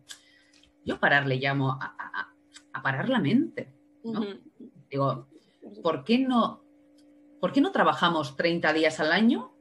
Yo 0.83 0.99
parar 0.99 1.25
le 1.25 1.37
llamo 1.37 1.71
a, 1.71 2.33
a, 2.73 2.81
parar 2.81 3.07
la 3.07 3.19
mente, 3.19 3.73
¿no? 4.03 4.25
Digo, 4.89 5.29
¿por 5.81 6.03
qué 6.03 6.19
no, 6.19 6.61
¿por 7.39 7.53
qué 7.53 7.61
no 7.61 7.71
trabajamos 7.71 8.35
30 8.35 8.73
días 8.73 8.99
al 8.99 9.13
año 9.13 9.53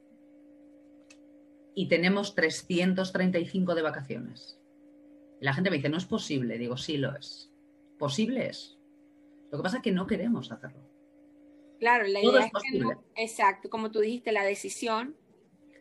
y 1.73 1.87
tenemos 1.87 2.35
335 2.35 3.75
de 3.75 3.81
vacaciones? 3.81 4.59
Y 5.39 5.45
la 5.45 5.53
gente 5.53 5.69
me 5.69 5.77
dice, 5.77 5.87
no 5.87 5.97
es 5.97 6.05
posible. 6.05 6.57
Digo, 6.57 6.75
sí 6.75 6.97
lo 6.97 7.15
es. 7.15 7.49
Posible 7.97 8.47
es. 8.47 8.77
Lo 9.51 9.57
que 9.57 9.63
pasa 9.63 9.77
es 9.77 9.83
que 9.83 9.93
no 9.93 10.05
queremos 10.05 10.51
hacerlo. 10.51 10.83
Claro, 11.79 12.07
la 12.07 12.19
idea 12.19 12.45
es, 12.45 12.51
que 12.51 13.23
exacto, 13.23 13.69
como 13.69 13.89
tú 13.89 13.99
dijiste, 13.99 14.33
la 14.33 14.43
decisión 14.43 15.15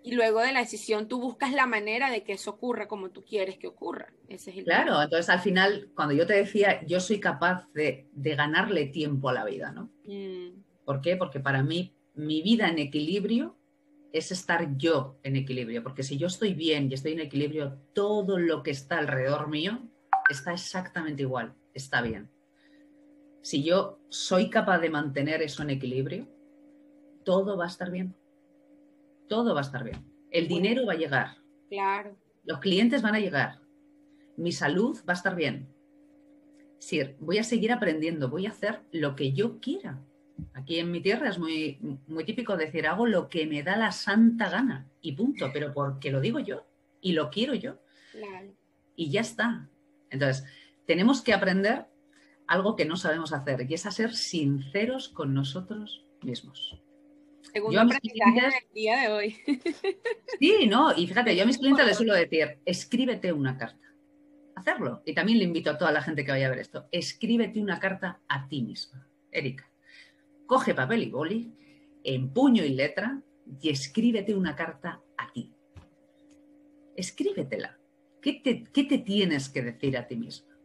y 0.03 0.13
luego 0.13 0.41
de 0.41 0.53
la 0.53 0.61
decisión 0.61 1.09
tú 1.09 1.21
buscas 1.21 1.53
la 1.53 1.67
manera 1.67 2.11
de 2.11 2.23
que 2.23 2.33
eso 2.33 2.51
ocurra 2.51 2.89
como 2.89 3.11
tú 3.11 3.25
quieres 3.25 3.59
que 3.59 3.67
ocurra. 3.67 4.13
Ese 4.29 4.51
es 4.51 4.59
el 4.59 4.65
claro, 4.65 5.01
entonces 5.03 5.29
al 5.29 5.41
final, 5.41 5.91
cuando 5.95 6.15
yo 6.15 6.27
te 6.27 6.35
decía, 6.35 6.85
yo 6.87 7.01
soy 7.01 7.21
capaz 7.21 7.67
de, 7.73 8.09
ganarle 8.15 8.87
tiempo 8.87 9.29
a 9.29 9.35
la 9.35 9.45
vida, 9.45 9.73
¿no? 9.73 9.91
Mm. 10.05 10.63
¿Por 10.85 11.01
qué? 11.01 11.17
Porque 11.17 11.41
para 11.41 11.63
mí, 11.63 11.95
mi 12.15 12.43
vida 12.43 12.69
en 12.69 12.79
equilibrio 12.79 13.57
es 14.13 14.33
estar 14.33 14.77
yo 14.77 15.19
en 15.23 15.37
equilibrio, 15.37 15.83
porque 15.83 16.03
si 16.03 16.17
yo 16.17 16.27
estoy 16.27 16.55
bien 16.55 16.91
y 16.91 16.95
estoy 16.95 17.13
en 17.13 17.21
equilibrio, 17.21 17.79
todo 17.93 18.39
lo 18.39 18.63
que 18.63 18.71
está 18.71 18.99
alrededor 18.99 19.49
mío 19.49 19.83
está 20.29 20.53
exactamente 20.53 21.23
igual, 21.23 21.55
está 21.75 22.03
bien. 22.03 22.31
Si 23.43 23.63
yo 23.63 24.01
soy 24.09 24.51
capaz 24.51 24.79
de 24.79 24.91
mantener 24.91 25.43
eso 25.43 25.63
en 25.63 25.71
equilibrio, 25.71 26.29
todo 27.25 27.57
va 27.57 27.65
a 27.65 27.69
estar 27.69 27.91
bien 27.91 28.15
todo 29.31 29.55
va 29.55 29.61
a 29.61 29.63
estar 29.63 29.85
bien. 29.85 30.05
El 30.33 30.49
dinero 30.49 30.85
va 30.85 30.95
a 30.95 30.97
llegar. 30.97 31.37
Claro. 31.71 32.19
Los 32.45 32.59
clientes 32.59 33.01
van 33.01 33.15
a 33.15 33.21
llegar. 33.21 33.61
Mi 34.37 34.51
salud 34.51 34.99
va 35.09 35.13
a 35.13 35.17
estar 35.17 35.37
bien. 35.37 35.73
Sir, 36.79 37.17
voy 37.21 37.39
a 37.39 37.45
seguir 37.45 37.71
aprendiendo, 37.71 38.29
voy 38.29 38.47
a 38.47 38.51
hacer 38.51 38.81
lo 38.91 39.15
que 39.15 39.33
yo 39.33 39.61
quiera. 39.61 40.03
Aquí 40.55 40.81
en 40.81 40.91
mi 40.91 41.01
tierra 41.01 41.29
es 41.29 41.39
muy, 41.39 41.79
muy 42.09 42.25
típico 42.25 42.57
decir, 42.57 42.89
hago 42.89 43.07
lo 43.07 43.29
que 43.29 43.47
me 43.47 43.63
da 43.63 43.77
la 43.77 43.93
santa 43.93 44.49
gana 44.51 44.89
y 45.01 45.13
punto, 45.13 45.51
pero 45.53 45.73
porque 45.73 46.11
lo 46.11 46.21
digo 46.21 46.41
yo 46.41 46.67
y 47.01 47.13
lo 47.13 47.31
quiero 47.31 47.55
yo. 47.55 47.79
Claro. 48.11 48.53
Y 48.97 49.11
ya 49.11 49.21
está. 49.21 49.69
Entonces, 50.11 50.45
tenemos 50.87 51.23
que 51.23 51.35
aprender 51.35 51.87
algo 52.49 52.75
que 52.75 52.85
no 52.85 52.97
sabemos 52.97 53.33
hacer 53.33 53.65
y 53.71 53.75
es 53.75 53.87
a 53.87 53.93
ser 53.93 54.13
sinceros 54.13 55.09
con 55.09 55.35
nosotros 55.35 56.05
mismos. 56.23 56.81
Segundo 57.53 57.81
aprendizaje 57.81 58.41
del 58.41 58.75
día 58.75 59.01
de 59.01 59.09
hoy. 59.13 59.37
Sí, 60.39 60.67
no, 60.67 60.97
y 60.97 61.07
fíjate, 61.07 61.37
yo 61.37 61.43
a 61.43 61.47
mis 61.47 61.59
clientes 61.59 61.85
les 61.85 61.97
suelo 61.99 62.15
decir, 62.15 62.61
escríbete 62.65 63.31
una 63.31 63.59
carta. 63.59 63.95
Hacerlo. 64.55 65.03
Y 65.05 65.13
también 65.13 65.37
le 65.37 65.45
invito 65.45 65.71
a 65.71 65.77
toda 65.77 65.93
la 65.93 66.01
gente 66.01 66.25
que 66.25 66.31
vaya 66.31 66.47
a 66.47 66.51
ver 66.51 66.61
esto, 66.61 66.89
escríbete 66.91 67.61
una 67.61 67.79
carta 67.79 68.21
a 68.27 68.49
ti 68.49 68.63
misma. 68.63 69.07
Erika, 69.31 69.71
coge 70.47 70.75
papel 70.75 71.03
y 71.03 71.11
boli, 71.11 71.53
en 72.05 72.33
puño 72.33 72.65
y 72.65 72.71
letra, 72.71 73.21
y 73.61 73.69
escríbete 73.69 74.35
una 74.35 74.57
carta 74.57 75.03
a 75.19 75.31
ti. 75.31 75.53
Escríbetela. 76.97 77.79
¿Qué 78.23 78.41
te, 78.43 78.65
qué 78.65 78.85
te 78.85 78.99
tienes 78.99 79.49
que 79.51 79.63
decir 79.63 79.97
a 79.99 80.07
ti 80.07 80.17
misma? 80.17 80.57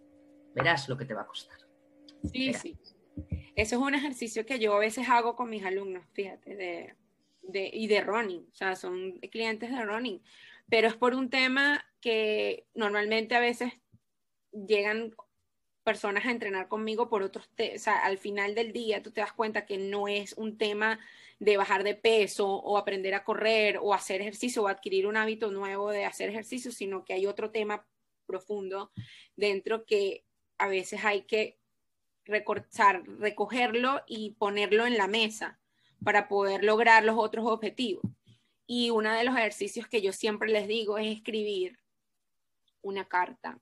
Verás 0.54 0.88
lo 0.88 0.98
que 0.98 1.06
te 1.06 1.14
va 1.14 1.22
a 1.22 1.28
costar. 1.28 1.58
Sí, 2.32 2.54
sí. 2.54 2.78
Eso 3.56 3.76
es 3.76 3.82
un 3.82 3.96
ejercicio 3.96 4.46
que 4.46 4.60
yo 4.60 4.74
a 4.74 4.80
veces 4.80 5.08
hago 5.10 5.36
con 5.36 5.50
mis 5.50 5.64
alumnos, 5.64 6.06
fíjate, 6.14 6.56
de, 6.56 7.70
y 7.74 7.88
de 7.88 8.02
running, 8.02 8.48
o 8.52 8.56
sea, 8.56 8.76
son 8.76 9.20
clientes 9.32 9.72
de 9.72 9.82
running, 9.82 10.22
pero 10.70 10.88
es 10.88 10.96
por 10.96 11.14
un 11.16 11.30
tema 11.30 11.86
que 12.02 12.66
normalmente 12.74 13.36
a 13.36 13.40
veces 13.40 13.72
llegan 14.52 15.16
personas 15.84 16.26
a 16.26 16.32
entrenar 16.32 16.68
conmigo 16.68 17.08
por 17.08 17.22
otros, 17.22 17.48
o 17.48 17.78
sea, 17.78 18.00
al 18.00 18.18
final 18.18 18.56
del 18.56 18.74
día 18.74 19.02
tú 19.02 19.12
te 19.12 19.22
das 19.22 19.32
cuenta 19.32 19.66
que 19.66 19.78
no 19.78 20.08
es 20.08 20.34
un 20.34 20.58
tema 20.58 21.00
de 21.40 21.58
bajar 21.58 21.84
de 21.84 21.96
peso 21.96 22.48
o 22.48 22.78
aprender 22.78 23.14
a 23.14 23.24
correr 23.24 23.78
o 23.82 23.94
hacer 23.94 24.22
ejercicio 24.22 24.64
o 24.64 24.68
adquirir 24.68 25.06
un 25.06 25.16
hábito 25.16 25.52
nuevo 25.52 25.92
de 25.92 26.06
hacer 26.06 26.30
ejercicio, 26.30 26.72
sino 26.72 27.06
que 27.06 27.14
hay 27.14 27.26
otro 27.26 27.52
tema 27.52 27.86
profundo 28.26 28.92
dentro 29.36 29.86
que 29.86 30.26
a 30.58 30.68
veces 30.68 31.06
hay 31.06 31.22
que 31.24 31.60
recortar, 32.26 33.04
recogerlo 33.20 34.04
y 34.08 34.32
ponerlo 34.32 34.86
en 34.86 34.98
la 34.98 35.08
mesa 35.08 35.60
para 36.04 36.28
poder 36.28 36.64
lograr 36.64 37.04
los 37.04 37.16
otros 37.18 37.46
objetivos. 37.48 38.04
Y 38.68 38.90
uno 38.90 39.14
de 39.14 39.24
los 39.24 39.36
ejercicios 39.36 39.88
que 39.88 40.02
yo 40.02 40.12
siempre 40.12 40.50
les 40.50 40.68
digo 40.68 40.98
es 40.98 41.16
escribir 41.16 41.80
una 42.82 43.06
carta. 43.06 43.60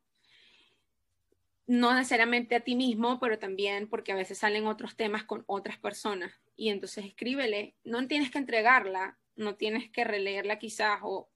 No 1.66 1.94
necesariamente 1.94 2.56
a 2.56 2.62
ti 2.62 2.76
mismo, 2.76 3.20
pero 3.20 3.40
también 3.40 3.90
porque 3.90 4.12
a 4.12 4.16
veces 4.16 4.38
salen 4.38 4.68
otros 4.68 4.96
temas 4.96 5.24
con 5.24 5.44
otras 5.48 5.78
personas. 5.78 6.34
Y 6.56 6.70
entonces 6.70 7.06
escríbele, 7.06 7.76
no 7.84 8.06
tienes 8.08 8.32
que 8.32 8.38
entregarla, 8.38 9.18
no 9.36 9.56
tienes 9.56 9.90
que 9.90 10.04
releerla 10.04 10.60
quizás, 10.60 11.00
o, 11.04 11.30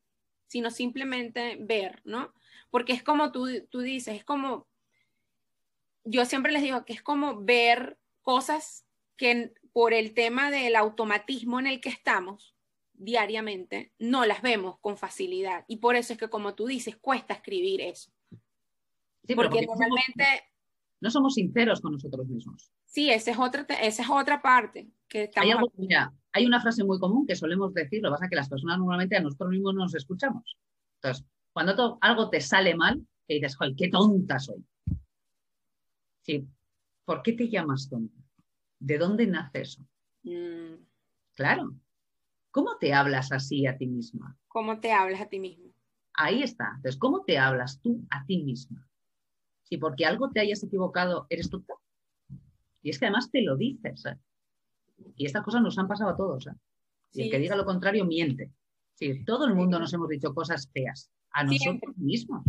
sino 0.48 0.70
simplemente 0.72 1.58
ver, 1.60 2.02
¿no? 2.04 2.34
Porque 2.70 2.94
es 2.94 3.04
como 3.04 3.32
tú, 3.32 3.48
tú 3.70 3.80
dices, 3.80 4.16
es 4.16 4.26
como 4.26 4.68
yo 6.10 6.26
siempre 6.26 6.52
les 6.52 6.64
digo 6.64 6.86
que 6.86 6.94
es 6.94 7.02
como 7.02 7.44
ver 7.44 8.00
cosas 8.22 8.86
que 9.18 9.54
por 9.74 9.94
el 9.94 10.14
tema 10.14 10.50
del 10.52 10.76
automatismo 10.76 11.60
en 11.60 11.68
el 11.68 11.82
que 11.82 11.90
estamos 11.90 12.56
diariamente, 12.94 13.94
no 14.00 14.26
las 14.26 14.42
vemos 14.42 14.80
con 14.80 14.98
facilidad. 14.98 15.66
Y 15.68 15.78
por 15.78 15.96
eso 15.96 16.14
es 16.14 16.20
que, 16.20 16.30
como 16.30 16.56
tú 16.56 16.66
dices, 16.66 16.98
cuesta 16.98 17.36
escribir 17.36 17.82
eso. 17.82 18.12
Sí, 19.24 19.36
porque, 19.36 19.66
normalmente... 19.66 20.24
no 21.00 21.12
somos 21.12 21.36
sinceros 21.36 21.80
con 21.80 21.92
nosotros 21.92 22.28
mismos. 22.28 22.72
Sí, 22.86 23.12
esa 23.12 23.32
es 23.32 23.38
otra, 23.38 23.62
esa 23.82 24.02
es 24.02 24.10
otra 24.10 24.42
parte. 24.42 24.90
Que 25.08 25.30
hay, 25.36 25.52
hay 26.32 26.46
una 26.46 26.62
frase 26.62 26.84
muy 26.84 27.00
común 27.00 27.28
que 27.28 27.36
solemos 27.36 27.74
decir, 27.74 28.02
lo 28.02 28.10
que 28.10 28.14
pasa 28.14 28.26
es 28.26 28.30
que 28.32 28.36
las 28.36 28.50
personas 28.50 28.80
normalmente 28.80 29.16
a 29.16 29.22
nosotros 29.22 29.52
mismos 29.52 29.76
no 29.76 29.82
nos 29.82 29.94
escuchamos. 29.94 30.58
Entonces, 30.96 31.24
cuando 31.54 31.98
algo 32.02 32.30
te 32.30 32.42
sale 32.42 32.76
mal, 32.76 33.06
que 33.28 33.36
dices, 33.36 33.56
joder, 33.56 33.76
qué 33.78 33.90
tonta 33.90 34.40
soy. 34.40 34.66
¿Por 37.06 37.22
qué 37.24 37.34
te 37.34 37.50
llamas 37.50 37.90
tonta? 37.90 38.22
¿De 38.80 38.98
dónde 38.98 39.28
nace 39.28 39.62
eso? 39.62 39.82
Mm. 40.24 40.76
Claro. 41.36 41.74
¿Cómo 42.52 42.78
te 42.78 42.94
hablas 42.94 43.32
así 43.32 43.66
a 43.68 43.78
ti 43.78 43.88
misma? 43.88 44.38
¿Cómo 44.48 44.80
te 44.80 44.92
hablas 44.92 45.22
a 45.22 45.30
ti 45.30 45.40
mismo? 45.40 45.72
Ahí 46.14 46.42
está. 46.42 46.74
Entonces, 46.76 46.98
¿cómo 46.98 47.24
te 47.24 47.38
hablas 47.38 47.80
tú 47.82 48.04
a 48.10 48.26
ti 48.26 48.44
misma? 48.44 48.88
Si 49.64 49.78
porque 49.78 50.06
algo 50.06 50.32
te 50.32 50.40
hayas 50.40 50.64
equivocado, 50.64 51.28
eres 51.30 51.50
tonta. 51.50 51.76
Y 52.82 52.90
es 52.90 53.00
que 53.00 53.06
además 53.06 53.30
te 53.32 53.42
lo 53.42 53.56
dices. 53.56 54.06
¿eh? 54.06 54.18
Y 55.16 55.26
estas 55.26 55.44
cosas 55.44 55.62
nos 55.62 55.78
han 55.78 55.88
pasado 55.88 56.10
a 56.10 56.18
todos. 56.18 56.48
¿eh? 56.48 56.56
Y 57.14 57.24
el 57.24 57.32
que 57.32 57.40
diga 57.40 57.56
lo 57.56 57.66
contrario 57.66 58.06
miente. 58.06 58.52
Sí, 58.96 59.24
todo 59.24 59.46
el 59.46 59.54
mundo 59.54 59.80
nos 59.80 59.94
hemos 59.94 60.10
dicho 60.10 60.34
cosas 60.34 60.70
feas 60.74 61.12
a 61.32 61.44
nosotros 61.44 61.96
mismos. 61.98 62.44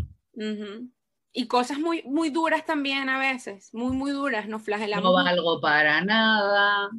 Y 1.38 1.46
cosas 1.46 1.79
muy, 1.79 2.03
muy 2.03 2.31
duras 2.31 2.66
también 2.66 3.09
a 3.09 3.16
veces, 3.16 3.72
muy, 3.72 3.96
muy 3.96 4.11
duras, 4.11 4.48
nos 4.48 4.61
flagelamos. 4.61 5.05
No 5.05 5.12
valgo 5.12 5.61
para 5.61 6.03
nada, 6.03 6.90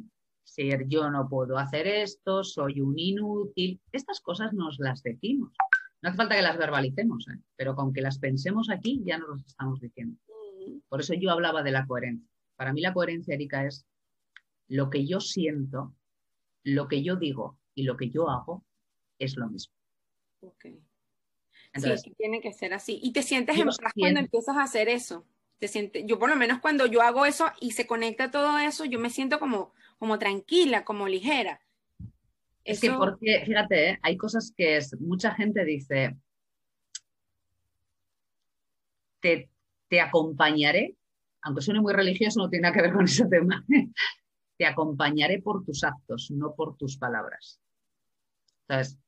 ser 0.44 0.88
yo 0.88 1.10
no 1.10 1.28
puedo 1.28 1.58
hacer 1.58 1.86
esto, 1.86 2.42
soy 2.42 2.80
un 2.80 2.98
inútil. 2.98 3.78
Estas 3.92 4.22
cosas 4.22 4.54
nos 4.54 4.78
las 4.78 5.02
decimos. 5.02 5.52
No 6.00 6.08
hace 6.08 6.16
falta 6.16 6.36
que 6.36 6.40
las 6.40 6.56
verbalicemos, 6.56 7.28
¿eh? 7.28 7.38
pero 7.54 7.76
con 7.76 7.92
que 7.92 8.00
las 8.00 8.18
pensemos 8.18 8.70
aquí 8.70 9.02
ya 9.04 9.18
nos 9.18 9.28
las 9.28 9.46
estamos 9.46 9.78
diciendo. 9.78 10.18
Mm. 10.26 10.78
Por 10.88 11.00
eso 11.00 11.12
yo 11.12 11.30
hablaba 11.32 11.62
de 11.62 11.72
la 11.72 11.86
coherencia. 11.86 12.26
Para 12.56 12.72
mí 12.72 12.80
la 12.80 12.94
coherencia, 12.94 13.34
Erika, 13.34 13.66
es 13.66 13.84
lo 14.68 14.88
que 14.88 15.06
yo 15.06 15.20
siento, 15.20 15.92
lo 16.64 16.88
que 16.88 17.02
yo 17.02 17.16
digo 17.16 17.58
y 17.74 17.82
lo 17.82 17.98
que 17.98 18.08
yo 18.08 18.30
hago 18.30 18.64
es 19.18 19.36
lo 19.36 19.50
mismo. 19.50 19.74
Okay 20.40 20.80
sí, 21.74 22.14
tiene 22.16 22.40
que 22.40 22.52
ser 22.52 22.74
así. 22.74 22.98
Y 23.02 23.12
te 23.12 23.22
sientes 23.22 23.56
en 23.56 23.66
paz 23.66 23.92
cuando 23.96 24.20
empiezas 24.20 24.56
a 24.56 24.62
hacer 24.62 24.88
eso. 24.88 25.24
Te 25.58 25.68
sientes, 25.68 26.04
yo 26.06 26.18
por 26.18 26.30
lo 26.30 26.36
menos 26.36 26.60
cuando 26.60 26.86
yo 26.86 27.02
hago 27.02 27.26
eso 27.26 27.46
y 27.60 27.72
se 27.72 27.86
conecta 27.86 28.30
todo 28.30 28.58
eso, 28.58 28.84
yo 28.84 28.98
me 28.98 29.10
siento 29.10 29.38
como, 29.38 29.72
como 29.98 30.18
tranquila, 30.18 30.84
como 30.84 31.06
ligera. 31.06 31.60
Es 32.64 32.80
que 32.80 32.90
porque, 32.90 33.42
fíjate, 33.44 33.90
¿eh? 33.90 33.98
hay 34.02 34.16
cosas 34.16 34.52
que 34.56 34.76
es, 34.76 34.98
mucha 35.00 35.34
gente 35.34 35.64
dice, 35.64 36.16
te, 39.20 39.50
te 39.88 40.00
acompañaré, 40.00 40.96
aunque 41.42 41.62
suene 41.62 41.80
muy 41.80 41.92
religioso, 41.92 42.40
no 42.40 42.50
tiene 42.50 42.62
nada 42.62 42.74
que 42.74 42.82
ver 42.82 42.92
con 42.92 43.04
ese 43.04 43.26
tema, 43.26 43.64
te 44.58 44.66
acompañaré 44.66 45.40
por 45.40 45.64
tus 45.64 45.84
actos, 45.84 46.30
no 46.30 46.54
por 46.54 46.76
tus 46.76 46.96
palabras. 46.96 47.60
Entonces, 48.68 48.98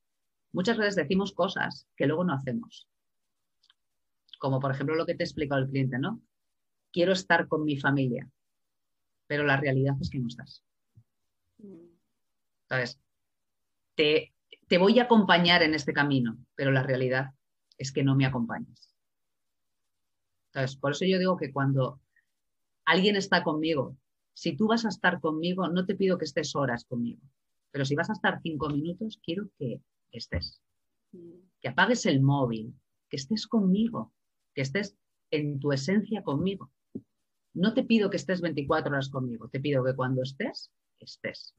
muchas 0.52 0.78
veces 0.78 0.96
decimos 0.96 1.32
cosas 1.32 1.86
que 1.96 2.06
luego 2.06 2.24
no 2.24 2.34
hacemos. 2.34 2.88
Como 4.38 4.60
por 4.60 4.70
ejemplo 4.72 4.94
lo 4.94 5.06
que 5.06 5.14
te 5.14 5.22
ha 5.22 5.26
explicado 5.26 5.62
el 5.62 5.68
cliente, 5.68 5.98
¿no? 5.98 6.20
Quiero 6.92 7.12
estar 7.12 7.48
con 7.48 7.64
mi 7.64 7.78
familia, 7.78 8.28
pero 9.26 9.44
la 9.44 9.56
realidad 9.56 9.94
es 10.00 10.10
que 10.10 10.18
no 10.18 10.28
estás. 10.28 10.62
Entonces, 11.58 13.00
te, 13.94 14.34
te 14.68 14.78
voy 14.78 14.98
a 14.98 15.04
acompañar 15.04 15.62
en 15.62 15.74
este 15.74 15.92
camino, 15.92 16.36
pero 16.54 16.70
la 16.70 16.82
realidad 16.82 17.30
es 17.78 17.92
que 17.92 18.02
no 18.02 18.14
me 18.14 18.26
acompañas. 18.26 18.94
Entonces, 20.46 20.76
por 20.76 20.92
eso 20.92 21.04
yo 21.06 21.18
digo 21.18 21.36
que 21.36 21.52
cuando 21.52 22.00
alguien 22.84 23.16
está 23.16 23.42
conmigo, 23.42 23.96
si 24.34 24.56
tú 24.56 24.66
vas 24.66 24.84
a 24.84 24.88
estar 24.88 25.20
conmigo, 25.20 25.68
no 25.68 25.86
te 25.86 25.94
pido 25.94 26.18
que 26.18 26.24
estés 26.24 26.54
horas 26.54 26.84
conmigo, 26.84 27.22
pero 27.70 27.84
si 27.84 27.94
vas 27.94 28.10
a 28.10 28.14
estar 28.14 28.40
cinco 28.42 28.68
minutos, 28.68 29.18
quiero 29.22 29.48
que 29.58 29.80
estés. 30.18 30.60
Que 31.60 31.68
apagues 31.68 32.06
el 32.06 32.20
móvil, 32.20 32.74
que 33.08 33.16
estés 33.16 33.46
conmigo, 33.46 34.12
que 34.54 34.62
estés 34.62 34.96
en 35.30 35.60
tu 35.60 35.72
esencia 35.72 36.22
conmigo. 36.22 36.70
No 37.54 37.74
te 37.74 37.84
pido 37.84 38.10
que 38.10 38.16
estés 38.16 38.40
24 38.40 38.92
horas 38.92 39.10
conmigo, 39.10 39.48
te 39.48 39.60
pido 39.60 39.84
que 39.84 39.94
cuando 39.94 40.22
estés, 40.22 40.70
estés. 40.98 41.54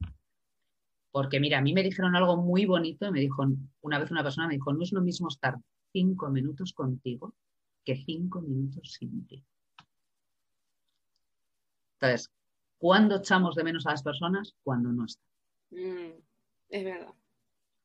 Porque 1.12 1.38
mira, 1.38 1.58
a 1.58 1.62
mí 1.62 1.72
me 1.72 1.84
dijeron 1.84 2.16
algo 2.16 2.36
muy 2.36 2.66
bonito, 2.66 3.12
me 3.12 3.20
dijo, 3.20 3.44
una 3.82 3.98
vez 4.00 4.10
una 4.10 4.24
persona 4.24 4.48
me 4.48 4.54
dijo, 4.54 4.72
no 4.72 4.82
es 4.82 4.92
lo 4.92 5.00
mismo 5.00 5.28
estar 5.28 5.56
cinco 5.92 6.28
minutos 6.30 6.72
contigo 6.72 7.34
que 7.84 7.96
cinco 7.96 8.40
minutos 8.40 8.96
sin 8.98 9.26
ti. 9.26 9.44
Entonces, 12.00 12.30
¿cuándo 12.78 13.16
echamos 13.16 13.54
de 13.54 13.64
menos 13.64 13.86
a 13.86 13.92
las 13.92 14.02
personas? 14.02 14.54
Cuando 14.62 14.90
no 14.90 15.04
están. 15.04 15.24
Mm, 15.70 16.12
es 16.70 16.84
verdad. 16.84 17.14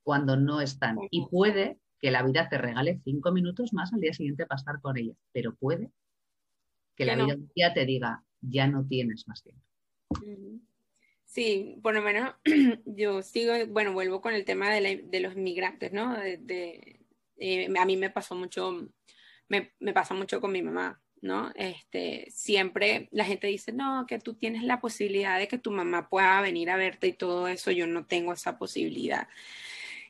Cuando 0.10 0.36
no 0.36 0.60
están. 0.60 0.98
Y 1.12 1.28
puede 1.28 1.78
que 2.00 2.10
la 2.10 2.24
vida 2.24 2.50
te 2.50 2.58
regale 2.58 3.00
cinco 3.04 3.32
minutos 3.32 3.74
más 3.74 3.94
al 3.94 4.02
día 4.02 4.12
siguiente 4.12 4.48
para 4.48 4.58
estar 4.58 4.82
con 4.82 4.98
ella, 4.98 5.14
pero 5.32 5.54
puede 5.54 5.92
que 6.96 7.06
la 7.06 7.16
vida 7.16 7.74
te 7.76 7.86
diga, 7.86 8.24
ya 8.42 8.66
no 8.66 8.88
tienes 8.88 9.28
más 9.28 9.44
tiempo. 9.44 9.62
Sí, 11.26 11.78
por 11.84 11.94
lo 11.94 12.02
menos 12.02 12.34
yo 12.88 13.22
sigo, 13.22 13.54
bueno, 13.68 13.94
vuelvo 13.94 14.20
con 14.20 14.34
el 14.34 14.46
tema 14.46 14.72
de, 14.72 15.20
los 15.20 15.36
migrantes, 15.36 15.94
¿no? 15.94 16.18
De, 16.18 17.00
eh, 17.38 17.68
a 17.80 17.86
mí 17.86 17.96
me 17.96 18.10
pasó 18.10 18.34
mucho, 18.34 18.90
me, 19.48 19.74
me, 19.80 19.94
pasa 19.94 20.16
mucho 20.16 20.42
con 20.42 20.52
mi 20.52 20.64
mamá, 20.64 21.00
¿no? 21.22 21.52
Este, 21.54 22.26
siempre 22.32 23.10
la 23.12 23.26
gente 23.26 23.46
dice, 23.46 23.74
no, 23.74 24.08
que 24.08 24.18
tú 24.18 24.34
tienes 24.34 24.64
la 24.64 24.82
posibilidad 24.82 25.38
de 25.38 25.48
que 25.48 25.60
tu 25.60 25.70
mamá 25.70 26.10
pueda 26.10 26.42
venir 26.42 26.72
a 26.72 26.78
verte 26.78 27.06
y 27.06 27.14
todo 27.14 27.48
eso, 27.48 27.70
yo 27.70 27.86
no 27.86 28.08
tengo 28.08 28.34
esa 28.34 28.58
posibilidad. 28.58 29.28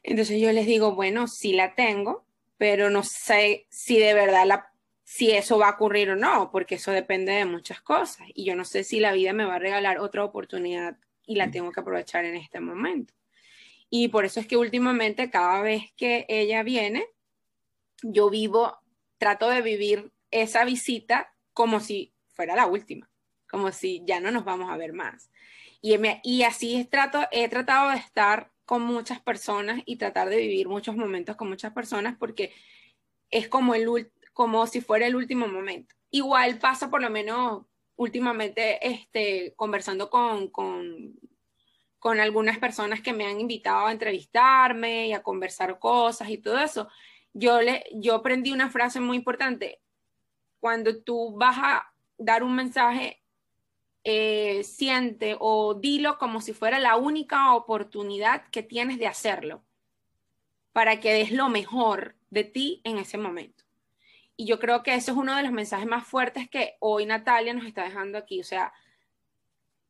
Entonces 0.03 0.41
yo 0.41 0.51
les 0.51 0.65
digo, 0.65 0.95
bueno, 0.95 1.27
sí 1.27 1.53
la 1.53 1.75
tengo, 1.75 2.25
pero 2.57 2.89
no 2.89 3.03
sé 3.03 3.65
si 3.69 3.97
de 3.99 4.13
verdad 4.13 4.45
la, 4.45 4.71
si 5.03 5.31
eso 5.31 5.57
va 5.57 5.69
a 5.69 5.71
ocurrir 5.71 6.11
o 6.11 6.15
no, 6.15 6.51
porque 6.51 6.75
eso 6.75 6.91
depende 6.91 7.31
de 7.33 7.45
muchas 7.45 7.81
cosas. 7.81 8.27
Y 8.33 8.45
yo 8.45 8.55
no 8.55 8.65
sé 8.65 8.83
si 8.83 8.99
la 8.99 9.13
vida 9.13 9.33
me 9.33 9.45
va 9.45 9.55
a 9.55 9.59
regalar 9.59 9.99
otra 9.99 10.23
oportunidad 10.23 10.97
y 11.25 11.35
la 11.35 11.51
tengo 11.51 11.71
que 11.71 11.79
aprovechar 11.79 12.25
en 12.25 12.35
este 12.35 12.59
momento. 12.59 13.13
Y 13.89 14.09
por 14.09 14.25
eso 14.25 14.39
es 14.39 14.47
que 14.47 14.57
últimamente 14.57 15.29
cada 15.29 15.61
vez 15.61 15.91
que 15.95 16.25
ella 16.29 16.63
viene, 16.63 17.07
yo 18.03 18.29
vivo, 18.29 18.77
trato 19.17 19.49
de 19.49 19.61
vivir 19.61 20.11
esa 20.31 20.63
visita 20.63 21.33
como 21.53 21.79
si 21.79 22.13
fuera 22.27 22.55
la 22.55 22.67
última, 22.67 23.09
como 23.49 23.71
si 23.71 24.03
ya 24.05 24.19
no 24.19 24.31
nos 24.31 24.45
vamos 24.45 24.69
a 24.69 24.77
ver 24.77 24.93
más. 24.93 25.31
Y, 25.81 25.95
y 26.23 26.43
así 26.43 26.85
trato, 26.85 27.27
he 27.31 27.49
tratado 27.49 27.89
de 27.91 27.97
estar 27.97 28.51
con 28.69 28.83
muchas 28.83 29.19
personas 29.19 29.81
y 29.85 29.95
tratar 29.95 30.29
de 30.29 30.37
vivir 30.37 30.67
muchos 30.67 30.95
momentos 30.95 31.35
con 31.35 31.49
muchas 31.49 31.73
personas 31.73 32.15
porque 32.19 32.53
es 33.31 33.47
como, 33.47 33.73
el, 33.73 34.11
como 34.31 34.67
si 34.67 34.79
fuera 34.79 35.07
el 35.07 35.15
último 35.15 35.47
momento. 35.47 35.95
Igual 36.11 36.59
pasa 36.59 36.87
por 36.87 37.01
lo 37.01 37.09
menos 37.09 37.65
últimamente 37.95 38.87
este, 38.87 39.55
conversando 39.55 40.11
con, 40.11 40.49
con, 40.49 41.19
con, 41.97 42.19
algunas 42.19 42.59
personas 42.59 43.01
que 43.01 43.11
me 43.11 43.25
han 43.25 43.39
invitado 43.39 43.87
a 43.87 43.91
entrevistarme 43.91 45.07
y 45.07 45.13
a 45.13 45.23
conversar 45.23 45.79
cosas 45.79 46.29
y 46.29 46.37
todo 46.37 46.59
eso, 46.59 46.87
yo, 47.33 47.63
le, 47.63 47.85
yo 47.95 48.13
aprendí 48.13 48.51
una 48.51 48.69
frase 48.69 48.99
muy 48.99 49.17
importante. 49.17 49.81
Cuando 50.59 51.01
tú 51.01 51.35
vas 51.35 51.57
a 51.57 51.91
dar 52.19 52.43
un 52.43 52.55
mensaje, 52.55 53.23
eh, 54.11 54.63
siente 54.63 55.35
o 55.39 55.75
dilo 55.75 56.17
como 56.17 56.41
si 56.41 56.51
fuera 56.51 56.79
la 56.79 56.95
única 56.95 57.53
oportunidad 57.53 58.49
que 58.49 58.63
tienes 58.63 58.97
de 58.97 59.05
hacerlo 59.05 59.63
para 60.73 60.99
que 60.99 61.13
des 61.13 61.31
lo 61.31 61.47
mejor 61.47 62.15
de 62.31 62.43
ti 62.43 62.81
en 62.85 62.97
ese 62.97 63.19
momento. 63.19 63.65
Y 64.35 64.47
yo 64.47 64.57
creo 64.57 64.81
que 64.81 64.95
eso 64.95 65.11
es 65.11 65.17
uno 65.19 65.35
de 65.35 65.43
los 65.43 65.51
mensajes 65.51 65.85
más 65.85 66.07
fuertes 66.07 66.49
que 66.49 66.75
hoy 66.79 67.05
Natalia 67.05 67.53
nos 67.53 67.67
está 67.67 67.83
dejando 67.83 68.17
aquí. 68.17 68.39
O 68.39 68.43
sea, 68.43 68.73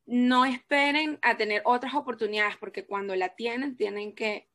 no 0.05 0.43
esperen 0.43 1.17
a 1.21 1.37
tener 1.37 1.61
otras 1.63 1.93
oportunidades 1.93 2.57
porque 2.57 2.85
cuando 2.85 3.15
la 3.15 3.35
tienen, 3.35 3.77
tienen 3.77 4.13
que 4.13 4.49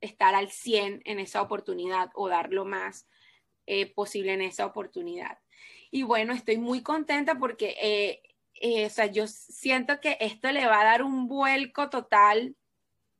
estar 0.00 0.34
al 0.34 0.50
100 0.50 1.02
en 1.04 1.20
esa 1.20 1.40
oportunidad 1.40 2.10
o 2.14 2.26
dar 2.28 2.52
lo 2.52 2.64
más 2.64 3.06
eh, 3.66 3.86
posible 3.94 4.32
en 4.32 4.40
esa 4.40 4.66
oportunidad. 4.66 5.38
Y 5.92 6.02
bueno, 6.02 6.32
estoy 6.32 6.56
muy 6.56 6.82
contenta 6.82 7.38
porque, 7.38 7.76
eh, 7.80 8.31
eh, 8.62 8.86
o 8.86 8.90
sea, 8.90 9.06
yo 9.06 9.26
siento 9.26 10.00
que 10.00 10.16
esto 10.20 10.50
le 10.52 10.66
va 10.66 10.80
a 10.80 10.84
dar 10.84 11.02
un 11.02 11.28
vuelco 11.28 11.90
total 11.90 12.56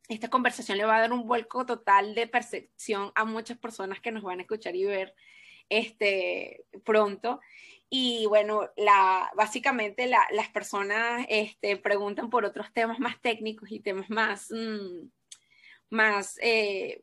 esta 0.09 0.29
conversación 0.29 0.79
le 0.79 0.85
va 0.85 0.97
a 0.97 1.01
dar 1.01 1.13
un 1.13 1.27
vuelco 1.27 1.65
total 1.67 2.15
de 2.15 2.27
percepción 2.27 3.13
a 3.15 3.25
muchas 3.25 3.59
personas 3.59 4.01
que 4.01 4.13
nos 4.13 4.23
van 4.23 4.39
a 4.39 4.43
escuchar 4.43 4.77
y 4.77 4.85
ver 4.85 5.15
este, 5.69 6.65
pronto. 6.85 7.41
Y 7.89 8.27
bueno, 8.27 8.71
la, 8.77 9.31
básicamente 9.37 10.07
las 10.07 10.49
personas 10.49 11.27
este, 11.29 11.77
preguntan 11.77 12.31
por 12.31 12.45
otros 12.45 12.73
temas 12.73 12.99
más 12.99 13.21
técnicos 13.21 13.71
y 13.71 13.81
temas 13.81 14.09
más, 14.09 14.51
mm, 14.51 15.09
más 15.91 16.39
eh, 16.43 17.03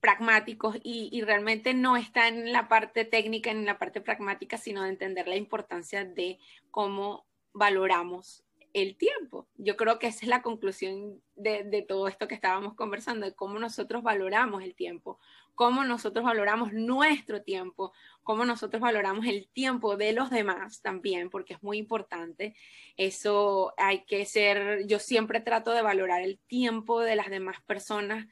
pragmáticos 0.00 0.76
y, 0.82 1.08
y, 1.10 1.22
realmente 1.22 1.72
no 1.72 1.96
está 1.96 2.28
en 2.28 2.52
la 2.52 2.68
parte 2.68 3.06
técnica, 3.06 3.50
en 3.50 3.64
la 3.64 3.78
parte 3.78 4.02
pragmática, 4.02 4.58
sino 4.58 4.82
de 4.82 4.90
entender 4.90 5.26
la 5.26 5.36
importancia 5.36 6.04
de 6.04 6.38
cómo 6.70 7.24
valoramos 7.54 8.44
el 8.74 8.96
tiempo. 8.96 9.48
Yo 9.56 9.76
creo 9.76 9.98
que 10.00 10.08
esa 10.08 10.20
es 10.22 10.28
la 10.28 10.42
conclusión 10.42 11.22
de, 11.36 11.84
todo 11.88 12.08
esto 12.08 12.26
que 12.26 12.34
estábamos 12.34 12.74
conversando, 12.74 13.24
de 13.24 13.34
cómo 13.34 13.58
nosotros 13.60 14.02
valoramos 14.02 14.64
el 14.64 14.74
tiempo, 14.74 15.20
cómo 15.54 15.84
nosotros 15.84 16.24
valoramos 16.24 16.72
nuestro 16.72 17.42
tiempo, 17.42 17.92
cómo 18.24 18.44
nosotros 18.44 18.82
valoramos 18.82 19.26
el 19.26 19.48
tiempo 19.48 19.96
de 19.96 20.12
los 20.12 20.28
demás 20.28 20.82
también, 20.82 21.30
porque 21.30 21.54
es 21.54 21.62
muy 21.62 21.78
importante. 21.78 22.56
Eso 22.96 23.72
hay 23.76 24.04
que 24.04 24.26
ser, 24.26 24.86
yo 24.88 24.98
siempre 24.98 25.40
trato 25.40 25.70
de 25.70 25.82
valorar 25.82 26.22
el 26.22 26.40
tiempo 26.40 27.00
de 27.00 27.14
las 27.14 27.30
demás 27.30 27.62
personas 27.62 28.26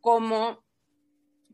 como 0.00 0.64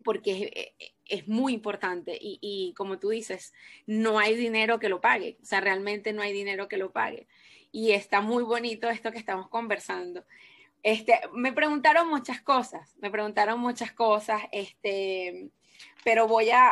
porque 0.05 0.75
es, 1.07 1.29
muy 1.29 1.53
importante 1.55 2.19
y, 2.21 2.39
y, 2.41 2.75
como 2.75 2.99
tú 2.99 3.11
dices, 3.11 3.53
no 3.87 4.19
hay 4.19 4.37
dinero 4.37 4.79
que 4.79 4.89
lo 4.89 5.01
pague, 5.01 5.39
o 5.43 5.45
sea, 5.45 5.61
realmente 5.61 6.13
no 6.13 6.23
hay 6.23 6.33
dinero 6.33 6.69
que 6.69 6.77
lo 6.77 6.93
pague 6.93 7.27
y 7.75 7.91
está 7.91 8.21
muy 8.21 8.45
bonito 8.45 8.89
esto 8.89 9.11
que 9.11 9.19
estamos 9.19 9.49
conversando. 9.49 10.25
Este, 10.85 11.19
me 11.33 11.53
preguntaron 11.53 12.09
muchas 12.09 12.41
cosas, 12.41 12.95
me 13.01 13.11
preguntaron 13.11 13.59
muchas 13.59 13.91
cosas, 13.91 14.43
este, 14.53 15.49
pero 16.05 16.29
voy 16.29 16.51
a, 16.51 16.71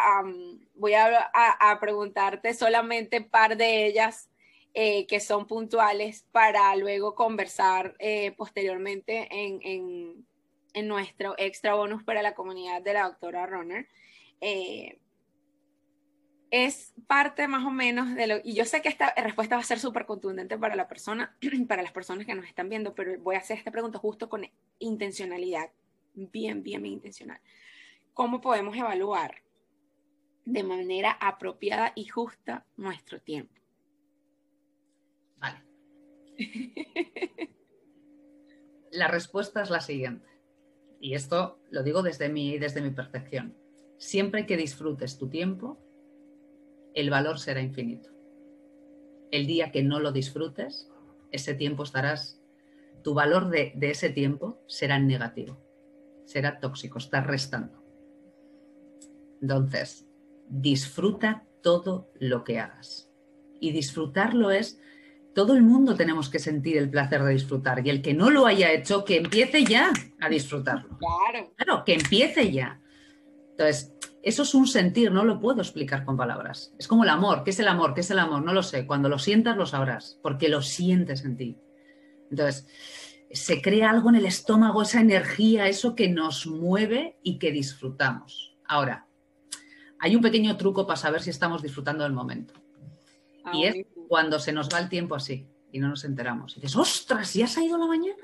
voy 0.76 0.94
a, 0.94 1.78
preguntarte 1.80 2.54
solamente 2.54 3.18
un 3.18 3.28
par 3.28 3.56
de 3.56 3.86
ellas 3.86 4.30
eh, 4.74 5.06
que 5.08 5.18
son 5.18 5.48
puntuales 5.48 6.24
para 6.30 6.76
luego 6.76 7.16
conversar 7.16 7.96
eh, 7.98 8.30
posteriormente 8.36 9.26
en, 9.32 9.60
en, 9.62 10.26
en, 10.72 10.86
nuestro 10.86 11.34
extra 11.36 11.74
bonus 11.74 12.04
para 12.04 12.22
la 12.22 12.34
comunidad 12.34 12.80
de 12.80 12.92
la 12.92 13.08
doctora 13.08 13.46
Runner. 13.46 13.88
Eh, 14.42 14.98
es 16.50 16.92
parte 17.06 17.48
más 17.48 17.64
o 17.64 17.70
menos 17.70 18.14
de 18.14 18.26
lo, 18.26 18.36
y 18.44 18.54
yo 18.54 18.66
sé 18.66 18.82
que 18.82 18.90
esta 18.90 19.14
respuesta 19.16 19.54
va 19.54 19.62
a 19.62 19.64
ser 19.64 19.78
súper 19.78 20.04
contundente 20.04 20.58
para 20.58 20.76
la 20.76 20.88
persona, 20.88 21.34
para 21.68 21.82
las 21.82 21.92
personas 21.92 22.26
que 22.26 22.34
nos 22.34 22.46
están 22.46 22.68
viendo, 22.68 22.94
pero 22.94 23.18
voy 23.20 23.36
a 23.36 23.38
hacer 23.38 23.56
esta 23.56 23.70
pregunta 23.70 23.98
justo 23.98 24.28
con 24.28 24.44
intencionalidad, 24.78 25.70
bien, 26.12 26.62
bien, 26.62 26.82
bien 26.82 26.94
intencional. 26.94 27.40
¿Cómo 28.12 28.42
podemos 28.42 28.76
evaluar 28.76 29.42
de 30.44 30.62
manera 30.64 31.12
apropiada 31.12 31.92
y 31.94 32.06
justa 32.06 32.66
nuestro 32.76 33.20
tiempo? 33.22 33.54
Vale. 35.38 35.62
la 38.90 39.06
respuesta 39.06 39.62
es 39.62 39.70
la 39.70 39.80
siguiente. 39.80 40.28
y 41.00 41.14
esto 41.14 41.60
lo 41.70 41.82
digo 41.82 42.02
desde 42.02 42.28
mi, 42.28 42.58
desde 42.58 42.82
mi 42.82 42.90
percepción, 42.90 43.61
siempre 44.02 44.46
que 44.46 44.56
disfrutes 44.56 45.16
tu 45.16 45.28
tiempo, 45.28 45.78
el 46.92 47.08
valor 47.08 47.38
será 47.38 47.62
infinito. 47.62 48.10
El 49.30 49.46
día 49.46 49.70
que 49.70 49.84
no 49.84 50.00
lo 50.00 50.10
disfrutes, 50.10 50.90
ese 51.30 51.54
tiempo 51.54 51.84
estarás, 51.84 52.42
tu 53.04 53.14
valor 53.14 53.48
de, 53.48 53.72
de 53.76 53.90
ese 53.90 54.10
tiempo 54.10 54.60
será 54.66 54.98
negativo, 54.98 55.56
será 56.24 56.58
tóxico, 56.58 56.98
estás 56.98 57.24
restando. 57.24 57.80
Entonces, 59.40 60.06
disfruta 60.48 61.46
todo 61.62 62.10
lo 62.18 62.42
que 62.42 62.58
hagas. 62.58 63.08
Y 63.60 63.70
disfrutarlo 63.70 64.50
es, 64.50 64.80
todo 65.32 65.54
el 65.54 65.62
mundo 65.62 65.94
tenemos 65.94 66.28
que 66.28 66.40
sentir 66.40 66.76
el 66.76 66.90
placer 66.90 67.22
de 67.22 67.34
disfrutar. 67.34 67.86
Y 67.86 67.90
el 67.90 68.02
que 68.02 68.14
no 68.14 68.30
lo 68.30 68.46
haya 68.46 68.72
hecho, 68.72 69.04
que 69.04 69.18
empiece 69.18 69.64
ya 69.64 69.92
a 70.20 70.28
disfrutarlo. 70.28 70.98
Claro. 70.98 71.52
Claro, 71.56 71.84
que 71.84 71.94
empiece 71.94 72.50
ya. 72.50 72.81
Entonces, 73.62 73.92
eso 74.24 74.42
es 74.42 74.54
un 74.54 74.66
sentir, 74.66 75.12
no 75.12 75.24
lo 75.24 75.38
puedo 75.38 75.60
explicar 75.60 76.04
con 76.04 76.16
palabras. 76.16 76.74
Es 76.78 76.88
como 76.88 77.04
el 77.04 77.10
amor. 77.10 77.44
¿Qué 77.44 77.50
es 77.50 77.60
el 77.60 77.68
amor? 77.68 77.94
¿Qué 77.94 78.00
es 78.00 78.10
el 78.10 78.18
amor? 78.18 78.42
No 78.42 78.52
lo 78.52 78.64
sé. 78.64 78.86
Cuando 78.86 79.08
lo 79.08 79.20
sientas, 79.20 79.56
lo 79.56 79.66
sabrás, 79.66 80.18
porque 80.20 80.48
lo 80.48 80.62
sientes 80.62 81.24
en 81.24 81.36
ti. 81.36 81.58
Entonces, 82.28 82.66
se 83.30 83.62
crea 83.62 83.90
algo 83.90 84.08
en 84.08 84.16
el 84.16 84.26
estómago, 84.26 84.82
esa 84.82 85.00
energía, 85.00 85.68
eso 85.68 85.94
que 85.94 86.08
nos 86.08 86.46
mueve 86.48 87.18
y 87.22 87.38
que 87.38 87.52
disfrutamos. 87.52 88.56
Ahora, 88.66 89.06
hay 90.00 90.16
un 90.16 90.22
pequeño 90.22 90.56
truco 90.56 90.86
para 90.86 90.96
saber 90.96 91.22
si 91.22 91.30
estamos 91.30 91.62
disfrutando 91.62 92.02
del 92.02 92.12
momento. 92.12 92.54
Ah, 93.44 93.52
y 93.54 93.64
es 93.64 93.74
buenísimo. 93.74 94.08
cuando 94.08 94.40
se 94.40 94.52
nos 94.52 94.68
va 94.68 94.80
el 94.80 94.88
tiempo 94.88 95.14
así 95.14 95.48
y 95.70 95.78
no 95.78 95.88
nos 95.88 96.04
enteramos. 96.04 96.56
Y 96.56 96.60
dices, 96.60 96.76
ostras, 96.76 97.32
ya 97.34 97.46
se 97.46 97.60
ha 97.60 97.64
ido 97.64 97.78
la 97.78 97.86
mañana. 97.86 98.16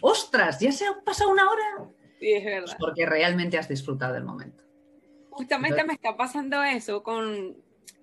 Ostras, 0.00 0.58
ya 0.58 0.72
se 0.72 0.86
ha 0.86 0.98
pasado 1.04 1.30
una 1.30 1.50
hora. 1.50 1.90
Sí, 2.18 2.32
es 2.32 2.44
verdad. 2.44 2.76
porque 2.80 3.06
realmente 3.06 3.58
has 3.58 3.68
disfrutado 3.68 4.14
del 4.14 4.24
momento. 4.24 4.64
Justamente 5.30 5.84
me 5.84 5.92
está 5.92 6.16
pasando 6.16 6.62
eso 6.64 7.02
con, 7.04 7.56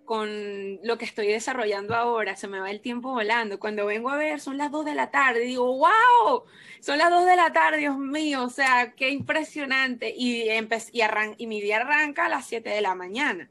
con 0.05 0.79
lo 0.83 0.97
que 0.97 1.03
estoy 1.03 1.27
desarrollando 1.27 1.93
ahora. 1.93 2.35
Se 2.37 2.47
me 2.47 2.59
va 2.61 2.71
el 2.71 2.79
tiempo 2.79 3.11
volando. 3.11 3.59
Cuando 3.59 3.85
vengo 3.85 4.09
a 4.09 4.15
ver, 4.15 4.39
son 4.39 4.57
las 4.57 4.71
2 4.71 4.85
de 4.85 4.95
la 4.95 5.11
tarde. 5.11 5.41
Digo, 5.41 5.65
wow, 5.65 6.43
son 6.79 6.97
las 6.97 7.09
2 7.09 7.25
de 7.25 7.35
la 7.35 7.51
tarde, 7.51 7.79
Dios 7.79 7.97
mío. 7.97 8.43
O 8.43 8.49
sea, 8.49 8.93
qué 8.95 9.09
impresionante. 9.09 10.13
Y, 10.15 10.43
y, 10.43 11.01
arran- 11.01 11.35
y 11.37 11.47
mi 11.47 11.59
día 11.59 11.77
arranca 11.81 12.27
a 12.27 12.29
las 12.29 12.45
7 12.47 12.69
de 12.69 12.81
la 12.81 12.95
mañana. 12.95 13.49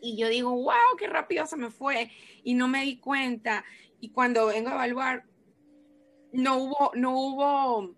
Y 0.00 0.16
yo 0.16 0.28
digo, 0.28 0.50
wow, 0.52 0.96
qué 0.96 1.06
rápido 1.06 1.44
se 1.44 1.58
me 1.58 1.70
fue. 1.70 2.10
Y 2.42 2.54
no 2.54 2.66
me 2.66 2.82
di 2.84 2.96
cuenta. 2.98 3.62
Y 4.00 4.08
cuando 4.12 4.46
vengo 4.46 4.70
a 4.70 4.74
evaluar, 4.76 5.24
no 6.32 6.56
hubo, 6.56 6.92
no 6.94 7.10
hubo 7.18 7.94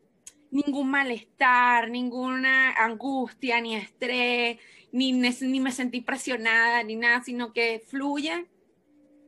ningún 0.52 0.88
malestar, 0.90 1.90
ninguna 1.90 2.72
angustia, 2.72 3.60
ni 3.60 3.74
estrés, 3.74 4.58
ni, 4.92 5.12
ni 5.12 5.60
me 5.60 5.72
sentí 5.72 6.00
presionada, 6.02 6.82
ni 6.84 6.94
nada, 6.94 7.22
sino 7.24 7.52
que 7.52 7.82
fluye 7.88 8.46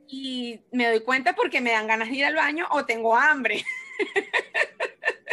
y 0.07 0.61
me 0.71 0.87
doy 0.87 1.01
cuenta 1.01 1.33
porque 1.35 1.59
me 1.61 1.71
dan 1.71 1.87
ganas 1.87 2.09
de 2.09 2.15
ir 2.15 2.25
al 2.25 2.35
baño 2.35 2.65
o 2.71 2.85
tengo 2.85 3.15
hambre. 3.17 3.63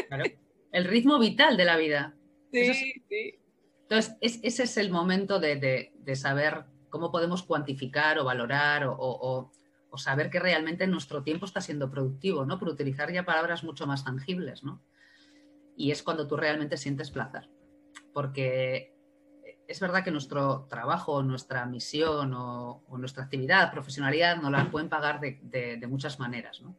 Claro. 0.08 0.24
El 0.72 0.84
ritmo 0.84 1.18
vital 1.18 1.56
de 1.56 1.64
la 1.64 1.76
vida. 1.76 2.14
Sí, 2.52 2.72
sí. 3.08 3.34
Entonces, 3.82 4.16
es- 4.20 4.40
ese 4.42 4.64
es 4.64 4.76
el 4.76 4.90
momento 4.90 5.38
de, 5.40 5.56
de- 5.56 5.92
de 5.96 6.16
saber 6.16 6.64
cómo 6.90 7.10
podemos 7.10 7.42
cuantificar 7.42 8.18
o 8.18 8.24
valorar 8.24 8.84
o, 8.86 8.92
o- 8.92 9.38
o- 9.38 9.52
o 9.90 9.98
saber 9.98 10.28
que 10.30 10.38
realmente 10.40 10.86
nuestro 10.86 11.22
tiempo 11.22 11.46
está 11.46 11.60
siendo 11.62 11.90
productivo, 11.90 12.44
¿no? 12.44 12.58
Por 12.58 12.68
utilizar 12.68 13.10
ya 13.12 13.24
palabras 13.24 13.64
mucho 13.64 13.86
más 13.86 14.04
tangibles, 14.04 14.62
¿no? 14.64 14.82
Y 15.76 15.90
es 15.90 16.02
cuando 16.02 16.26
tú 16.26 16.36
realmente 16.36 16.76
sientes 16.76 17.10
placer. 17.10 17.48
Porque 18.12 18.94
es 19.66 19.80
verdad 19.80 20.04
que 20.04 20.10
nuestro 20.10 20.66
trabajo, 20.68 21.22
nuestra 21.22 21.64
misión 21.66 22.34
o, 22.34 22.84
nuestra 22.98 23.24
actividad, 23.24 23.72
profesionalidad, 23.72 24.40
nos 24.40 24.50
la 24.50 24.70
pueden 24.70 24.88
pagar 24.88 25.20
de 25.20 25.86
muchas 25.88 26.18
maneras, 26.18 26.60
¿no? 26.60 26.76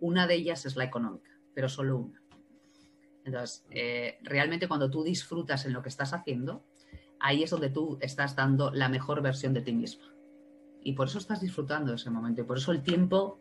Una 0.00 0.26
de 0.26 0.34
ellas 0.34 0.66
es 0.66 0.74
la 0.74 0.84
económica, 0.84 1.30
pero 1.54 1.68
solo 1.68 1.96
una. 1.96 2.22
Entonces, 3.24 3.64
eh, 3.70 4.18
realmente 4.22 4.66
cuando 4.66 4.90
tú 4.90 5.04
disfrutas 5.04 5.64
en 5.64 5.72
lo 5.72 5.82
que 5.82 5.88
estás 5.88 6.12
haciendo, 6.12 6.64
ahí 7.20 7.42
es 7.42 7.50
donde 7.50 7.70
tú 7.70 7.98
estás 8.00 8.34
dando 8.34 8.72
la 8.72 8.88
mejor 8.88 9.22
versión 9.22 9.54
de 9.54 9.62
ti 9.62 9.72
misma. 9.72 10.12
Y 10.82 10.94
por 10.94 11.06
eso 11.06 11.18
estás 11.18 11.40
disfrutando 11.40 11.92
de 11.92 11.96
ese 11.96 12.10
momento. 12.10 12.40
Y 12.40 12.44
por 12.44 12.58
eso 12.58 12.72
el 12.72 12.82
tiempo, 12.82 13.40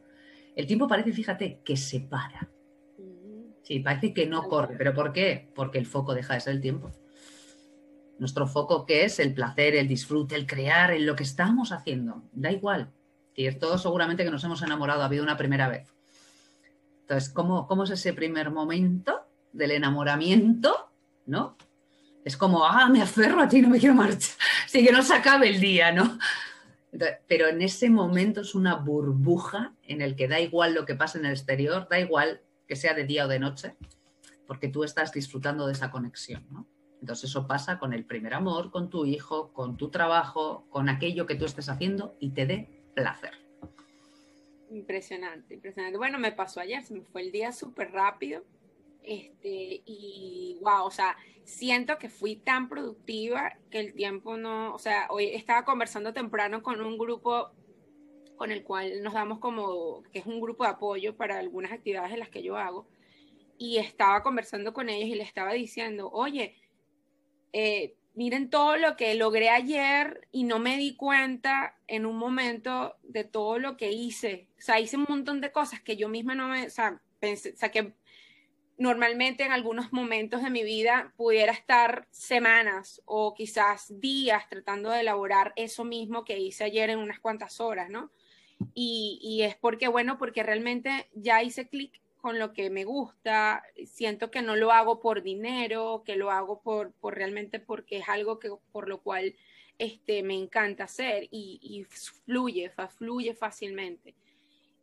el 0.55 0.67
tiempo 0.67 0.87
parece, 0.87 1.11
fíjate, 1.11 1.61
que 1.65 1.75
se 1.75 2.01
para. 2.01 2.47
Sí, 3.71 3.79
parece 3.79 4.13
que 4.13 4.27
no 4.27 4.49
corre. 4.49 4.75
¿Pero 4.77 4.93
por 4.93 5.13
qué? 5.13 5.49
Porque 5.55 5.77
el 5.77 5.85
foco 5.85 6.13
deja 6.13 6.33
de 6.33 6.41
ser 6.41 6.55
el 6.55 6.59
tiempo. 6.59 6.91
Nuestro 8.19 8.45
foco, 8.45 8.85
que 8.85 9.05
es 9.05 9.17
el 9.19 9.33
placer, 9.33 9.75
el 9.75 9.87
disfrute, 9.87 10.35
el 10.35 10.45
crear, 10.45 10.91
en 10.91 11.05
lo 11.05 11.15
que 11.15 11.23
estamos 11.23 11.71
haciendo. 11.71 12.21
Da 12.33 12.51
igual. 12.51 12.91
Y 13.33 13.49
todos 13.53 13.81
seguramente 13.81 14.25
que 14.25 14.29
nos 14.29 14.43
hemos 14.43 14.61
enamorado, 14.61 15.03
ha 15.03 15.05
habido 15.05 15.23
una 15.23 15.37
primera 15.37 15.69
vez. 15.69 15.87
Entonces, 17.03 17.29
¿cómo, 17.29 17.65
cómo 17.65 17.85
es 17.85 17.91
ese 17.91 18.11
primer 18.11 18.51
momento 18.51 19.21
del 19.53 19.71
enamoramiento? 19.71 20.91
¿No? 21.25 21.55
Es 22.25 22.35
como, 22.35 22.65
ah, 22.65 22.89
me 22.89 23.01
aferro 23.01 23.39
a 23.39 23.47
ti, 23.47 23.61
no 23.61 23.69
me 23.69 23.79
quiero 23.79 23.95
marchar. 23.95 24.35
Sí, 24.67 24.85
que 24.85 24.91
no 24.91 25.01
se 25.01 25.13
acabe 25.13 25.47
el 25.47 25.61
día, 25.61 25.93
¿no? 25.93 26.19
Pero 27.25 27.47
en 27.47 27.61
ese 27.61 27.89
momento 27.89 28.41
es 28.41 28.53
una 28.53 28.75
burbuja 28.75 29.73
en 29.83 30.01
el 30.01 30.17
que 30.17 30.27
da 30.27 30.41
igual 30.41 30.73
lo 30.73 30.85
que 30.85 30.95
pasa 30.95 31.19
en 31.19 31.25
el 31.25 31.31
exterior, 31.31 31.87
da 31.89 31.97
igual 31.97 32.41
que 32.71 32.77
sea 32.77 32.93
de 32.93 33.03
día 33.03 33.25
o 33.25 33.27
de 33.27 33.37
noche, 33.37 33.75
porque 34.47 34.69
tú 34.69 34.85
estás 34.85 35.11
disfrutando 35.11 35.67
de 35.67 35.73
esa 35.73 35.91
conexión, 35.91 36.47
¿no? 36.49 36.69
Entonces 37.01 37.29
eso 37.29 37.45
pasa 37.45 37.77
con 37.79 37.91
el 37.91 38.05
primer 38.05 38.33
amor, 38.33 38.71
con 38.71 38.89
tu 38.89 39.05
hijo, 39.05 39.51
con 39.51 39.75
tu 39.75 39.89
trabajo, 39.91 40.65
con 40.69 40.87
aquello 40.87 41.25
que 41.25 41.35
tú 41.35 41.43
estés 41.43 41.67
haciendo 41.67 42.15
y 42.21 42.29
te 42.29 42.45
dé 42.45 42.85
placer. 42.95 43.33
Impresionante, 44.69 45.55
impresionante. 45.55 45.97
Bueno, 45.97 46.17
me 46.17 46.31
pasó 46.31 46.61
ayer, 46.61 46.81
se 46.81 46.93
me 46.93 47.01
fue 47.01 47.23
el 47.23 47.33
día 47.33 47.51
súper 47.51 47.91
rápido. 47.91 48.45
Este, 49.03 49.83
y 49.85 50.57
wow, 50.61 50.85
o 50.85 50.91
sea, 50.91 51.17
siento 51.43 51.97
que 51.97 52.07
fui 52.07 52.37
tan 52.37 52.69
productiva 52.69 53.57
que 53.69 53.81
el 53.81 53.93
tiempo 53.93 54.37
no, 54.37 54.73
o 54.73 54.79
sea, 54.79 55.07
hoy 55.09 55.25
estaba 55.25 55.65
conversando 55.65 56.13
temprano 56.13 56.63
con 56.63 56.79
un 56.79 56.97
grupo 56.97 57.51
con 58.41 58.51
el 58.51 58.63
cual 58.63 59.03
nos 59.03 59.13
damos 59.13 59.37
como, 59.37 60.01
que 60.11 60.17
es 60.17 60.25
un 60.25 60.41
grupo 60.41 60.63
de 60.63 60.71
apoyo 60.71 61.15
para 61.15 61.37
algunas 61.37 61.71
actividades 61.71 62.11
en 62.11 62.17
las 62.17 62.29
que 62.29 62.41
yo 62.41 62.57
hago, 62.57 62.87
y 63.59 63.77
estaba 63.77 64.23
conversando 64.23 64.73
con 64.73 64.89
ellos 64.89 65.09
y 65.09 65.13
les 65.13 65.27
estaba 65.27 65.53
diciendo, 65.53 66.09
oye, 66.11 66.55
eh, 67.53 67.93
miren 68.15 68.49
todo 68.49 68.77
lo 68.77 68.97
que 68.97 69.13
logré 69.13 69.49
ayer 69.49 70.27
y 70.31 70.45
no 70.45 70.57
me 70.57 70.77
di 70.77 70.95
cuenta 70.95 71.77
en 71.85 72.07
un 72.07 72.17
momento 72.17 72.95
de 73.03 73.25
todo 73.25 73.59
lo 73.59 73.77
que 73.77 73.91
hice. 73.91 74.47
O 74.57 74.61
sea, 74.61 74.79
hice 74.79 74.97
un 74.97 75.05
montón 75.07 75.39
de 75.39 75.51
cosas 75.51 75.79
que 75.79 75.95
yo 75.95 76.09
misma 76.09 76.33
no 76.33 76.47
me, 76.47 76.65
o 76.65 76.69
sea, 76.71 76.99
pensé, 77.19 77.51
o 77.51 77.57
sea, 77.57 77.69
que 77.69 77.93
normalmente 78.79 79.43
en 79.43 79.51
algunos 79.51 79.93
momentos 79.93 80.41
de 80.41 80.49
mi 80.49 80.63
vida 80.63 81.13
pudiera 81.15 81.51
estar 81.51 82.07
semanas 82.09 83.03
o 83.05 83.35
quizás 83.35 83.99
días 83.99 84.49
tratando 84.49 84.89
de 84.89 85.01
elaborar 85.01 85.53
eso 85.55 85.83
mismo 85.83 86.25
que 86.25 86.39
hice 86.39 86.63
ayer 86.63 86.89
en 86.89 86.97
unas 86.97 87.19
cuantas 87.19 87.59
horas, 87.59 87.91
¿no? 87.91 88.09
Y, 88.73 89.19
y 89.21 89.43
es 89.43 89.55
porque, 89.55 89.87
bueno, 89.87 90.17
porque 90.17 90.43
realmente 90.43 91.07
ya 91.13 91.43
hice 91.43 91.67
clic 91.67 92.01
con 92.21 92.37
lo 92.37 92.53
que 92.53 92.69
me 92.69 92.85
gusta, 92.85 93.63
siento 93.85 94.29
que 94.29 94.43
no 94.43 94.55
lo 94.55 94.71
hago 94.71 94.99
por 94.99 95.23
dinero, 95.23 96.03
que 96.05 96.15
lo 96.15 96.29
hago 96.29 96.61
por, 96.61 96.93
por 96.93 97.15
realmente 97.15 97.59
porque 97.59 97.97
es 97.97 98.07
algo 98.07 98.37
que 98.37 98.51
por 98.71 98.87
lo 98.87 99.01
cual 99.01 99.35
este, 99.79 100.21
me 100.21 100.35
encanta 100.35 100.83
hacer 100.83 101.27
y, 101.31 101.85
fluye, 102.25 102.71
fluye 102.95 103.33
fácilmente. 103.33 104.13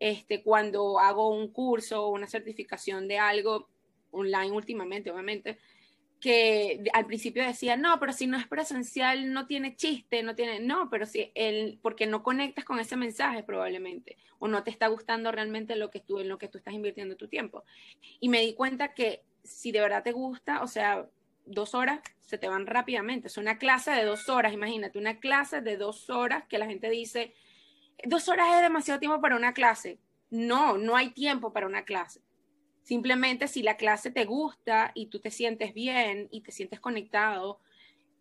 Este, 0.01 0.43
cuando 0.43 0.99
hago 0.99 1.29
un 1.29 1.53
curso 1.53 2.05
o 2.05 2.11
una 2.11 2.27
certificación 2.27 3.07
de 3.07 3.19
algo 3.19 3.69
online 4.11 4.51
últimamente, 4.51 5.13
obviamente, 5.13 5.59
que 6.21 6.85
al 6.93 7.07
principio 7.07 7.45
decía, 7.45 7.77
no, 7.77 8.01
pero 8.01 8.13
si 8.13 8.27
no 8.27 8.37
es 8.37 8.47
presencial, 8.47 9.33
no 9.33 9.47
tiene 9.47 9.77
chiste, 9.77 10.23
no 10.23 10.35
tiene, 10.35 10.61
no, 10.61 10.91
pero 10.91 11.07
si 11.07 11.31
el, 11.35 11.79
porque 11.81 12.07
no 12.07 12.23
conectas 12.23 12.65
con 12.65 12.81
ese 12.81 12.97
mensaje 12.97 13.43
probablemente, 13.43 14.17
o 14.39 14.49
no 14.49 14.65
te 14.65 14.71
está 14.71 14.89
gustando 14.89 15.31
realmente 15.31 15.77
lo 15.77 15.91
que 15.91 16.01
tú, 16.01 16.19
en 16.19 16.29
lo 16.29 16.39
que 16.39 16.49
tú 16.49 16.59
estás 16.59 16.75
invirtiendo 16.75 17.17
tu 17.17 17.29
tiempo. 17.29 17.65
Y 18.21 18.29
me 18.29 18.41
di 18.41 18.55
cuenta 18.55 18.95
que 18.95 19.23
si 19.45 19.73
de 19.73 19.81
verdad 19.81 20.03
te 20.03 20.13
gusta, 20.13 20.63
o 20.63 20.67
sea, 20.67 21.09
dos 21.47 21.75
horas 21.75 22.01
se 22.21 22.39
te 22.39 22.49
van 22.49 22.67
rápidamente. 22.67 23.29
Es 23.29 23.39
una 23.39 23.59
clase 23.59 23.91
de 23.93 24.05
dos 24.05 24.29
horas, 24.29 24.53
imagínate, 24.53 24.99
una 24.99 25.19
clase 25.19 25.61
de 25.61 25.77
dos 25.77 26.11
horas 26.11 26.45
que 26.49 26.59
la 26.59 26.67
gente 26.67 26.91
dice, 26.91 27.35
dos 28.05 28.29
horas 28.29 28.49
es 28.55 28.63
demasiado 28.63 29.01
tiempo 29.01 29.21
para 29.21 29.37
una 29.37 29.55
clase. 29.55 29.99
No, 30.31 30.77
no 30.77 30.97
hay 30.97 31.11
tiempo 31.11 31.53
para 31.53 31.67
una 31.67 31.85
clase. 31.85 32.21
Simplemente 32.89 33.49
si 33.49 33.63
la 33.63 33.77
clase 33.77 34.11
te 34.11 34.25
gusta 34.25 34.93
y 34.95 35.09
tú 35.09 35.21
te 35.21 35.31
sientes 35.31 35.75
bien 35.75 36.27
y 36.31 36.41
te 36.41 36.53
sientes 36.53 36.81
conectado, 36.81 37.61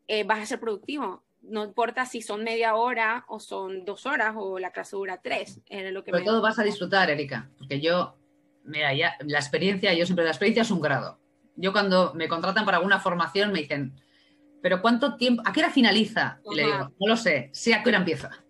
eh, 0.09 0.25
vas 0.25 0.39
a 0.39 0.45
ser 0.45 0.59
productivo. 0.59 1.23
No 1.41 1.63
importa 1.63 2.05
si 2.05 2.21
son 2.21 2.43
media 2.43 2.75
hora 2.75 3.23
o 3.29 3.39
son 3.39 3.85
dos 3.85 4.05
horas 4.05 4.33
o 4.35 4.59
la 4.59 4.73
clase 4.73 4.97
dura 4.97 5.21
tres. 5.23 5.61
Era 5.67 5.89
lo 5.91 6.03
que 6.03 6.11
Sobre 6.11 6.23
me 6.23 6.25
todo 6.25 6.41
vas 6.41 6.59
a 6.59 6.63
disfrutar, 6.63 7.09
Erika, 7.09 7.49
porque 7.57 7.79
yo, 7.79 8.17
mira, 8.65 8.93
ya 8.93 9.15
la 9.21 9.39
experiencia, 9.39 9.93
yo 9.93 10.05
siempre 10.05 10.25
la 10.25 10.31
experiencia 10.31 10.63
es 10.63 10.71
un 10.71 10.81
grado. 10.81 11.17
Yo 11.55 11.71
cuando 11.71 12.13
me 12.13 12.27
contratan 12.27 12.65
para 12.65 12.75
alguna 12.75 12.99
formación 12.99 13.53
me 13.53 13.61
dicen, 13.61 14.01
pero 14.61 14.81
¿cuánto 14.81 15.15
tiempo? 15.15 15.43
¿A 15.45 15.53
qué 15.53 15.61
hora 15.61 15.69
finaliza? 15.69 16.41
Y 16.51 16.55
le 16.55 16.63
digo, 16.65 16.91
no 16.99 17.07
lo 17.07 17.15
sé, 17.15 17.51
sé 17.53 17.73
a 17.73 17.83
qué 17.83 17.87
hora 17.87 17.99
empieza. 17.99 18.43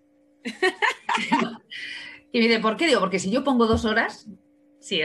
y 2.32 2.40
me 2.40 2.48
dice, 2.48 2.60
¿por 2.60 2.76
qué? 2.76 2.88
Digo, 2.88 3.02
porque 3.02 3.20
si 3.20 3.30
yo 3.30 3.44
pongo 3.44 3.68
dos 3.68 3.86
horas, 3.86 4.28
sí, 4.80 5.00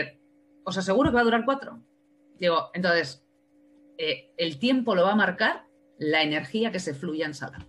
os 0.64 0.78
aseguro 0.78 1.10
que 1.10 1.16
va 1.16 1.20
a 1.20 1.24
durar 1.24 1.44
cuatro. 1.44 1.80
Digo, 2.38 2.70
entonces, 2.74 3.26
eh, 3.98 4.32
el 4.36 4.58
tiempo 4.58 4.94
lo 4.94 5.04
va 5.04 5.12
a 5.12 5.16
marcar 5.16 5.66
la 5.98 6.22
energía 6.22 6.72
que 6.72 6.80
se 6.80 6.94
fluya 6.94 7.26
en 7.26 7.34
sala. 7.34 7.64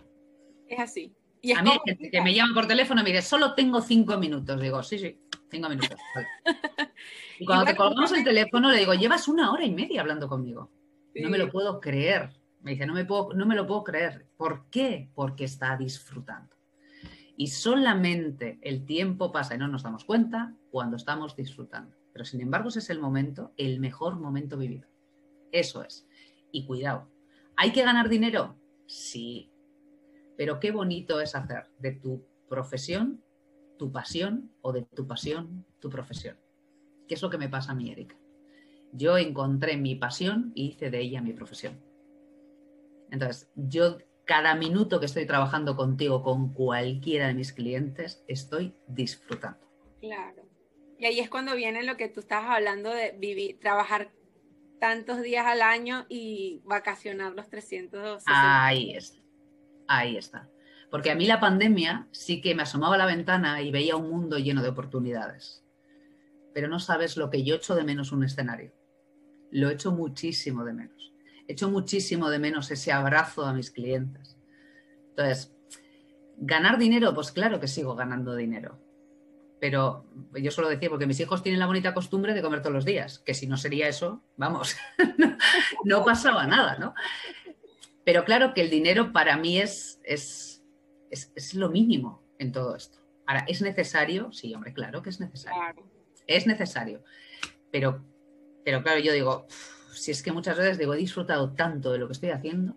Es 0.66 0.80
así. 0.80 1.14
a 1.56 1.62
mí 1.62 1.70
hay 1.70 1.78
gente 1.84 2.10
que 2.10 2.20
me 2.20 2.34
llama 2.34 2.54
por 2.54 2.66
teléfono 2.66 3.00
y 3.00 3.04
me 3.04 3.10
dice, 3.10 3.22
solo 3.22 3.54
tengo 3.54 3.80
cinco 3.80 4.16
minutos. 4.18 4.60
Digo, 4.60 4.82
sí, 4.82 4.98
sí, 4.98 5.20
cinco 5.50 5.68
minutos. 5.68 5.98
Y 7.38 7.46
cuando 7.46 7.64
te 7.64 7.76
colgamos 7.76 8.12
el 8.12 8.24
teléfono 8.24 8.70
le 8.70 8.78
digo, 8.78 8.94
llevas 8.94 9.26
una 9.26 9.50
hora 9.50 9.64
y 9.64 9.74
media 9.74 10.00
hablando 10.00 10.28
conmigo. 10.28 10.70
No 11.16 11.30
me 11.30 11.38
lo 11.38 11.50
puedo 11.50 11.80
creer. 11.80 12.30
Me 12.62 12.72
dice, 12.72 12.86
no 12.86 12.94
me, 12.94 13.04
puedo, 13.04 13.32
no 13.34 13.44
me 13.44 13.56
lo 13.56 13.66
puedo 13.66 13.84
creer. 13.84 14.26
¿Por 14.36 14.70
qué? 14.70 15.10
Porque 15.14 15.44
está 15.44 15.76
disfrutando. 15.76 16.54
Y 17.36 17.48
solamente 17.48 18.58
el 18.62 18.84
tiempo 18.86 19.32
pasa 19.32 19.54
y 19.54 19.58
no 19.58 19.68
nos 19.68 19.82
damos 19.82 20.04
cuenta 20.04 20.54
cuando 20.70 20.96
estamos 20.96 21.34
disfrutando. 21.36 21.96
Pero 22.14 22.24
sin 22.24 22.40
embargo 22.40 22.70
ese 22.70 22.78
es 22.78 22.88
el 22.88 23.00
momento, 23.00 23.52
el 23.58 23.78
mejor 23.80 24.16
momento 24.18 24.56
vivido. 24.56 24.88
Eso 25.52 25.84
es. 25.84 26.06
Y 26.50 26.64
cuidado, 26.64 27.10
¿hay 27.56 27.72
que 27.72 27.82
ganar 27.82 28.08
dinero? 28.08 28.56
Sí. 28.86 29.50
Pero 30.38 30.58
qué 30.60 30.70
bonito 30.70 31.20
es 31.20 31.34
hacer 31.34 31.68
de 31.78 31.92
tu 31.92 32.24
profesión 32.48 33.20
tu 33.76 33.90
pasión 33.90 34.52
o 34.62 34.72
de 34.72 34.82
tu 34.82 35.06
pasión 35.06 35.66
tu 35.80 35.90
profesión. 35.90 36.38
¿Qué 37.08 37.14
es 37.14 37.22
lo 37.22 37.28
que 37.28 37.38
me 37.38 37.48
pasa 37.48 37.72
a 37.72 37.74
mí, 37.74 37.90
Erika? 37.90 38.16
Yo 38.92 39.18
encontré 39.18 39.76
mi 39.76 39.96
pasión 39.96 40.52
y 40.54 40.68
hice 40.68 40.90
de 40.90 41.00
ella 41.00 41.20
mi 41.20 41.32
profesión. 41.32 41.78
Entonces, 43.10 43.50
yo 43.54 43.98
cada 44.24 44.54
minuto 44.54 45.00
que 45.00 45.06
estoy 45.06 45.26
trabajando 45.26 45.76
contigo, 45.76 46.22
con 46.22 46.54
cualquiera 46.54 47.26
de 47.26 47.34
mis 47.34 47.52
clientes, 47.52 48.24
estoy 48.28 48.74
disfrutando. 48.86 49.66
Claro. 50.00 50.53
Y 51.04 51.06
ahí 51.06 51.20
es 51.20 51.28
cuando 51.28 51.54
viene 51.54 51.82
lo 51.82 51.96
que 51.96 52.08
tú 52.08 52.20
estabas 52.20 52.50
hablando 52.50 52.90
de 52.90 53.14
vivir, 53.18 53.60
trabajar 53.60 54.10
tantos 54.80 55.20
días 55.20 55.46
al 55.46 55.60
año 55.60 56.06
y 56.08 56.62
vacacionar 56.64 57.34
los 57.34 57.48
360. 57.50 58.22
Ahí 58.26 58.94
está. 58.94 59.18
Ahí 59.86 60.16
está. 60.16 60.48
Porque 60.90 61.10
a 61.10 61.14
mí 61.14 61.26
la 61.26 61.40
pandemia 61.40 62.08
sí 62.10 62.40
que 62.40 62.54
me 62.54 62.62
asomaba 62.62 62.94
a 62.94 62.98
la 62.98 63.06
ventana 63.06 63.60
y 63.60 63.70
veía 63.70 63.96
un 63.96 64.08
mundo 64.08 64.38
lleno 64.38 64.62
de 64.62 64.70
oportunidades. 64.70 65.62
Pero 66.54 66.68
no 66.68 66.80
sabes 66.80 67.18
lo 67.18 67.28
que 67.28 67.44
yo 67.44 67.56
echo 67.56 67.74
de 67.74 67.84
menos 67.84 68.10
un 68.10 68.24
escenario. 68.24 68.72
Lo 69.50 69.68
echo 69.68 69.92
muchísimo 69.92 70.64
de 70.64 70.72
menos 70.72 71.14
echo 71.46 71.70
muchísimo 71.70 72.30
de 72.30 72.38
menos 72.38 72.70
ese 72.70 72.92
abrazo 72.92 73.44
a 73.44 73.52
mis 73.52 73.70
clientes. 73.70 74.38
Entonces, 75.10 75.54
ganar 76.38 76.78
dinero, 76.78 77.14
pues 77.14 77.32
claro 77.32 77.60
que 77.60 77.68
sigo 77.68 77.94
ganando 77.94 78.34
dinero. 78.34 78.78
Pero 79.64 80.04
yo 80.34 80.50
suelo 80.50 80.68
decir, 80.68 80.90
porque 80.90 81.06
mis 81.06 81.18
hijos 81.20 81.42
tienen 81.42 81.58
la 81.58 81.64
bonita 81.64 81.94
costumbre 81.94 82.34
de 82.34 82.42
comer 82.42 82.60
todos 82.60 82.74
los 82.74 82.84
días, 82.84 83.20
que 83.20 83.32
si 83.32 83.46
no 83.46 83.56
sería 83.56 83.88
eso, 83.88 84.22
vamos, 84.36 84.76
no, 85.86 86.04
pasaba 86.04 86.46
nada, 86.46 86.76
¿no? 86.76 86.92
Pero 88.04 88.26
claro 88.26 88.52
que 88.52 88.60
el 88.60 88.68
dinero 88.68 89.10
para 89.10 89.38
mí 89.38 89.58
es, 89.58 90.02
es, 90.04 90.62
es, 91.10 91.54
lo 91.54 91.70
mínimo 91.70 92.22
en 92.38 92.52
todo 92.52 92.76
esto. 92.76 92.98
Ahora, 93.24 93.46
¿es 93.48 93.62
necesario? 93.62 94.30
Sí, 94.32 94.54
hombre, 94.54 94.74
claro 94.74 95.00
que 95.00 95.08
es 95.08 95.18
necesario. 95.18 95.82
Es 96.26 96.46
necesario. 96.46 97.02
Pero, 97.72 98.04
pero 98.66 98.82
claro, 98.82 99.00
yo 99.00 99.14
digo, 99.14 99.46
si 99.94 100.10
es 100.10 100.22
que 100.22 100.30
muchas 100.30 100.58
veces 100.58 100.76
digo, 100.76 100.92
he 100.92 100.98
disfrutado 100.98 101.54
tanto 101.54 101.90
de 101.90 102.00
lo 102.00 102.06
que 102.06 102.12
estoy 102.12 102.32
haciendo 102.32 102.76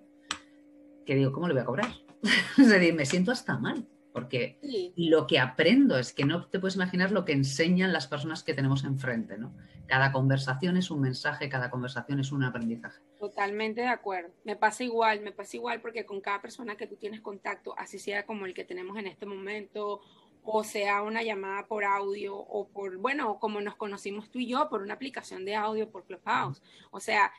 que 1.06 1.16
digo, 1.16 1.34
¿cómo 1.34 1.50
le 1.50 1.54
voy 1.54 1.64
a 1.64 1.66
cobrar? 1.66 1.92
es 2.58 2.70
decir, 2.70 2.94
me 2.94 3.06
siento 3.06 3.34
hasta 3.34 3.58
mal, 3.58 3.86
porque 4.18 4.58
lo 4.96 5.28
que 5.28 5.38
aprendo 5.38 5.96
es 5.96 6.12
que 6.12 6.26
no 6.26 6.48
te 6.48 6.60
puedes 6.60 6.76
imaginar 6.76 7.12
lo 7.12 7.24
que 7.24 7.34
enseñan 7.34 7.94
las 7.94 8.08
personas 8.08 8.42
que 8.42 8.56
tenemos 8.56 8.84
enfrente, 8.84 9.38
¿no? 9.38 9.54
Cada 9.86 10.12
conversación 10.12 10.76
es 10.76 10.90
un 10.90 11.02
mensaje, 11.02 11.50
cada 11.50 11.70
conversación 11.70 12.20
es 12.20 12.32
un 12.32 12.44
aprendizaje. 12.44 13.00
Totalmente 13.20 13.82
de 13.82 13.90
acuerdo. 13.90 14.32
Me 14.44 14.56
pasa 14.56 14.84
igual, 14.84 15.22
me 15.22 15.32
pasa 15.32 15.56
igual 15.56 15.82
porque 15.82 16.04
con 16.04 16.20
cada 16.20 16.42
persona 16.42 16.76
que 16.76 16.88
tú 16.88 16.96
tienes 16.96 17.22
contacto, 17.22 17.78
así 17.78 18.00
sea 18.00 18.26
como 18.26 18.48
el 18.48 18.56
que 18.56 18.64
tenemos 18.64 18.98
en 18.98 19.06
este 19.06 19.28
momento, 19.28 20.02
o 20.44 20.64
sea 20.64 21.04
una 21.04 21.22
llamada 21.22 21.68
por 21.68 21.86
audio 21.86 22.36
o 22.36 22.70
por, 22.70 22.98
bueno, 22.98 23.38
como 23.38 23.62
nos 23.62 23.76
conocimos 23.76 24.32
tú 24.32 24.40
y 24.40 24.48
yo, 24.48 24.68
por 24.68 24.82
una 24.82 24.96
aplicación 24.96 25.46
de 25.46 25.54
audio 25.54 25.92
por 25.92 26.06
Clubhouse. 26.06 26.64
O 26.90 27.00
sea, 27.00 27.32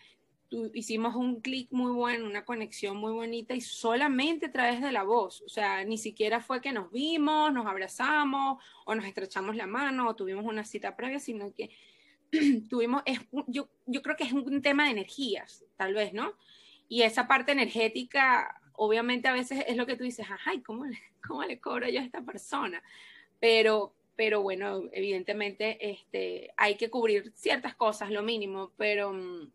hicimos 0.72 1.14
un 1.14 1.40
clic 1.40 1.68
muy 1.70 1.92
bueno, 1.92 2.26
una 2.26 2.44
conexión 2.44 2.96
muy 2.96 3.12
bonita 3.12 3.54
y 3.54 3.60
solamente 3.60 4.46
a 4.46 4.52
través 4.52 4.80
de 4.80 4.92
la 4.92 5.02
voz. 5.02 5.42
O 5.42 5.48
sea, 5.48 5.84
ni 5.84 5.98
siquiera 5.98 6.40
fue 6.40 6.60
que 6.60 6.72
nos 6.72 6.90
vimos, 6.90 7.52
nos 7.52 7.66
abrazamos 7.66 8.62
o 8.84 8.94
nos 8.94 9.04
estrechamos 9.04 9.56
la 9.56 9.66
mano 9.66 10.08
o 10.08 10.16
tuvimos 10.16 10.44
una 10.44 10.64
cita 10.64 10.96
previa, 10.96 11.20
sino 11.20 11.52
que 11.54 11.70
tuvimos, 12.68 13.02
es, 13.04 13.20
yo, 13.46 13.68
yo 13.86 14.02
creo 14.02 14.16
que 14.16 14.24
es 14.24 14.32
un 14.32 14.62
tema 14.62 14.84
de 14.84 14.90
energías, 14.90 15.64
tal 15.76 15.94
vez, 15.94 16.12
¿no? 16.12 16.34
Y 16.88 17.02
esa 17.02 17.28
parte 17.28 17.52
energética 17.52 18.60
obviamente 18.78 19.28
a 19.28 19.32
veces 19.32 19.64
es 19.66 19.76
lo 19.76 19.86
que 19.86 19.96
tú 19.96 20.04
dices, 20.04 20.26
ay, 20.46 20.62
¿cómo 20.62 20.86
le, 20.86 20.98
cómo 21.26 21.42
le 21.44 21.60
cobro 21.60 21.88
yo 21.88 22.00
a 22.00 22.04
esta 22.04 22.22
persona? 22.22 22.82
Pero, 23.40 23.92
pero 24.16 24.40
bueno, 24.40 24.84
evidentemente 24.92 25.90
este, 25.90 26.52
hay 26.56 26.76
que 26.76 26.88
cubrir 26.88 27.32
ciertas 27.34 27.74
cosas, 27.74 28.10
lo 28.10 28.22
mínimo, 28.22 28.72
pero 28.76 29.12
mm, 29.12 29.50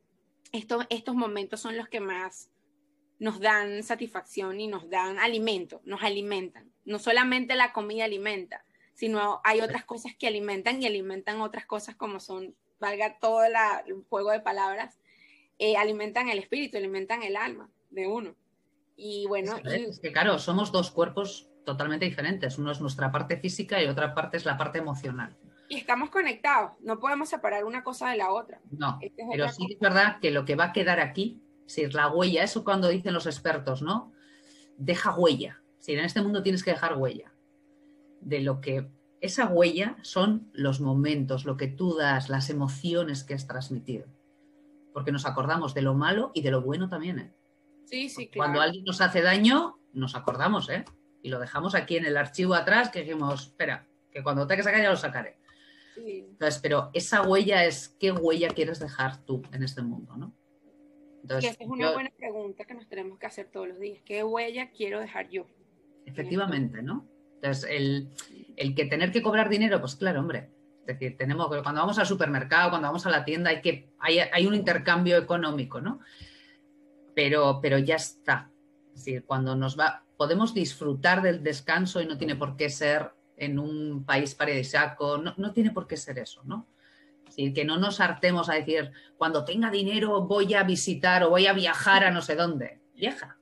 estos, 0.53 0.85
estos 0.89 1.15
momentos 1.15 1.59
son 1.59 1.75
los 1.75 1.89
que 1.89 1.99
más 1.99 2.49
nos 3.19 3.39
dan 3.39 3.83
satisfacción 3.83 4.59
y 4.59 4.67
nos 4.67 4.89
dan 4.89 5.19
alimento, 5.19 5.81
nos 5.83 6.01
alimentan. 6.03 6.71
No 6.85 6.99
solamente 6.99 7.55
la 7.55 7.73
comida 7.73 8.05
alimenta, 8.05 8.63
sino 8.93 9.41
hay 9.43 9.61
otras 9.61 9.83
cosas 9.83 10.13
que 10.17 10.27
alimentan 10.27 10.81
y 10.81 10.85
alimentan 10.85 11.41
otras 11.41 11.65
cosas 11.65 11.95
como 11.95 12.19
son, 12.19 12.55
valga 12.79 13.17
todo 13.19 13.43
el 13.43 13.53
juego 14.09 14.31
de 14.31 14.39
palabras, 14.39 14.99
eh, 15.57 15.75
alimentan 15.75 16.29
el 16.29 16.39
espíritu, 16.39 16.77
alimentan 16.77 17.23
el 17.23 17.35
alma 17.35 17.69
de 17.89 18.07
uno. 18.07 18.35
Y 18.95 19.25
bueno. 19.27 19.57
Es, 19.63 19.99
que 19.99 20.11
claro, 20.11 20.37
somos 20.37 20.71
dos 20.71 20.91
cuerpos 20.91 21.49
totalmente 21.65 22.05
diferentes. 22.05 22.57
Uno 22.57 22.71
es 22.71 22.81
nuestra 22.81 23.11
parte 23.11 23.37
física 23.37 23.81
y 23.81 23.87
otra 23.87 24.13
parte 24.13 24.37
es 24.37 24.45
la 24.45 24.57
parte 24.57 24.79
emocional. 24.79 25.35
Y 25.73 25.77
estamos 25.77 26.11
conectados, 26.11 26.73
no 26.81 26.99
podemos 26.99 27.29
separar 27.29 27.65
una 27.65 27.83
cosa 27.83 28.11
de 28.11 28.17
la 28.17 28.31
otra. 28.31 28.61
No, 28.69 28.99
pero 29.31 29.49
sí 29.49 29.65
es 29.71 29.79
verdad 29.79 30.19
que 30.19 30.29
lo 30.29 30.45
que 30.45 30.55
va 30.55 30.65
a 30.65 30.73
quedar 30.73 30.99
aquí, 30.99 31.41
si 31.65 31.81
es 31.81 31.95
la 31.95 32.09
huella, 32.09 32.43
eso 32.43 32.63
cuando 32.63 32.89
dicen 32.89 33.13
los 33.13 33.25
expertos, 33.25 33.81
¿no? 33.81 34.11
Deja 34.77 35.15
huella. 35.15 35.61
Si 35.79 35.93
en 35.93 35.99
este 35.99 36.21
mundo 36.21 36.43
tienes 36.43 36.63
que 36.63 36.71
dejar 36.71 36.95
huella. 36.97 37.33
De 38.21 38.41
lo 38.41 38.61
que 38.61 38.87
esa 39.19 39.47
huella 39.47 39.97
son 40.03 40.49
los 40.53 40.79
momentos, 40.79 41.43
lo 41.43 41.57
que 41.57 41.67
tú 41.67 41.95
das, 41.95 42.29
las 42.29 42.51
emociones 42.51 43.23
que 43.23 43.33
has 43.33 43.47
transmitido. 43.47 44.05
Porque 44.93 45.11
nos 45.11 45.25
acordamos 45.25 45.73
de 45.73 45.81
lo 45.81 45.95
malo 45.95 46.31
y 46.35 46.43
de 46.43 46.51
lo 46.51 46.61
bueno 46.61 46.87
también, 46.87 47.17
¿eh? 47.19 47.33
Sí, 47.85 48.09
sí, 48.09 48.27
claro. 48.27 48.51
Cuando 48.51 48.61
alguien 48.61 48.83
nos 48.85 49.01
hace 49.01 49.23
daño, 49.23 49.79
nos 49.91 50.13
acordamos, 50.13 50.69
¿eh? 50.69 50.85
Y 51.23 51.29
lo 51.29 51.39
dejamos 51.39 51.73
aquí 51.73 51.97
en 51.97 52.05
el 52.05 52.15
archivo 52.15 52.53
atrás, 52.53 52.89
que 52.89 52.99
dijimos, 52.99 53.47
espera, 53.47 53.87
que 54.11 54.21
cuando 54.21 54.45
te 54.45 54.55
que 54.55 54.63
sacar 54.63 54.81
ya 54.81 54.91
lo 54.91 54.97
sacaré. 54.97 55.37
Sí. 55.95 56.25
Entonces, 56.29 56.59
pero 56.61 56.89
esa 56.93 57.21
huella 57.21 57.65
es 57.65 57.95
qué 57.99 58.11
huella 58.11 58.49
quieres 58.49 58.79
dejar 58.79 59.23
tú 59.25 59.41
en 59.51 59.63
este 59.63 59.81
mundo, 59.81 60.15
¿no? 60.15 60.35
Entonces, 61.21 61.55
es 61.59 61.67
una 61.67 61.93
buena 61.93 62.11
pregunta 62.17 62.65
que 62.65 62.73
nos 62.73 62.87
tenemos 62.87 63.17
que 63.17 63.25
hacer 63.25 63.49
todos 63.49 63.67
los 63.67 63.79
días. 63.79 64.01
¿Qué 64.03 64.23
huella 64.23 64.71
quiero 64.71 64.99
dejar 64.99 65.29
yo? 65.29 65.47
Efectivamente, 66.05 66.81
¿no? 66.81 67.07
Entonces, 67.35 67.69
el, 67.69 68.09
el, 68.57 68.75
que 68.75 68.85
tener 68.85 69.11
que 69.11 69.21
cobrar 69.21 69.49
dinero, 69.49 69.79
pues 69.79 69.95
claro, 69.95 70.19
hombre. 70.19 70.49
Es 70.81 70.99
decir, 70.99 71.17
tenemos 71.17 71.47
cuando 71.47 71.79
vamos 71.79 71.97
al 71.97 72.05
supermercado, 72.05 72.71
cuando 72.71 72.89
vamos 72.89 73.05
a 73.05 73.09
la 73.09 73.23
tienda, 73.23 73.51
hay 73.51 73.61
que 73.61 73.89
hay, 73.99 74.19
hay 74.19 74.45
un 74.45 74.53
intercambio 74.53 75.17
económico, 75.17 75.79
¿no? 75.79 76.01
pero, 77.13 77.59
pero 77.61 77.77
ya 77.77 77.95
está. 77.95 78.49
Es 78.93 79.05
decir, 79.05 79.25
cuando 79.25 79.55
nos 79.55 79.77
va, 79.79 80.03
podemos 80.17 80.53
disfrutar 80.53 81.21
del 81.21 81.43
descanso 81.43 82.01
y 82.01 82.05
no 82.05 82.17
tiene 82.17 82.35
por 82.35 82.55
qué 82.55 82.69
ser 82.69 83.11
en 83.37 83.59
un 83.59 84.05
país 84.05 84.35
paradisíaco, 84.35 85.17
no, 85.17 85.33
no 85.37 85.53
tiene 85.53 85.71
por 85.71 85.87
qué 85.87 85.97
ser 85.97 86.19
eso, 86.19 86.41
¿no? 86.43 86.67
Es 87.27 87.37
decir, 87.37 87.53
que 87.53 87.65
no 87.65 87.77
nos 87.77 87.99
hartemos 87.99 88.49
a 88.49 88.53
decir, 88.53 88.91
cuando 89.17 89.43
tenga 89.43 89.71
dinero 89.71 90.21
voy 90.21 90.53
a 90.53 90.63
visitar 90.63 91.23
o 91.23 91.31
voy 91.31 91.47
a 91.47 91.53
viajar 91.53 92.03
a 92.03 92.11
no 92.11 92.21
sé 92.21 92.35
dónde. 92.35 92.79
Viaja, 92.93 93.39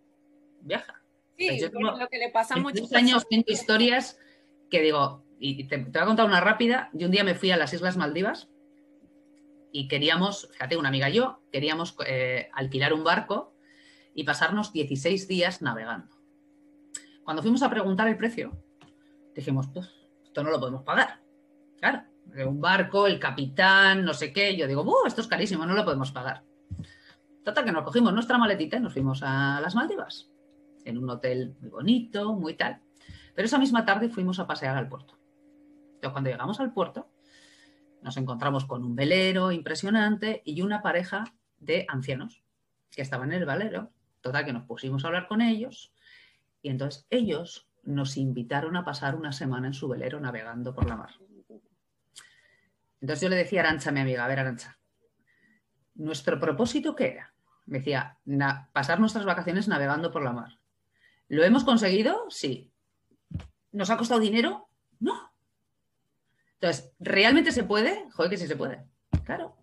viaja. 0.62 1.02
Sí, 1.38 1.60
lo 1.60 2.08
que 2.08 2.18
le 2.18 2.30
pasa 2.30 2.56
muchos 2.56 2.94
años 2.94 3.28
tengo 3.28 3.46
historias 3.48 4.18
que 4.70 4.82
digo, 4.82 5.26
y 5.40 5.66
te, 5.66 5.78
voy 5.78 6.02
a 6.02 6.06
contar 6.06 6.26
una 6.26 6.40
rápida. 6.40 6.90
Yo 6.94 7.08
un 7.08 7.12
día 7.12 7.24
me 7.24 7.36
fui 7.36 7.52
a 7.52 7.58
las 7.58 7.74
Islas 7.74 7.98
Maldivas 7.98 8.48
y 9.72 9.88
queríamos, 9.88 10.50
fíjate, 10.52 10.78
una 10.78 10.90
amiga 10.90 11.10
y 11.10 11.14
yo, 11.14 11.42
queríamos 11.52 11.96
eh, 12.06 12.50
alquilar 12.54 12.94
un 12.94 13.04
barco 13.04 13.54
y 14.14 14.24
pasarnos 14.24 14.72
16 14.72 15.28
días 15.28 15.62
navegando. 15.62 16.16
Cuando 17.24 17.42
fuimos 17.42 17.62
a 17.64 17.70
preguntar 17.70 18.08
el 18.08 18.18
precio, 18.18 18.58
dijimos, 19.36 19.68
pues, 19.74 19.90
esto 20.24 20.44
no 20.44 20.52
lo 20.52 20.60
podemos 20.60 20.84
pagar. 20.84 21.22
Claro, 21.80 22.04
un 22.46 22.62
barco, 22.62 23.08
el 23.08 23.20
capitán, 23.20 24.04
no 24.06 24.14
sé 24.14 24.32
qué. 24.32 24.56
Yo 24.56 24.68
digo, 24.68 24.86
esto 25.06 25.22
es 25.22 25.28
carísimo, 25.28 25.66
no 25.66 25.74
lo 25.74 25.84
podemos 25.84 26.12
pagar. 26.12 26.44
Total, 27.44 27.66
que 27.66 27.72
nos 27.72 27.84
cogimos 27.84 28.14
nuestra 28.14 28.38
maletita 28.38 28.78
y 28.78 28.80
nos 28.80 28.94
fuimos 28.94 29.22
a 29.24 29.60
las 29.62 29.74
Maldivas, 29.74 30.30
en 30.86 30.98
un 30.98 31.10
hotel 31.10 31.56
muy 31.60 31.70
bonito, 31.70 32.34
muy 32.34 32.54
tal. 32.54 32.82
Pero 33.34 33.46
esa 33.46 33.58
misma 33.58 33.86
tarde 33.86 34.10
fuimos 34.10 34.40
a 34.40 34.48
pasear 34.48 34.78
al 34.78 34.88
puerto. 34.88 35.18
Entonces, 35.96 36.12
cuando 36.12 36.30
llegamos 36.30 36.60
al 36.60 36.74
puerto, 36.74 37.10
nos 38.02 38.18
encontramos 38.18 38.66
con 38.66 38.84
un 38.84 38.96
velero 38.96 39.52
impresionante 39.52 40.42
y 40.46 40.62
una 40.62 40.82
pareja 40.82 41.24
de 41.60 41.86
ancianos 41.88 42.44
que 42.92 43.02
estaban 43.02 43.32
en 43.32 43.40
el 43.40 43.46
velero. 43.46 43.92
Total, 44.22 44.46
que 44.46 44.54
nos 44.54 44.66
pusimos 44.66 45.04
a 45.04 45.08
hablar 45.08 45.28
con 45.28 45.42
ellos 45.42 45.94
y 46.62 46.70
entonces 46.70 47.08
ellos 47.10 47.68
nos 47.84 48.18
invitaron 48.18 48.76
a 48.76 48.86
pasar 48.86 49.16
una 49.16 49.32
semana 49.32 49.68
en 49.68 49.74
su 49.74 49.88
velero 49.88 50.20
navegando 50.20 50.74
por 50.74 50.88
la 50.88 50.96
mar. 50.96 51.12
Entonces 53.00 53.22
yo 53.22 53.30
le 53.30 53.36
decía 53.36 53.62
a 53.62 53.64
Arancha, 53.66 53.92
mi 53.92 54.00
amiga, 54.00 54.24
a 54.24 54.28
ver 54.28 54.40
Arancha, 54.40 54.80
¿nuestro 55.96 56.40
propósito 56.40 56.96
qué 56.96 57.14
era? 57.14 57.34
Me 57.66 57.80
decía, 57.80 58.20
pasar 58.74 59.00
nuestras 59.00 59.26
vacaciones 59.26 59.68
navegando 59.68 60.12
por 60.12 60.24
la 60.24 60.34
mar. 60.34 60.60
¿Lo 61.28 61.44
hemos 61.44 61.64
conseguido? 61.64 62.30
Sí. 62.30 62.72
¿Nos 63.72 63.90
ha 63.90 63.98
costado 63.98 64.20
dinero? 64.20 64.68
No. 65.00 65.34
Entonces, 66.56 66.94
¿realmente 67.00 67.52
se 67.52 67.64
puede? 67.64 68.10
Joder, 68.12 68.30
que 68.30 68.38
sí 68.38 68.48
se 68.48 68.56
puede. 68.56 68.86
Claro. 69.24 69.58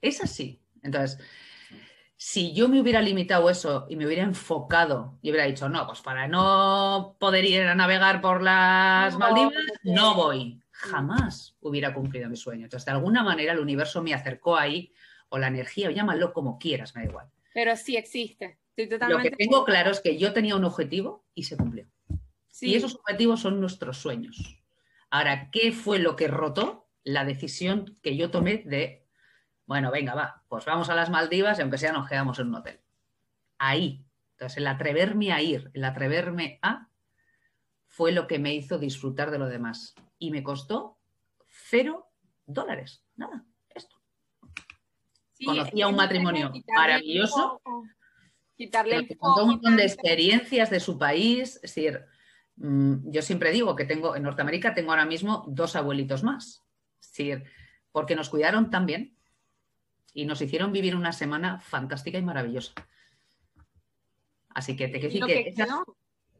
Es 0.00 0.22
así. 0.22 0.62
Entonces, 0.82 1.18
si 2.26 2.54
yo 2.54 2.70
me 2.70 2.80
hubiera 2.80 3.02
limitado 3.02 3.50
eso 3.50 3.84
y 3.90 3.96
me 3.96 4.06
hubiera 4.06 4.22
enfocado 4.22 5.18
y 5.20 5.30
hubiera 5.30 5.46
dicho, 5.46 5.68
no, 5.68 5.86
pues 5.86 6.00
para 6.00 6.26
no 6.26 7.16
poder 7.20 7.44
ir 7.44 7.60
a 7.60 7.74
navegar 7.74 8.22
por 8.22 8.40
las 8.40 9.18
Maldivas, 9.18 9.52
no 9.82 10.14
voy. 10.14 10.58
Jamás 10.70 11.54
hubiera 11.60 11.92
cumplido 11.92 12.30
mi 12.30 12.36
sueño. 12.36 12.64
Entonces, 12.64 12.86
de 12.86 12.92
alguna 12.92 13.22
manera, 13.22 13.52
el 13.52 13.58
universo 13.58 14.02
me 14.02 14.14
acercó 14.14 14.56
ahí, 14.56 14.90
o 15.28 15.36
la 15.36 15.48
energía, 15.48 15.88
o 15.88 15.90
llámalo 15.90 16.32
como 16.32 16.58
quieras, 16.58 16.94
me 16.94 17.02
da 17.02 17.08
igual. 17.10 17.26
Pero 17.52 17.76
sí 17.76 17.94
existe. 17.98 18.56
Lo 19.06 19.18
que 19.18 19.30
tengo 19.30 19.66
claro 19.66 19.90
es 19.90 20.00
que 20.00 20.16
yo 20.16 20.32
tenía 20.32 20.56
un 20.56 20.64
objetivo 20.64 21.26
y 21.34 21.42
se 21.42 21.58
cumplió. 21.58 21.86
Y 22.58 22.74
esos 22.74 22.94
objetivos 22.94 23.40
son 23.42 23.60
nuestros 23.60 23.98
sueños. 23.98 24.62
Ahora, 25.10 25.50
¿qué 25.50 25.72
fue 25.72 25.98
lo 25.98 26.16
que 26.16 26.28
rotó? 26.28 26.88
La 27.02 27.26
decisión 27.26 27.98
que 28.02 28.16
yo 28.16 28.30
tomé 28.30 28.62
de 28.64 29.03
bueno, 29.66 29.90
venga, 29.90 30.14
va, 30.14 30.42
pues 30.48 30.64
vamos 30.64 30.90
a 30.90 30.94
las 30.94 31.10
Maldivas 31.10 31.58
y 31.58 31.62
aunque 31.62 31.78
sea 31.78 31.92
nos 31.92 32.08
quedamos 32.08 32.38
en 32.38 32.48
un 32.48 32.56
hotel. 32.56 32.80
Ahí. 33.58 34.04
Entonces, 34.32 34.58
el 34.58 34.66
atreverme 34.66 35.32
a 35.32 35.40
ir, 35.40 35.70
el 35.74 35.84
atreverme 35.84 36.58
a, 36.60 36.88
fue 37.86 38.12
lo 38.12 38.26
que 38.26 38.38
me 38.38 38.54
hizo 38.54 38.78
disfrutar 38.78 39.30
de 39.30 39.38
lo 39.38 39.46
demás. 39.46 39.94
Y 40.18 40.30
me 40.30 40.42
costó 40.42 40.98
cero 41.46 42.10
dólares. 42.44 43.04
Nada, 43.16 43.44
esto. 43.74 43.96
Conocí 45.44 45.80
a 45.80 45.88
un 45.88 45.96
matrimonio 45.96 46.52
maravilloso. 46.74 47.62
quitarle 48.56 49.08
contó 49.16 49.44
un 49.44 49.50
montón 49.50 49.76
de 49.76 49.84
experiencias 49.84 50.70
de 50.70 50.80
su 50.80 50.98
país. 50.98 51.56
Es 51.56 51.62
decir, 51.62 52.04
mm, 52.56 53.10
yo 53.10 53.22
siempre 53.22 53.52
digo 53.52 53.76
que 53.76 53.84
tengo 53.84 54.16
en 54.16 54.24
Norteamérica 54.24 54.74
tengo 54.74 54.90
ahora 54.90 55.06
mismo 55.06 55.44
dos 55.46 55.76
abuelitos 55.76 56.22
más. 56.22 56.62
Es 57.00 57.08
decir, 57.10 57.44
porque 57.92 58.16
nos 58.16 58.28
cuidaron 58.28 58.70
tan 58.70 58.86
bien 58.86 59.13
y 60.14 60.24
nos 60.24 60.40
hicieron 60.40 60.72
vivir 60.72 60.94
una 60.94 61.12
semana 61.12 61.58
fantástica 61.58 62.16
y 62.16 62.22
maravillosa. 62.22 62.72
Así 64.50 64.76
que 64.76 64.86
te 64.86 65.00
quiero 65.00 65.26
decir 65.26 65.54
que, 65.54 65.64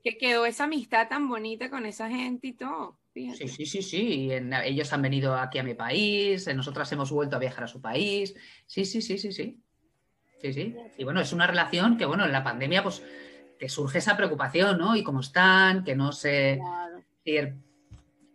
que, 0.04 0.16
quedó 0.16 0.46
esa 0.46 0.64
amistad 0.64 1.08
tan 1.08 1.28
bonita 1.28 1.68
con 1.68 1.84
esa 1.84 2.08
gente 2.08 2.46
y 2.46 2.52
todo. 2.52 3.00
Sí, 3.12 3.48
sí, 3.48 3.66
sí, 3.66 3.82
sí. 3.82 4.28
ellos 4.32 4.92
han 4.92 5.02
venido 5.02 5.36
aquí 5.36 5.58
a 5.58 5.64
mi 5.64 5.74
país, 5.74 6.48
nosotras 6.54 6.90
hemos 6.92 7.10
vuelto 7.10 7.36
a 7.36 7.40
viajar 7.40 7.64
a 7.64 7.68
su 7.68 7.80
país. 7.80 8.34
Sí, 8.66 8.84
sí, 8.84 9.02
sí, 9.02 9.18
sí, 9.18 9.32
sí. 9.32 9.60
Sí, 10.40 10.52
sí. 10.52 10.76
Y 10.98 11.04
bueno, 11.04 11.20
es 11.20 11.32
una 11.32 11.46
relación 11.46 11.96
que, 11.96 12.06
bueno, 12.06 12.24
en 12.24 12.32
la 12.32 12.44
pandemia, 12.44 12.82
pues, 12.82 13.02
te 13.58 13.68
surge 13.68 13.98
esa 13.98 14.16
preocupación, 14.16 14.78
¿no? 14.78 14.94
Y 14.94 15.02
cómo 15.02 15.20
están, 15.20 15.84
que 15.84 15.96
no 15.96 16.12
sé. 16.12 16.60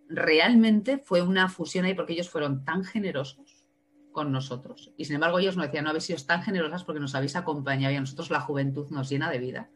Realmente 0.07 0.97
fue 0.97 1.21
una 1.21 1.49
fusión 1.49 1.85
ahí 1.85 1.93
porque 1.93 2.13
ellos 2.13 2.29
fueron 2.29 2.65
tan 2.65 2.83
generosos 2.83 3.48
con 4.11 4.31
nosotros. 4.31 4.93
Y 4.97 5.05
sin 5.05 5.15
embargo 5.15 5.39
ellos 5.39 5.55
nos 5.55 5.67
decían, 5.67 5.83
no 5.83 5.89
habéis 5.91 6.05
sido 6.05 6.19
tan 6.25 6.41
generosas 6.41 6.83
porque 6.83 6.99
nos 6.99 7.15
habéis 7.15 7.35
acompañado 7.35 7.93
y 7.93 7.97
a 7.97 8.01
nosotros 8.01 8.29
la 8.29 8.41
juventud 8.41 8.87
nos 8.89 9.09
llena 9.09 9.29
de 9.29 9.39
vida. 9.39 9.69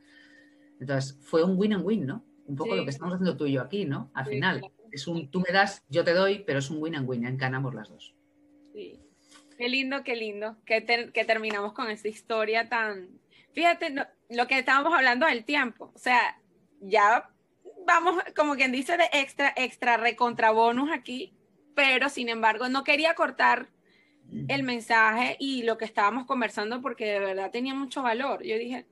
Entonces 0.80 1.20
fue 1.22 1.44
un 1.44 1.58
win 1.58 1.74
and 1.74 1.86
win, 1.86 2.06
¿no? 2.06 2.26
Un 2.46 2.56
poco 2.56 2.76
lo 2.76 2.84
que 2.84 2.90
estamos 2.90 3.14
haciendo 3.14 3.38
tú 3.38 3.46
y 3.46 3.54
yo 3.54 3.62
aquí, 3.62 3.86
¿no? 3.86 4.12
Al 4.14 4.26
final, 4.26 4.62
es 4.92 5.08
un 5.08 5.30
tú 5.30 5.40
me 5.40 5.54
das, 5.54 5.84
yo 5.88 6.04
te 6.04 6.14
doy, 6.14 6.44
pero 6.46 6.60
es 6.60 6.70
un 6.70 6.82
win 6.82 6.96
and 6.96 7.08
win, 7.08 7.38
ganamos 7.38 7.74
las 7.74 7.90
dos. 7.90 8.16
Sí. 8.74 9.00
Qué 9.58 9.70
lindo, 9.70 10.04
qué 10.04 10.16
lindo, 10.16 10.58
que, 10.66 10.84
que 11.14 11.26
terminamos 11.26 11.74
con 11.74 11.90
esta 11.90 12.08
historia 12.08 12.68
tan... 12.68 13.20
Fíjate, 13.54 13.94
lo 14.30 14.48
que 14.48 14.60
estábamos 14.60 14.94
hablando 14.94 15.28
del 15.28 15.46
tiempo, 15.46 15.92
o 15.94 16.00
sea, 16.00 16.42
ya 16.82 17.30
vamos, 17.86 18.24
como 18.36 18.56
quien 18.56 18.72
dice, 18.72 18.98
de 18.98 19.10
extra, 19.14 19.54
extra 19.56 19.98
recontra 19.98 20.52
bonus 20.52 20.90
aquí, 20.92 21.34
pero 21.76 22.10
sin 22.10 22.30
embargo 22.30 22.70
no 22.70 22.84
quería 22.84 23.14
cortar 23.14 23.70
el 24.48 24.64
mensaje 24.64 25.38
y 25.40 25.64
lo 25.64 25.78
que 25.78 25.86
estábamos 25.86 26.26
conversando 26.26 26.82
porque 26.82 27.06
de 27.06 27.20
verdad 27.20 27.52
tenía 27.52 27.74
mucho 27.74 28.02
valor. 28.02 28.44
Yo 28.44 28.58
dije, 28.58 28.86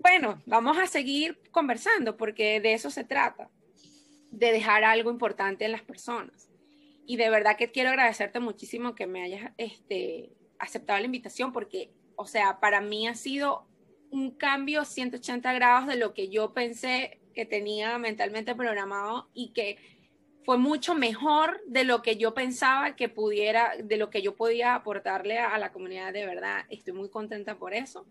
bueno, 0.00 0.40
vamos 0.46 0.78
a 0.78 0.86
seguir 0.86 1.40
conversando 1.50 2.16
porque 2.16 2.60
de 2.60 2.74
eso 2.74 2.90
se 2.90 3.04
trata, 3.04 3.50
de 4.30 4.52
dejar 4.52 4.84
algo 4.84 5.10
importante 5.10 5.64
en 5.64 5.72
las 5.72 5.82
personas. 5.82 6.50
Y 7.06 7.16
de 7.16 7.30
verdad 7.30 7.56
que 7.56 7.70
quiero 7.70 7.90
agradecerte 7.90 8.40
muchísimo 8.40 8.94
que 8.94 9.06
me 9.06 9.22
hayas 9.22 9.52
este, 9.56 10.30
aceptado 10.58 10.98
la 10.98 11.06
invitación 11.06 11.52
porque, 11.52 11.90
o 12.16 12.26
sea, 12.26 12.60
para 12.60 12.80
mí 12.80 13.08
ha 13.08 13.14
sido 13.14 13.66
un 14.10 14.30
cambio 14.32 14.84
180 14.84 15.52
grados 15.54 15.86
de 15.86 15.96
lo 15.96 16.14
que 16.14 16.28
yo 16.28 16.52
pensé 16.52 17.20
que 17.34 17.46
tenía 17.46 17.98
mentalmente 17.98 18.54
programado 18.54 19.28
y 19.32 19.52
que 19.52 19.78
fue 20.48 20.56
mucho 20.56 20.94
mejor 20.94 21.60
de 21.66 21.84
lo 21.84 22.00
que 22.00 22.16
yo 22.16 22.32
pensaba 22.32 22.96
que 22.96 23.10
pudiera, 23.10 23.74
de 23.84 23.98
lo 23.98 24.08
que 24.08 24.22
yo 24.22 24.34
podía 24.34 24.74
aportarle 24.74 25.38
a, 25.38 25.58
la 25.58 25.72
comunidad 25.72 26.10
de 26.14 26.24
verdad. 26.24 26.64
Estoy 26.70 26.94
muy 26.94 27.10
contenta 27.10 27.58
por 27.58 27.74
eso. 27.74 28.06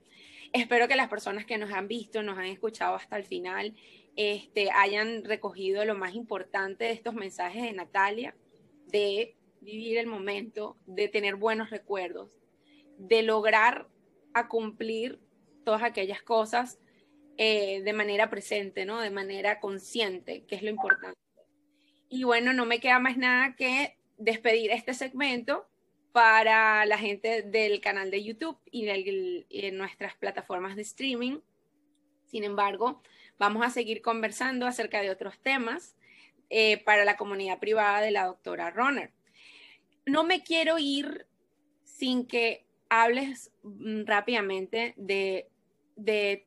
Espero 0.53 0.87
que 0.87 0.95
las 0.95 1.09
personas 1.09 1.47
que 1.47 1.57
nos 1.57 1.71
han 1.71 1.87
visto, 1.87 2.21
nos 2.21 2.37
han 2.37 2.45
escuchado 2.45 2.93
hasta 2.93 3.17
el 3.17 3.23
final, 3.23 3.73
este, 4.15 4.69
hayan 4.69 5.23
recogido 5.23 5.83
lo 5.83 5.95
más 5.95 6.13
importante 6.13 6.83
de 6.85 6.91
estos 6.91 7.15
mensajes 7.15 7.63
de 7.63 7.73
Natalia, 7.73 8.35
de 8.85 9.35
vivir 9.61 9.97
el 9.97 10.05
momento, 10.05 10.77
de 10.85 11.07
tener 11.07 11.37
buenos 11.37 11.71
recuerdos, 11.71 12.29
de 12.99 13.23
lograr 13.23 13.87
a 14.35 14.47
cumplir 14.47 15.19
todas 15.65 15.81
aquellas 15.81 16.21
cosas 16.21 16.77
eh, 17.37 17.81
de 17.81 17.93
manera 17.93 18.29
presente, 18.29 18.85
¿no? 18.85 19.01
De 19.01 19.09
manera 19.09 19.59
consciente, 19.59 20.43
que 20.43 20.55
es 20.55 20.61
lo 20.61 20.69
importante. 20.69 21.26
Y 22.09 22.23
bueno, 22.23 22.53
no 22.53 22.65
me 22.65 22.79
queda 22.79 22.99
más 22.99 23.17
nada 23.17 23.55
que 23.55 23.97
despedir 24.17 24.71
este 24.71 24.93
segmento 24.93 25.67
para 26.11 26.85
la 26.85 26.97
gente 26.97 27.43
del 27.43 27.79
canal 27.79 28.09
de 28.09 28.23
YouTube 28.23 28.57
y 28.71 28.87
en 28.89 29.77
nuestras 29.77 30.15
plataformas 30.15 30.75
de 30.75 30.81
streaming. 30.81 31.39
Sin 32.25 32.43
embargo, 32.43 33.01
vamos 33.37 33.65
a 33.65 33.69
seguir 33.69 34.01
conversando 34.01 34.65
acerca 34.65 35.01
de 35.01 35.11
otros 35.11 35.37
temas 35.39 35.95
eh, 36.49 36.83
para 36.83 37.05
la 37.05 37.17
comunidad 37.17 37.59
privada 37.59 38.01
de 38.01 38.11
la 38.11 38.25
doctora 38.25 38.71
Roner. 38.71 39.11
No 40.05 40.23
me 40.23 40.43
quiero 40.43 40.79
ir 40.79 41.27
sin 41.83 42.25
que 42.25 42.65
hables 42.89 43.51
mm, 43.63 44.05
rápidamente 44.05 44.93
de, 44.97 45.49
de 45.95 46.46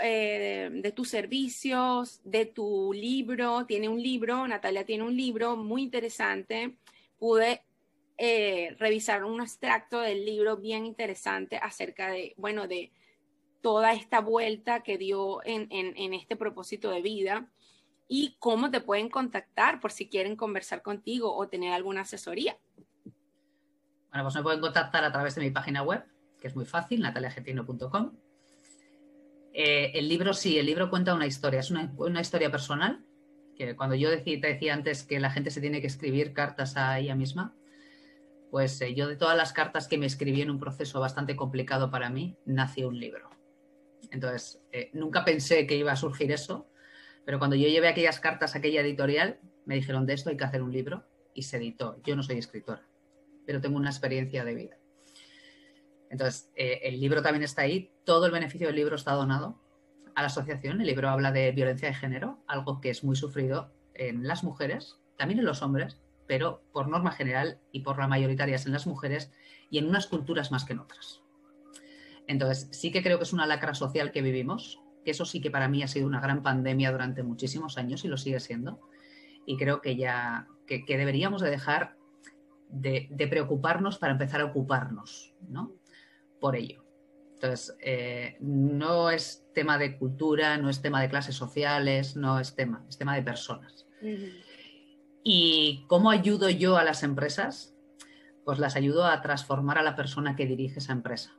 eh, 0.00 0.70
de 0.72 0.92
tus 0.92 1.08
servicios, 1.08 2.20
de 2.24 2.46
tu 2.46 2.92
libro. 2.92 3.66
Tiene 3.66 3.88
un 3.88 4.02
libro, 4.02 4.46
Natalia 4.46 4.84
tiene 4.84 5.04
un 5.04 5.16
libro 5.16 5.56
muy 5.56 5.82
interesante. 5.82 6.76
Pude 7.18 7.62
eh, 8.16 8.76
revisar 8.78 9.24
un 9.24 9.40
extracto 9.40 10.00
del 10.00 10.24
libro 10.24 10.56
bien 10.56 10.86
interesante 10.86 11.56
acerca 11.56 12.08
de, 12.10 12.34
bueno, 12.36 12.66
de 12.66 12.92
toda 13.60 13.92
esta 13.92 14.20
vuelta 14.20 14.82
que 14.82 14.98
dio 14.98 15.44
en, 15.44 15.68
en 15.70 16.14
este 16.14 16.36
propósito 16.36 16.90
de 16.90 17.02
vida 17.02 17.48
y 18.08 18.36
cómo 18.38 18.70
te 18.70 18.80
pueden 18.80 19.08
contactar 19.10 19.80
por 19.80 19.92
si 19.92 20.08
quieren 20.08 20.36
conversar 20.36 20.82
contigo 20.82 21.34
o 21.36 21.48
tener 21.48 21.72
alguna 21.72 22.02
asesoría. 22.02 22.56
Bueno, 24.10 24.24
pues 24.24 24.34
me 24.36 24.42
pueden 24.42 24.60
contactar 24.60 25.04
a 25.04 25.12
través 25.12 25.34
de 25.34 25.42
mi 25.42 25.50
página 25.50 25.82
web, 25.82 26.04
que 26.40 26.48
es 26.48 26.56
muy 26.56 26.64
fácil, 26.64 27.00
nataliagetino.com 27.00 28.27
eh, 29.60 29.90
el 29.98 30.08
libro 30.08 30.34
sí, 30.34 30.56
el 30.56 30.66
libro 30.66 30.88
cuenta 30.88 31.12
una 31.12 31.26
historia, 31.26 31.58
es 31.58 31.72
una, 31.72 32.20
historia 32.20 32.48
personal, 32.48 33.04
que 33.56 33.74
cuando 33.74 33.96
yo 33.96 34.08
te 34.08 34.38
decía 34.38 34.72
antes 34.72 35.02
que 35.02 35.18
la 35.18 35.32
gente 35.32 35.50
se 35.50 35.60
tiene 35.60 35.80
que 35.80 35.88
escribir 35.88 36.32
cartas 36.32 36.76
a 36.76 36.96
ella 37.00 37.16
misma, 37.16 37.56
pues 38.52 38.80
eh, 38.80 38.94
yo 38.94 39.08
de 39.08 39.16
todas 39.16 39.36
las 39.36 39.52
cartas 39.52 39.88
que 39.88 39.98
me 39.98 40.06
escribí 40.06 40.42
en 40.42 40.50
un 40.50 40.60
proceso 40.60 41.00
bastante 41.00 41.34
complicado 41.34 41.90
para 41.90 42.08
mí, 42.08 42.38
nació 42.46 42.86
un 42.86 43.00
libro. 43.00 43.30
Entonces, 44.12 44.62
eh, 44.70 44.90
nunca 44.92 45.24
pensé 45.24 45.66
que 45.66 45.74
iba 45.74 45.90
a 45.90 45.96
surgir 45.96 46.30
eso, 46.30 46.70
pero 47.24 47.40
cuando 47.40 47.56
yo 47.56 47.66
llevé 47.66 47.88
aquellas 47.88 48.20
cartas 48.20 48.54
a 48.54 48.58
aquella 48.58 48.82
editorial, 48.82 49.40
me 49.66 49.74
dijeron 49.74 50.06
de 50.06 50.12
esto 50.12 50.30
hay 50.30 50.36
que 50.36 50.44
hacer 50.44 50.62
un 50.62 50.70
libro 50.70 51.04
y 51.34 51.42
se 51.42 51.56
editó. 51.56 52.00
Yo 52.04 52.14
no 52.14 52.22
soy 52.22 52.38
escritora, 52.38 52.86
pero 53.44 53.60
tengo 53.60 53.76
una 53.76 53.90
experiencia 53.90 54.44
de 54.44 54.54
vida. 54.54 54.78
Entonces, 56.10 56.50
eh, 56.56 56.80
el 56.84 57.00
libro 57.00 57.22
también 57.22 57.42
está 57.42 57.62
ahí, 57.62 57.92
todo 58.04 58.26
el 58.26 58.32
beneficio 58.32 58.66
del 58.66 58.76
libro 58.76 58.96
está 58.96 59.12
donado 59.12 59.60
a 60.14 60.22
la 60.22 60.26
asociación. 60.26 60.80
El 60.80 60.86
libro 60.86 61.08
habla 61.08 61.32
de 61.32 61.52
violencia 61.52 61.88
de 61.88 61.94
género, 61.94 62.42
algo 62.46 62.80
que 62.80 62.90
es 62.90 63.04
muy 63.04 63.16
sufrido 63.16 63.72
en 63.94 64.26
las 64.26 64.44
mujeres, 64.44 64.98
también 65.16 65.40
en 65.40 65.46
los 65.46 65.62
hombres, 65.62 66.00
pero 66.26 66.62
por 66.72 66.88
norma 66.88 67.12
general 67.12 67.58
y 67.72 67.80
por 67.80 67.98
la 67.98 68.08
mayoritaria 68.08 68.56
es 68.56 68.66
en 68.66 68.72
las 68.72 68.86
mujeres 68.86 69.32
y 69.70 69.78
en 69.78 69.88
unas 69.88 70.06
culturas 70.06 70.50
más 70.50 70.64
que 70.64 70.72
en 70.72 70.80
otras. 70.80 71.22
Entonces, 72.26 72.68
sí 72.72 72.92
que 72.92 73.02
creo 73.02 73.18
que 73.18 73.24
es 73.24 73.32
una 73.32 73.46
lacra 73.46 73.74
social 73.74 74.12
que 74.12 74.22
vivimos, 74.22 74.80
que 75.04 75.12
eso 75.12 75.24
sí 75.24 75.40
que 75.40 75.50
para 75.50 75.68
mí 75.68 75.82
ha 75.82 75.88
sido 75.88 76.06
una 76.06 76.20
gran 76.20 76.42
pandemia 76.42 76.92
durante 76.92 77.22
muchísimos 77.22 77.78
años 77.78 78.04
y 78.04 78.08
lo 78.08 78.18
sigue 78.18 78.40
siendo. 78.40 78.80
Y 79.46 79.56
creo 79.56 79.80
que 79.80 79.96
ya 79.96 80.46
que, 80.66 80.84
deberíamos 80.86 81.40
de 81.40 81.50
dejar 81.50 81.96
de, 82.68 83.08
preocuparnos 83.30 83.98
para 83.98 84.12
empezar 84.12 84.42
a 84.42 84.44
ocuparnos, 84.44 85.34
¿no? 85.48 85.72
Por 86.40 86.56
ello. 86.56 86.84
Entonces, 87.34 87.76
eh, 87.80 88.36
no 88.40 89.10
es 89.10 89.46
tema 89.54 89.78
de 89.78 89.96
cultura, 89.96 90.58
no 90.58 90.68
es 90.68 90.82
tema 90.82 91.00
de 91.00 91.08
clases 91.08 91.36
sociales, 91.36 92.16
no 92.16 92.40
es 92.40 92.56
tema, 92.56 92.84
es 92.88 92.98
tema 92.98 93.14
de 93.14 93.22
personas. 93.22 93.86
¿Y 95.22 95.84
cómo 95.86 96.10
ayudo 96.10 96.50
yo 96.50 96.76
a 96.76 96.84
las 96.84 97.04
empresas? 97.04 97.76
Pues 98.44 98.58
las 98.58 98.74
ayudo 98.74 99.04
a 99.04 99.20
transformar 99.20 99.78
a 99.78 99.82
la 99.82 99.94
persona 99.94 100.34
que 100.34 100.46
dirige 100.46 100.80
esa 100.80 100.92
empresa. 100.92 101.38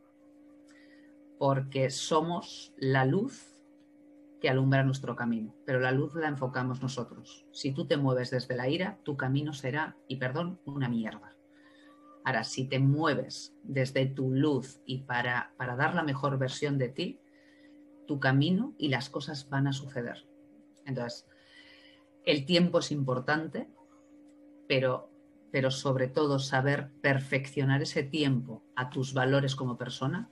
Porque 1.37 1.89
somos 1.89 2.73
la 2.77 3.03
luz 3.03 3.49
que 4.39 4.49
alumbra 4.49 4.83
nuestro 4.83 5.15
camino, 5.15 5.53
pero 5.65 5.79
la 5.79 5.91
luz 5.91 6.15
la 6.15 6.27
enfocamos 6.27 6.81
nosotros. 6.81 7.45
Si 7.51 7.73
tú 7.73 7.87
te 7.87 7.97
mueves 7.97 8.31
desde 8.31 8.55
la 8.55 8.69
ira, 8.69 8.99
tu 9.03 9.17
camino 9.17 9.53
será, 9.53 9.97
y 10.07 10.15
perdón, 10.15 10.61
una 10.65 10.87
mierda. 10.87 11.35
Ahora, 12.29 12.43
si 12.43 12.65
te 12.65 12.77
mueves 12.77 13.55
desde 13.63 14.05
tu 14.05 14.29
luz 14.29 14.83
y 14.85 14.99
para, 14.99 15.51
para 15.57 15.75
dar 15.75 15.95
la 15.95 16.03
mejor 16.03 16.37
versión 16.37 16.77
de 16.77 16.89
ti, 16.89 17.19
tu 18.05 18.19
camino 18.19 18.75
y 18.77 18.89
las 18.89 19.09
cosas 19.09 19.49
van 19.49 19.65
a 19.65 19.73
suceder. 19.73 20.27
Entonces, 20.85 21.25
el 22.27 22.45
tiempo 22.45 22.77
es 22.77 22.91
importante, 22.91 23.67
pero, 24.67 25.11
pero 25.51 25.71
sobre 25.71 26.07
todo 26.07 26.37
saber 26.37 26.91
perfeccionar 27.01 27.81
ese 27.81 28.03
tiempo 28.03 28.63
a 28.75 28.91
tus 28.91 29.15
valores 29.15 29.55
como 29.55 29.75
persona 29.75 30.29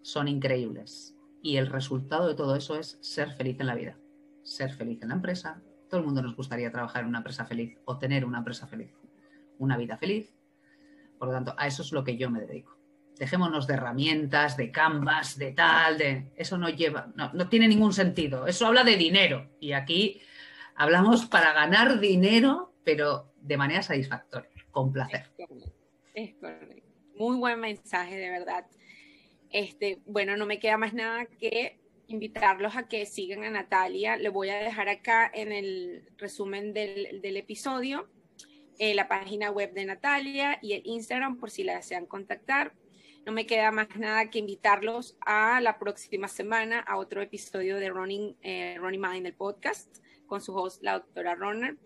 son 0.00 0.28
increíbles. 0.28 1.14
Y 1.42 1.58
el 1.58 1.66
resultado 1.66 2.26
de 2.26 2.36
todo 2.36 2.56
eso 2.56 2.74
es 2.76 2.96
ser 3.02 3.32
feliz 3.32 3.60
en 3.60 3.66
la 3.66 3.74
vida, 3.74 3.98
ser 4.44 4.72
feliz 4.72 5.02
en 5.02 5.08
la 5.08 5.16
empresa. 5.16 5.60
Todo 5.90 6.00
el 6.00 6.06
mundo 6.06 6.22
nos 6.22 6.36
gustaría 6.36 6.72
trabajar 6.72 7.02
en 7.02 7.10
una 7.10 7.18
empresa 7.18 7.44
feliz 7.44 7.76
o 7.84 7.98
tener 7.98 8.24
una 8.24 8.38
empresa 8.38 8.66
feliz, 8.66 8.94
una 9.58 9.76
vida 9.76 9.98
feliz. 9.98 10.37
Por 11.18 11.28
lo 11.28 11.34
tanto, 11.34 11.54
a 11.56 11.66
eso 11.66 11.82
es 11.82 11.92
lo 11.92 12.04
que 12.04 12.16
yo 12.16 12.30
me 12.30 12.40
dedico. 12.40 12.76
Dejémonos 13.18 13.66
de 13.66 13.74
herramientas, 13.74 14.56
de 14.56 14.70
canvas, 14.70 15.36
de 15.36 15.52
tal, 15.52 15.98
de 15.98 16.30
eso 16.36 16.56
no 16.56 16.68
lleva, 16.68 17.12
no, 17.16 17.48
tiene 17.48 17.66
ningún 17.66 17.92
sentido. 17.92 18.46
Eso 18.46 18.66
habla 18.66 18.84
de 18.84 18.96
dinero. 18.96 19.50
Y 19.58 19.72
aquí 19.72 20.20
hablamos 20.76 21.26
para 21.26 21.52
ganar 21.52 21.98
dinero, 21.98 22.72
pero 22.84 23.32
de 23.40 23.56
manera 23.56 23.82
satisfactoria, 23.82 24.50
con 24.70 24.92
placer. 24.92 25.26
Es 26.14 26.34
correcto. 26.34 26.86
Muy 27.16 27.36
buen 27.36 27.58
mensaje, 27.58 28.16
de 28.16 28.30
verdad. 28.30 28.66
Este, 29.50 30.00
bueno, 30.06 30.36
no 30.36 30.46
me 30.46 30.60
queda 30.60 30.76
más 30.76 30.94
nada 30.94 31.26
que 31.26 31.80
invitarlos 32.08 32.76
a 32.76 32.88
que 32.88 33.06
sigan 33.06 33.44
a 33.44 33.50
Natalia. 33.50 34.16
Le 34.16 34.30
voy 34.30 34.48
a 34.48 34.56
dejar 34.56 34.88
acá 34.88 35.30
en 35.32 35.52
el 35.52 36.08
resumen 36.16 36.72
del, 36.72 37.36
episodio 37.36 38.08
eh, 38.78 38.94
la 38.94 39.08
página 39.08 39.50
web 39.50 39.72
de 39.74 39.84
Natalia 39.84 40.58
y 40.62 40.74
el 40.74 40.82
Instagram 40.84 41.38
por 41.38 41.50
si 41.50 41.64
la 41.64 41.76
desean 41.76 42.06
contactar. 42.06 42.74
No 43.26 43.32
me 43.32 43.46
queda 43.46 43.70
más 43.70 43.88
nada 43.96 44.30
que 44.30 44.38
invitarlos 44.38 45.16
a 45.20 45.60
la 45.60 45.78
próxima 45.78 46.28
semana 46.28 46.80
a 46.80 46.96
otro 46.96 47.20
episodio 47.20 47.76
de 47.76 47.90
Running, 47.90 48.36
eh, 48.42 48.76
Running 48.78 49.00
Mind, 49.00 49.26
el 49.26 49.34
podcast, 49.34 49.98
con 50.26 50.40
su 50.40 50.54
host, 50.54 50.82
la 50.82 50.94
doctora 50.94 51.34
Runner. 51.34 51.76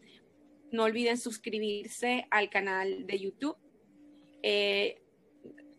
No 0.71 0.85
olviden 0.85 1.19
suscribirse 1.19 2.27
al 2.31 2.49
canal 2.49 3.07
de 3.07 3.19
YouTube. 3.19 3.57
Eh, 4.43 5.03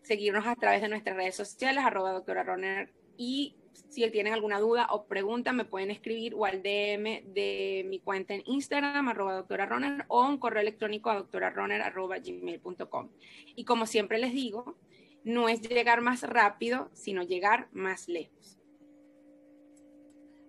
seguirnos 0.02 0.46
a 0.46 0.56
través 0.56 0.82
de 0.82 0.88
nuestras 0.88 1.16
redes 1.16 1.34
sociales, 1.34 1.82
arroba 1.84 2.12
doctora 2.12 2.42
Roner, 2.42 2.92
y 3.16 3.56
si 3.74 4.10
tienen 4.10 4.32
alguna 4.32 4.60
duda 4.60 4.88
o 4.90 5.06
pregunta, 5.06 5.52
me 5.52 5.64
pueden 5.64 5.90
escribir 5.90 6.34
o 6.34 6.44
al 6.44 6.62
DM 6.62 7.32
de 7.32 7.84
mi 7.88 8.00
cuenta 8.00 8.34
en 8.34 8.42
Instagram, 8.46 9.08
arroba 9.08 9.34
doctora 9.34 9.66
Roner, 9.66 10.04
o 10.08 10.26
un 10.26 10.38
correo 10.38 10.62
electrónico 10.62 11.10
a 11.10 11.16
doctoraroner, 11.16 11.82
arroba 11.82 12.18
gmail.com. 12.18 13.10
Y 13.56 13.64
como 13.64 13.86
siempre 13.86 14.18
les 14.18 14.32
digo, 14.32 14.76
no 15.24 15.48
es 15.48 15.62
llegar 15.62 16.00
más 16.00 16.22
rápido, 16.22 16.90
sino 16.92 17.22
llegar 17.22 17.68
más 17.72 18.08
lejos. 18.08 18.58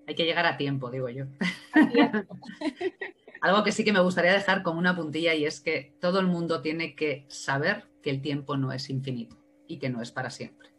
Hay 0.07 0.15
que 0.15 0.25
llegar 0.25 0.45
a 0.45 0.57
tiempo, 0.57 0.91
digo 0.91 1.09
yo. 1.09 1.25
Algo 3.41 3.63
que 3.63 3.71
sí 3.71 3.83
que 3.83 3.93
me 3.93 4.01
gustaría 4.01 4.33
dejar 4.33 4.63
como 4.63 4.79
una 4.79 4.95
puntilla 4.95 5.33
y 5.33 5.45
es 5.45 5.61
que 5.61 5.95
todo 5.99 6.19
el 6.19 6.27
mundo 6.27 6.61
tiene 6.61 6.95
que 6.95 7.25
saber 7.27 7.85
que 8.03 8.11
el 8.11 8.21
tiempo 8.21 8.57
no 8.57 8.71
es 8.71 8.89
infinito 8.89 9.37
y 9.67 9.79
que 9.79 9.89
no 9.89 10.01
es 10.01 10.11
para 10.11 10.29
siempre. 10.29 10.74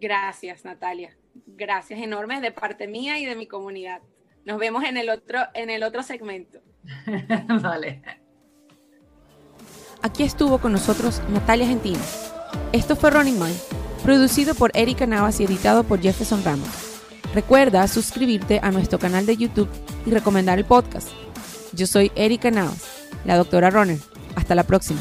Gracias, 0.00 0.64
Natalia. 0.64 1.16
Gracias 1.46 2.00
enormes 2.00 2.40
de 2.40 2.52
parte 2.52 2.88
mía 2.88 3.18
y 3.18 3.26
de 3.26 3.36
mi 3.36 3.46
comunidad. 3.46 4.00
Nos 4.44 4.58
vemos 4.58 4.84
en 4.84 4.96
el 4.96 5.10
otro, 5.10 5.40
en 5.54 5.70
el 5.70 5.82
otro 5.82 6.02
segmento. 6.02 6.60
vale. 7.62 8.02
Aquí 10.02 10.22
estuvo 10.22 10.58
con 10.58 10.72
nosotros 10.72 11.20
Natalia 11.28 11.66
Gentino. 11.66 12.00
Esto 12.72 12.96
fue 12.96 13.10
Running 13.10 13.38
Mind, 13.38 13.58
producido 14.02 14.54
por 14.54 14.70
Erika 14.74 15.06
Navas 15.06 15.38
y 15.40 15.44
editado 15.44 15.84
por 15.84 16.00
Jefferson 16.00 16.42
Ramos. 16.42 16.68
Recuerda 17.34 17.86
suscribirte 17.86 18.58
a 18.62 18.70
nuestro 18.70 18.98
canal 18.98 19.26
de 19.26 19.36
YouTube 19.36 19.68
y 20.06 20.10
recomendar 20.10 20.58
el 20.58 20.64
podcast. 20.64 21.10
Yo 21.72 21.86
soy 21.86 22.10
Erika 22.16 22.50
Navas, 22.50 23.08
la 23.24 23.36
doctora 23.36 23.70
Runner. 23.70 23.98
Hasta 24.34 24.54
la 24.54 24.64
próxima. 24.64 25.00